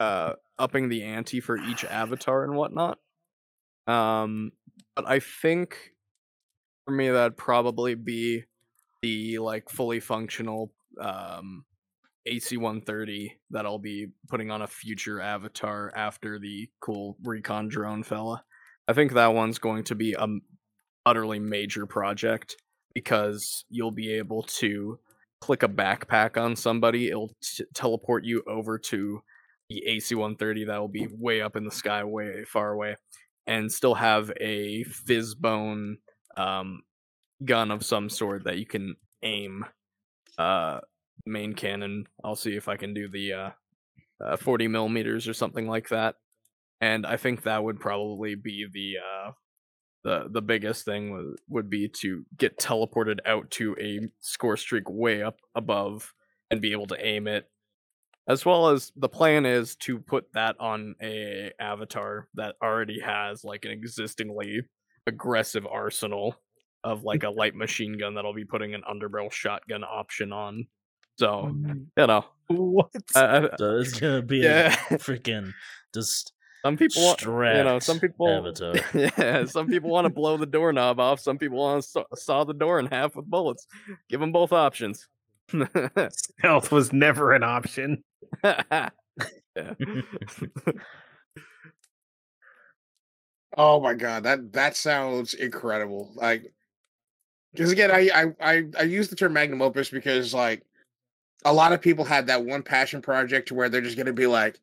[0.00, 2.98] uh upping the ante for each avatar and whatnot.
[3.86, 4.52] Um,
[4.96, 5.92] but I think
[6.84, 8.44] for me that'd probably be
[9.02, 11.64] the like fully functional um,
[12.26, 18.44] AC-130 that I'll be putting on a future avatar after the cool recon drone fella.
[18.88, 20.26] I think that one's going to be a
[21.06, 22.56] utterly major project
[22.94, 24.98] because you'll be able to
[25.40, 29.20] click a backpack on somebody, it'll t- teleport you over to
[29.68, 32.96] the AC-130 that will be way up in the sky, way far away,
[33.46, 35.94] and still have a PhysBone
[36.36, 36.82] um,
[37.44, 39.64] gun of some sort that you can aim
[40.38, 40.80] uh,
[41.26, 42.06] main cannon.
[42.24, 43.50] I'll see if I can do the uh,
[44.24, 46.16] uh, 40 millimeters or something like that.
[46.80, 49.32] And I think that would probably be the uh,
[50.02, 55.22] the the biggest thing would be to get teleported out to a score streak way
[55.22, 56.12] up above
[56.50, 57.48] and be able to aim it
[58.28, 63.44] as well as the plan is to put that on a avatar that already has
[63.44, 64.62] like an existingly
[65.06, 66.34] aggressive arsenal
[66.82, 70.66] of like a light machine gun that I'll be putting an underbarrel shotgun option on.
[71.22, 71.56] Oh, so
[71.96, 72.90] you know, What?
[73.14, 74.74] I, I, So it's gonna be Yeah.
[74.90, 75.52] a freaking
[75.94, 76.32] just
[76.64, 77.28] some people want, you
[77.62, 78.74] know, some people, avatar.
[78.94, 81.20] yeah, some people want to blow the doorknob off.
[81.20, 83.66] Some people want to saw, saw the door in half with bullets.
[84.08, 85.06] Give them both options.
[86.10, 88.02] Stealth was never an option.
[93.56, 96.10] Oh my god, that that sounds incredible.
[96.14, 96.52] Like,
[97.52, 100.62] because again, I, I I I use the term magnum opus because like
[101.44, 104.58] a lot of people had that one passion project where they're just gonna be like,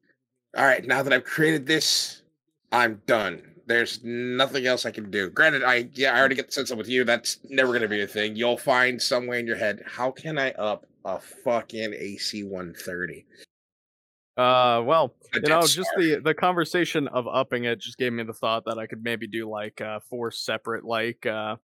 [0.58, 2.24] all right, now that I've created this,
[2.72, 3.44] I'm done.
[3.68, 5.30] There's nothing else I can do.
[5.30, 8.02] Granted, I yeah, I already get the sense that with you, that's never gonna be
[8.02, 8.36] a thing.
[8.36, 13.26] You'll find some way in your head, how can I up a fucking AC 130?
[14.38, 16.02] Uh, well, you know, just Star.
[16.02, 19.28] the the conversation of upping it just gave me the thought that I could maybe
[19.28, 21.58] do like uh four separate like uh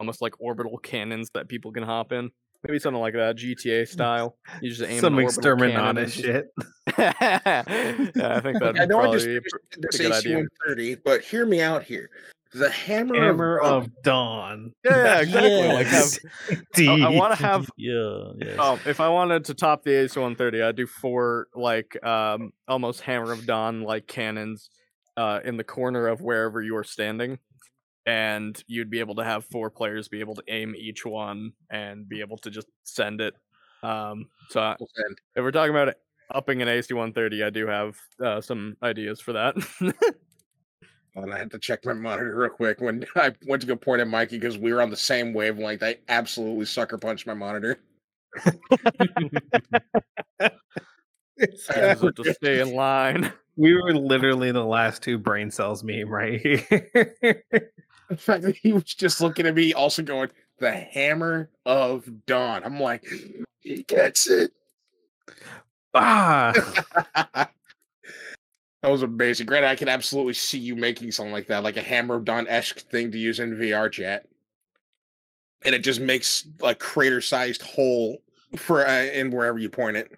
[0.00, 2.30] almost like orbital cannons that people can hop in.
[2.66, 4.38] Maybe something like that, GTA style.
[4.62, 6.46] You just aim Some an orbital cannon and exterminata just- shit.
[6.98, 10.12] yeah, I think that'd I know I just be a finished pr- this pretty good
[10.18, 10.36] idea.
[10.36, 12.08] 130, but hear me out here.
[12.54, 14.72] The hammer, Hammer of, of Dawn.
[14.84, 15.72] Yeah, exactly.
[15.72, 16.18] Like have
[16.76, 16.88] Yes.
[16.88, 18.56] I, want to have yeah, yeah.
[18.58, 23.00] Oh, if I wanted to top the Ace 130, I'd do four like um almost
[23.00, 24.70] Hammer of Dawn like cannons
[25.16, 27.38] uh in the corner of wherever you are standing.
[28.06, 32.08] And you'd be able to have four players be able to aim each one and
[32.08, 33.34] be able to just send it.
[33.82, 35.94] Um so I- and if we're talking about
[36.30, 39.56] upping an AC 130, I do have uh, some ideas for that.
[41.16, 44.00] And I had to check my monitor real quick when I went to go point
[44.00, 45.82] at Mikey because we were on the same wavelength.
[45.82, 47.78] I absolutely sucker punched my monitor.
[48.44, 48.52] Use
[51.38, 53.32] it to stay in line.
[53.56, 56.66] we were literally the last two brain cells meme right here.
[58.08, 62.62] The fact that he was just looking at me, also going, "The Hammer of Dawn."
[62.64, 63.06] I'm like,
[63.60, 64.52] he gets it.
[65.94, 66.52] ah,
[68.84, 69.46] that was amazing.
[69.46, 72.80] Granted, I can absolutely see you making something like that, like a Hammer Dawn esque
[72.90, 74.26] thing to use in VR chat,
[75.64, 78.22] and it just makes a crater-sized hole
[78.56, 80.12] for uh, in wherever you point it.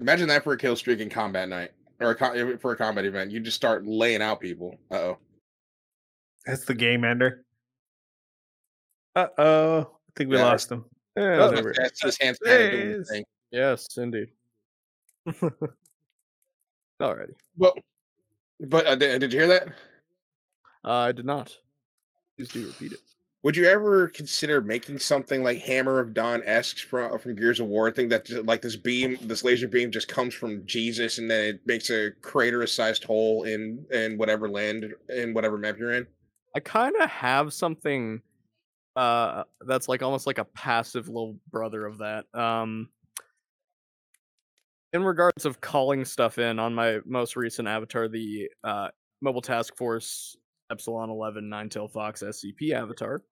[0.00, 3.06] Imagine that for a kill streak in combat night, or a co- for a combat
[3.06, 3.30] event.
[3.30, 4.76] You just start laying out people.
[4.90, 5.18] Uh oh.
[6.44, 7.42] that's the game ender.
[9.14, 10.44] Uh oh, I think we Yeah.
[10.44, 10.84] lost him.
[11.16, 13.08] Yeah, Oh, That's his hands There kinda it doing the is.
[13.08, 13.24] thing.
[13.50, 14.28] yes, indeed.
[17.00, 17.34] Alrighty.
[17.56, 17.74] Well,
[18.60, 19.68] but uh, did, did you hear that?
[20.84, 21.56] Uh, I did not.
[22.36, 23.00] Please do repeat it.
[23.42, 27.66] Would you ever consider making something like Hammer of Dawn esque from from Gears of
[27.66, 27.90] War?
[27.92, 31.60] Thing that like this beam, this laser beam, just comes from Jesus, and then it
[31.64, 36.06] makes a crater-sized hole in in whatever land in whatever map you're in.
[36.56, 38.20] I kind of have something
[38.96, 42.24] uh that's like almost like a passive little brother of that.
[42.34, 42.88] Um
[44.96, 48.88] in regards of calling stuff in on my most recent avatar, the uh
[49.20, 50.36] Mobile Task Force
[50.70, 53.22] Epsilon 11 Nine-Tail Fox SCP avatar,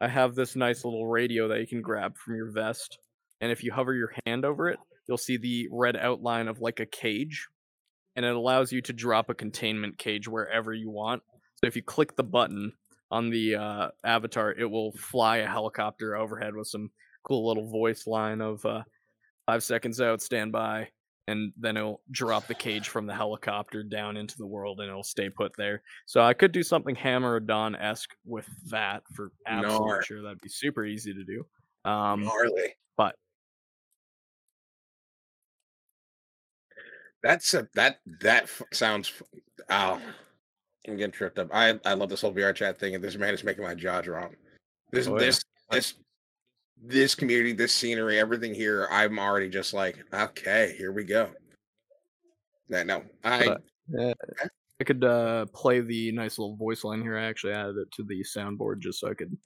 [0.00, 2.98] I have this nice little radio that you can grab from your vest,
[3.40, 6.80] and if you hover your hand over it, you'll see the red outline of like
[6.80, 7.48] a cage,
[8.16, 11.22] and it allows you to drop a containment cage wherever you want.
[11.56, 12.72] So if you click the button
[13.10, 16.90] on the uh, avatar, it will fly a helicopter overhead with some
[17.24, 18.82] cool little voice line of uh,
[19.46, 20.88] five seconds out, stand by,
[21.28, 25.02] and then it'll drop the cage from the helicopter down into the world and it'll
[25.02, 25.82] stay put there.
[26.06, 30.22] So I could do something Hammer Dawn esque with that for absolute sure.
[30.22, 31.44] That'd be super easy to do.
[31.88, 32.74] Um, Gnarly.
[32.96, 33.16] but-
[37.22, 39.10] That's a that that f- sounds.
[39.70, 39.94] Ow,
[40.86, 41.48] I'm getting tripped up.
[41.54, 44.02] I I love this whole VR chat thing, and this man is making my jaw
[44.02, 44.32] drop.
[44.92, 45.18] This Oh, yeah.
[45.26, 45.94] this this
[46.86, 51.30] this community, this scenery, everything here, I'm already just like, okay, here we go.
[52.68, 53.56] Yeah, no, I
[53.88, 54.14] But, uh,
[54.80, 57.16] I could uh, play the nice little voice line here.
[57.16, 59.36] I actually added it to the soundboard just so I could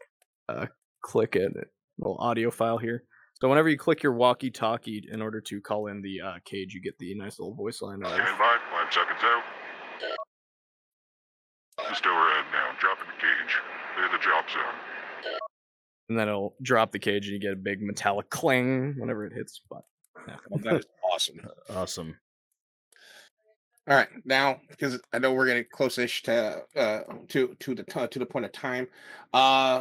[0.48, 0.66] uh,
[1.02, 1.52] click it.
[1.56, 1.64] a
[1.98, 3.04] Little audio file here.
[3.40, 6.80] So whenever you click your walkie-talkie in order to call in the uh, cage, you
[6.80, 8.02] get the nice little voice line.
[8.02, 9.42] Of, Stand by, five seconds out.
[11.88, 13.54] Just overhead now, dropping the cage.
[13.94, 14.74] Clear the drop zone.
[16.08, 19.32] And then it'll drop the cage, and you get a big metallic clang whenever it
[19.32, 19.60] hits.
[19.68, 19.82] But
[20.48, 21.40] well, that is awesome.
[21.70, 22.16] Awesome.
[23.88, 28.06] All right, now because I know we're getting close-ish to uh to to the t-
[28.06, 28.86] to the point of time.
[29.32, 29.80] Uh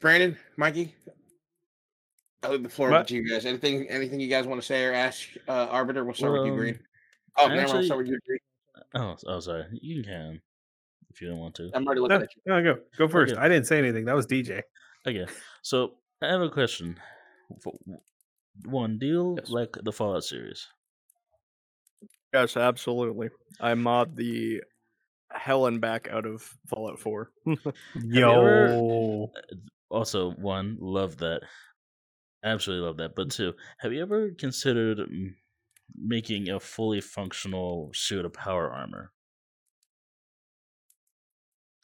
[0.00, 0.94] Brandon, Mikey,
[2.42, 3.06] I leave the floor What?
[3.08, 3.46] to you guys.
[3.46, 6.04] Anything anything you guys want to say or ask uh Arbiter?
[6.04, 6.80] We'll start with you, Green.
[7.38, 7.70] Oh, never mind.
[7.70, 8.38] I'll start with you, Green.
[8.96, 9.64] Oh, oh, sorry.
[9.80, 10.40] You can
[11.10, 11.70] if you don't want to.
[11.72, 12.42] I'm already looking No, at you.
[12.46, 13.34] no, go go first.
[13.34, 13.40] Okay.
[13.40, 14.06] I didn't say anything.
[14.06, 14.62] That was DJ.
[15.06, 15.26] Okay,
[15.62, 17.00] so I have a question.
[17.62, 17.78] For-
[18.64, 19.50] One, do you Yes.
[19.50, 20.68] like the Fallout series?
[22.32, 23.30] yes, absolutely.
[23.60, 24.62] I mod the
[25.32, 27.32] hell and back out of Fallout 4.
[27.46, 29.32] you ever- Yo,
[29.90, 31.42] Also, one, love that.
[32.44, 33.14] Absolutely love that.
[33.16, 35.34] But two, have you ever considered mm,
[35.96, 39.12] making a fully functional suit of power armor?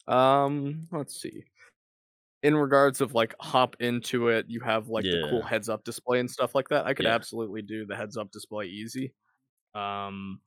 [0.07, 1.45] Um, let's see.
[2.43, 5.45] In regards of like hop into it, you have like the cool Yeah.
[5.45, 6.87] heads up display and stuff like that.
[6.87, 7.17] I could Yeah.
[7.17, 9.15] absolutely do the heads up display easy.
[9.75, 10.41] Um,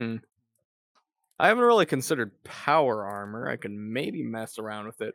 [0.00, 0.16] hmm.
[1.38, 3.48] I haven't really considered power armor.
[3.48, 5.14] I can maybe mess around with it.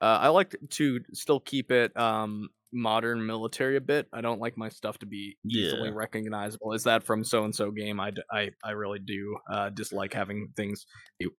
[0.00, 4.06] Uh, I like to still keep it um modern military a bit.
[4.12, 5.94] I don't like my stuff to be easily Yeah.
[5.94, 6.74] recognizable.
[6.74, 7.98] Is that from so and so game?
[7.98, 10.84] I, I, I really do uh, dislike having things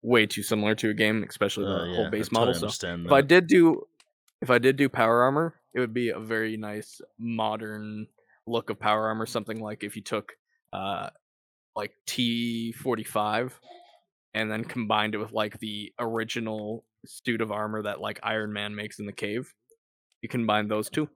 [0.02, 2.54] way too similar to a game, especially the Uh, yeah, whole base totally model.
[2.54, 3.86] So understand if I did do
[4.42, 8.08] if I did do power armor, it would be a very nice modern
[8.46, 9.26] look of power armor.
[9.26, 10.32] Something like if you took
[10.72, 11.10] uh
[11.76, 13.58] like T forty five
[14.34, 18.74] and then combined it with like the original suit of armor that like Iron Man
[18.74, 19.54] makes in the cave.
[20.20, 21.08] You combine those two.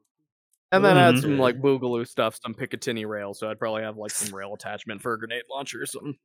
[0.72, 1.38] And then add some Mhm.
[1.38, 3.34] like boogaloo stuff, some Picatinny rail.
[3.34, 6.16] So I'd probably have like some rail attachment for a grenade launcher or something.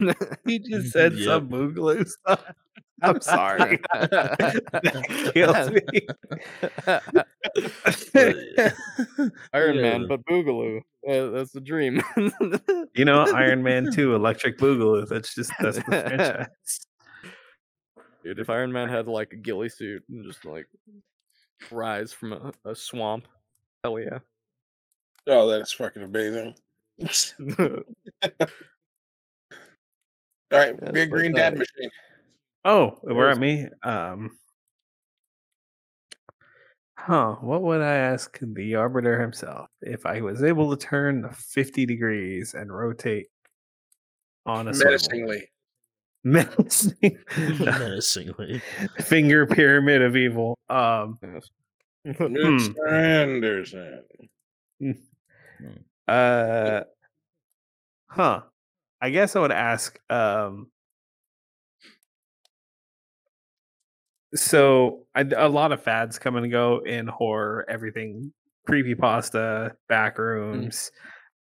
[0.46, 1.24] he just said Yep.
[1.24, 2.44] some boogaloo stuff.
[3.02, 3.80] I'm sorry.
[3.92, 5.82] that kills me.
[9.52, 10.78] Iron Man, but Boogaloo.
[11.08, 12.00] Uh, that's the dream.
[12.94, 15.08] You know, Iron Man 2, Electric Boogaloo.
[15.08, 16.48] That's just that's the franchise.
[18.22, 20.66] Dude, if Iron Man had like a ghillie suit and just like
[21.70, 23.26] rise from a, a swamp,
[23.84, 24.18] hell yeah.
[25.28, 26.54] Oh, that is fucking amazing.
[27.60, 27.68] All
[30.52, 31.90] right, Yeah, big green dad machine.
[32.64, 33.68] Oh, we're There's- at me.
[33.82, 34.38] Um,
[36.98, 37.36] huh?
[37.40, 42.54] What would I ask the arbiter himself if I was able to turn 50 degrees
[42.54, 43.26] and rotate
[44.46, 44.92] on a swivel?
[44.92, 45.48] Menacingly.
[46.24, 47.18] Menacing.
[47.60, 48.62] Menacingly.
[49.00, 50.56] Finger pyramid of evil.
[50.70, 51.18] Um,
[52.04, 52.16] Yes.
[52.18, 54.02] Miss Anderson.
[56.06, 56.80] uh,
[58.08, 58.40] huh?
[59.00, 59.98] I guess I would ask.
[60.10, 60.68] Um,
[64.34, 67.64] so I, a lot of fads come and go in horror.
[67.68, 68.32] Everything
[68.66, 70.90] creepy pasta, back rooms,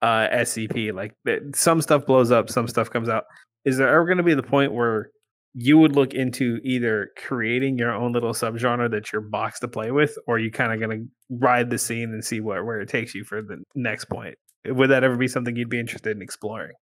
[0.02, 0.92] uh, SCP.
[0.92, 1.14] Like
[1.54, 3.24] some stuff blows up, some stuff comes out.
[3.64, 5.10] Is there ever going to be the point where
[5.54, 9.90] you would look into either creating your own little subgenre that you're box to play
[9.90, 12.88] with, or you kind of going to ride the scene and see what where it
[12.88, 14.36] takes you for the next point?
[14.66, 16.74] Would that ever be something you'd be interested in exploring?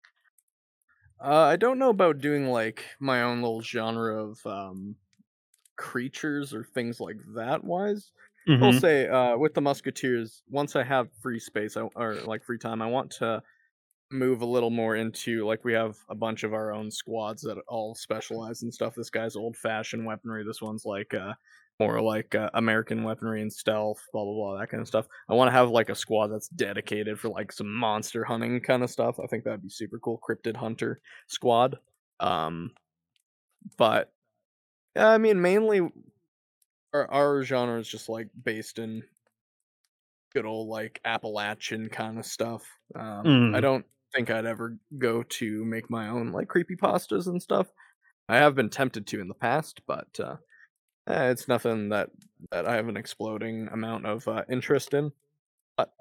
[1.24, 4.96] Uh, I don't know about doing like my own little genre of um,
[5.76, 7.64] creatures or things like that.
[7.64, 8.12] Wise,
[8.48, 8.64] Mm-hmm.
[8.64, 12.58] I'll say uh, with the Musketeers, once I have free space I, or like free
[12.58, 13.42] time, I want to
[14.12, 17.58] move a little more into like we have a bunch of our own squads that
[17.68, 18.96] all specialize in stuff.
[18.96, 20.44] This guy's old fashioned weaponry.
[20.46, 21.34] This one's like uh,
[21.80, 25.08] more like uh, American weaponry and stealth, blah blah blah, that kind of stuff.
[25.30, 28.84] I want to have like a squad that's dedicated for like some monster hunting kind
[28.84, 29.20] of stuff.
[29.20, 30.20] I think that'd be super cool.
[30.28, 31.78] Cryptid hunter squad.
[32.20, 32.74] Um,
[33.78, 34.12] but
[34.96, 35.82] yeah, I mean mainly
[36.94, 39.04] our our genre is just like based in
[40.34, 42.68] good old like Appalachian kind of stuff.
[42.96, 43.62] Um, I Mm.
[43.62, 43.86] don't
[44.18, 47.68] think I'd ever go to make my own like creepy pastas and stuff.
[48.28, 50.38] I have been tempted to in the past, but uh,
[51.08, 52.10] eh, it's nothing that
[52.52, 55.12] that I have an exploding amount of uh, interest in.
[55.78, 55.92] But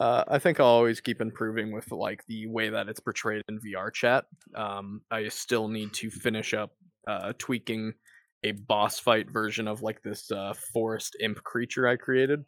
[0.00, 3.60] uh, I think I'll always keep improving with like the way that it's portrayed in
[3.60, 4.24] VR chat.
[4.56, 6.72] Um, I still need to finish up
[7.06, 7.94] uh, tweaking
[8.42, 12.44] a boss fight version of like this uh, forest imp creature I created.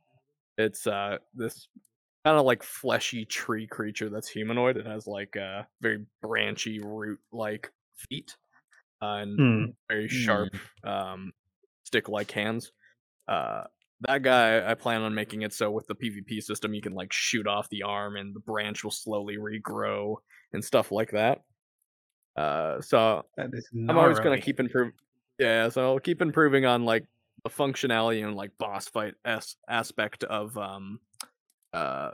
[0.58, 1.68] It's uh this
[2.28, 4.76] kind of like fleshy tree creature that's humanoid.
[4.76, 7.72] It has like a very branchy root like
[8.10, 8.36] feet
[9.02, 9.72] uh, and Hmm.
[9.90, 11.32] very sharp um
[11.84, 12.72] stick like hands.
[13.28, 13.64] Uh
[14.02, 17.12] that guy I plan on making it so with the PvP system you can like
[17.12, 20.16] shoot off the arm and the branch will slowly regrow
[20.52, 21.42] and stuff like that.
[22.36, 23.50] Uh so That
[23.88, 24.94] I'm always gonna keep improving.
[25.38, 27.06] Yeah, so I'll keep improving on like
[27.44, 31.00] the functionality and like boss fight s aspect of um
[31.72, 32.10] uh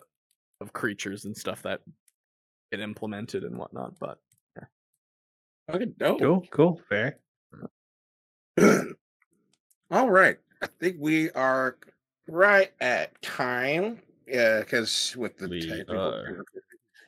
[0.61, 1.81] of creatures and stuff that
[2.71, 3.99] get implemented and whatnot.
[3.99, 4.19] But
[5.73, 6.21] Okay, dope.
[6.21, 7.19] Cool, cool, fair.
[9.91, 10.37] All right.
[10.63, 11.79] I think we are
[12.29, 14.01] right at time.
[14.27, 16.45] Yeah, because with the We technical are.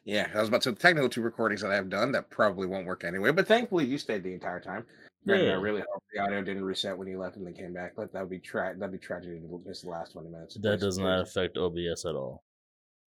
[0.04, 2.86] yeah, I was about to the technical two recordings that I've done that probably won't
[2.86, 3.30] work anyway.
[3.30, 4.86] But thankfully, you stayed the entire time.
[5.26, 7.94] Granted, I really hope the audio didn't reset when you left and then came back.
[7.96, 10.56] But that would be tra- that'd be tragedy to miss the last twenty minutes.
[10.60, 12.44] That does not affect OBS at all.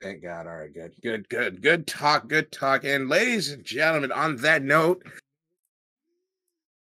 [0.01, 0.47] Thank God.
[0.47, 2.83] All right, good, good, good, good talk, good talk.
[2.85, 5.03] And ladies and gentlemen, on that note,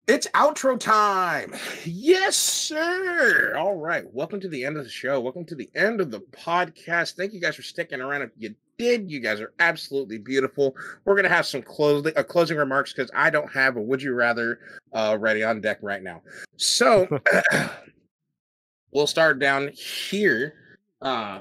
[0.09, 1.55] it's outro time.
[1.85, 3.55] Yes, sir.
[3.57, 4.05] All right.
[4.12, 5.20] Welcome to the end of the show.
[5.20, 7.15] Welcome to the end of the podcast.
[7.15, 8.23] Thank you guys for sticking around.
[8.23, 10.74] If you did, you guys are absolutely beautiful.
[11.05, 14.15] We're gonna have some closing uh, closing remarks because I don't have a would you
[14.15, 14.59] rather
[14.93, 16.23] uh, ready on deck right now.
[16.57, 17.07] So
[18.93, 20.55] we'll start down here.
[21.01, 21.41] Uh,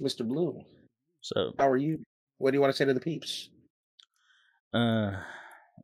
[0.00, 0.26] Mr.
[0.26, 0.62] Blue.
[1.20, 2.00] So, How are you?
[2.38, 3.50] What do you want to say to the peeps?
[4.72, 5.12] uh,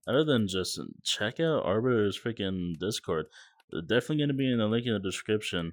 [0.06, 3.26] other than just check out Arbiter's freaking Discord,
[3.70, 5.72] they're definitely going to be in the link in the description,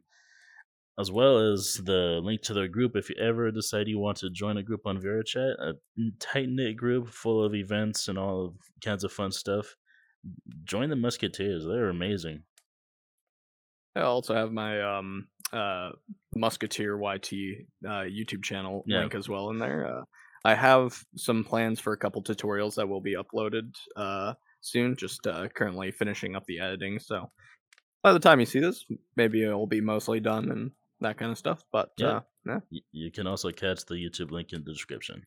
[1.00, 2.96] as well as the link to their group.
[2.96, 5.74] If you ever decide you want to join a group on VRChat, a
[6.20, 9.76] tight knit group full of events and all kinds of fun stuff,
[10.64, 11.66] join the Musketeers.
[11.66, 12.44] They're amazing.
[13.96, 15.92] I also have my um uh
[16.36, 17.32] Musketeer YT
[17.86, 19.02] uh YouTube channel Yeah.
[19.02, 19.86] link as well in there.
[20.00, 20.04] Uh,
[20.46, 24.96] I have some plans for a couple tutorials that will be uploaded uh soon.
[24.96, 27.32] Just uh, currently finishing up the editing, so
[28.02, 31.38] by the time you see this, maybe it'll be mostly done and that kind of
[31.38, 31.64] stuff.
[31.72, 32.08] But Yeah.
[32.08, 35.26] uh, yeah, Y- You can also catch the YouTube link in the description.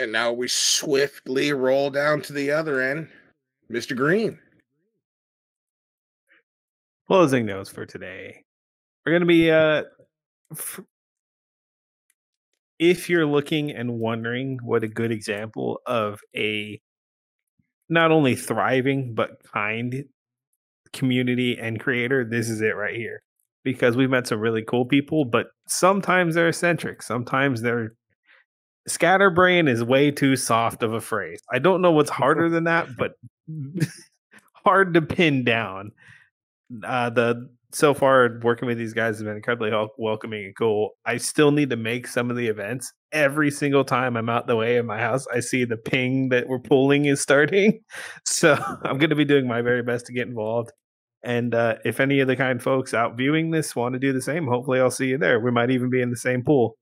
[0.00, 3.08] And now we swiftly roll down to the other end.
[3.70, 3.96] Mr.
[3.96, 4.40] Green.
[7.06, 8.44] Closing notes for today.
[9.04, 9.84] We're gonna be uh
[10.50, 10.80] f-
[12.78, 16.80] if you're looking and wondering what a good example of a
[17.88, 20.04] not only thriving but kind
[20.92, 23.22] community and creator, this is it right here.
[23.64, 27.02] Because we've met some really cool people, but sometimes they're eccentric.
[27.02, 27.94] Sometimes they're
[28.86, 31.40] scatterbrain is way too soft of a phrase.
[31.52, 33.14] I don't know what's harder than that, but
[34.64, 35.92] hard to pin down.
[36.84, 40.92] Uh, the so far working with these guys has been incredibly welcoming and cool.
[41.04, 42.90] I still need to make some of the events.
[43.12, 46.48] Every single time I'm out the way in my house, I see the ping that
[46.48, 47.80] we're pulling is starting.
[48.24, 50.72] So I'm going to be doing my very best to get involved.
[51.22, 54.22] And uh, if any of the kind folks out viewing this want to do the
[54.22, 55.38] same, hopefully I'll see you there.
[55.38, 56.78] We might even be in the same pool.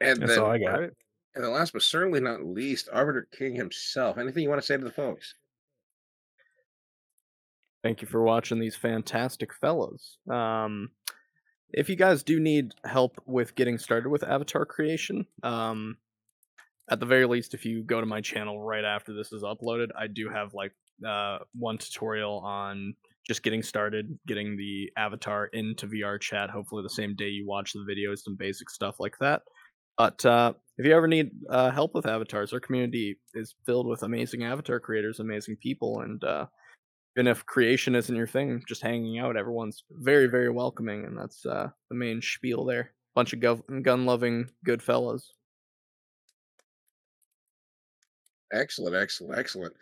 [0.00, 0.80] And That's then, all I got.
[0.80, 0.92] and
[1.34, 4.18] then last but certainly not least, Arbiter King himself.
[4.18, 5.34] Anything you want to say to the folks?
[7.82, 10.18] Thank you for watching these fantastic fellows.
[10.30, 10.90] Um,
[11.70, 15.96] if you guys do need help with getting started with avatar creation, um,
[16.90, 19.88] at the very least, if you go to my channel right after this is uploaded,
[19.98, 20.72] I do have like
[21.06, 22.94] uh, one tutorial on
[23.26, 26.50] just getting started, getting the avatar into VR chat.
[26.50, 29.42] Hopefully, the same day you watch the video, some basic stuff like that.
[29.98, 34.02] But uh, if you ever need uh, help with avatars, our community is filled with
[34.02, 36.46] amazing avatar creators, amazing people, and uh,
[37.18, 41.44] even if creation isn't your thing, just hanging out, everyone's very, very welcoming, and that's
[41.44, 42.92] uh, the main spiel there.
[43.16, 45.32] Bunch of gov- gun-loving good fellas.
[48.52, 49.74] Excellent, excellent, excellent.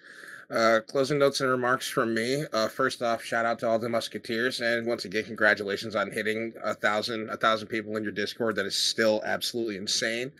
[0.50, 2.42] Uh, closing notes and remarks from me.
[2.54, 6.54] Uh, first off, shout out to all the Musketeers, and once again, congratulations on hitting
[6.64, 8.56] a thousand, a thousand people in your Discord.
[8.56, 10.32] That is still absolutely insane.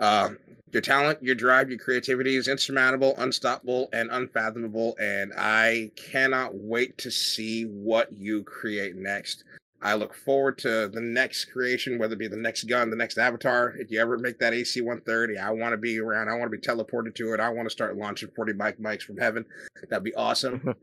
[0.00, 0.30] Uh,
[0.72, 4.96] your talent, your drive, your creativity is insurmountable, unstoppable, and unfathomable.
[5.00, 9.44] And I cannot wait to see what you create next.
[9.82, 13.18] I look forward to the next creation, whether it be the next gun, the next
[13.18, 13.74] avatar.
[13.78, 16.28] If you ever make that AC 130, I want to be around.
[16.28, 17.40] I want to be teleported to it.
[17.40, 19.44] I want to start launching 40 mike mikes from heaven.
[19.88, 20.74] That'd be awesome.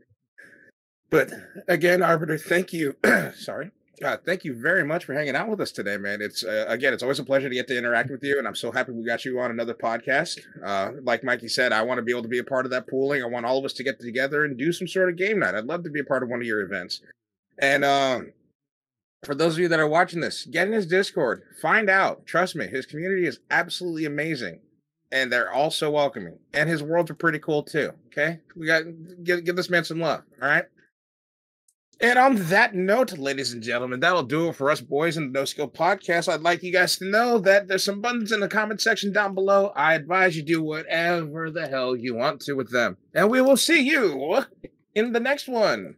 [1.10, 1.30] but
[1.68, 2.96] again, Arbiter, thank you.
[3.36, 3.70] Sorry.
[4.02, 6.20] Uh, thank you very much for hanging out with us today, man.
[6.22, 8.54] It's uh, again, it's always a pleasure to get to interact with you, and I'm
[8.54, 10.38] so happy we got you on another podcast.
[10.64, 12.86] Uh, like Mikey said, I want to be able to be a part of that
[12.86, 13.22] pooling.
[13.22, 15.54] I want all of us to get together and do some sort of game night.
[15.54, 17.00] I'd love to be a part of one of your events.
[17.60, 18.32] And um,
[19.24, 22.24] for those of you that are watching this, get in his Discord, find out.
[22.24, 24.60] Trust me, his community is absolutely amazing,
[25.10, 26.38] and they're all so welcoming.
[26.54, 27.92] And his worlds are pretty cool too.
[28.08, 28.84] Okay, we got
[29.24, 30.22] give give this man some love.
[30.40, 30.64] All right.
[32.00, 35.38] And on that note, ladies and gentlemen, that'll do it for us boys in the
[35.40, 36.32] No Skill Podcast.
[36.32, 39.34] I'd like you guys to know that there's some buttons in the comment section down
[39.34, 39.72] below.
[39.74, 42.98] I advise you do whatever the hell you want to with them.
[43.14, 44.44] And we will see you
[44.94, 45.96] in the next one.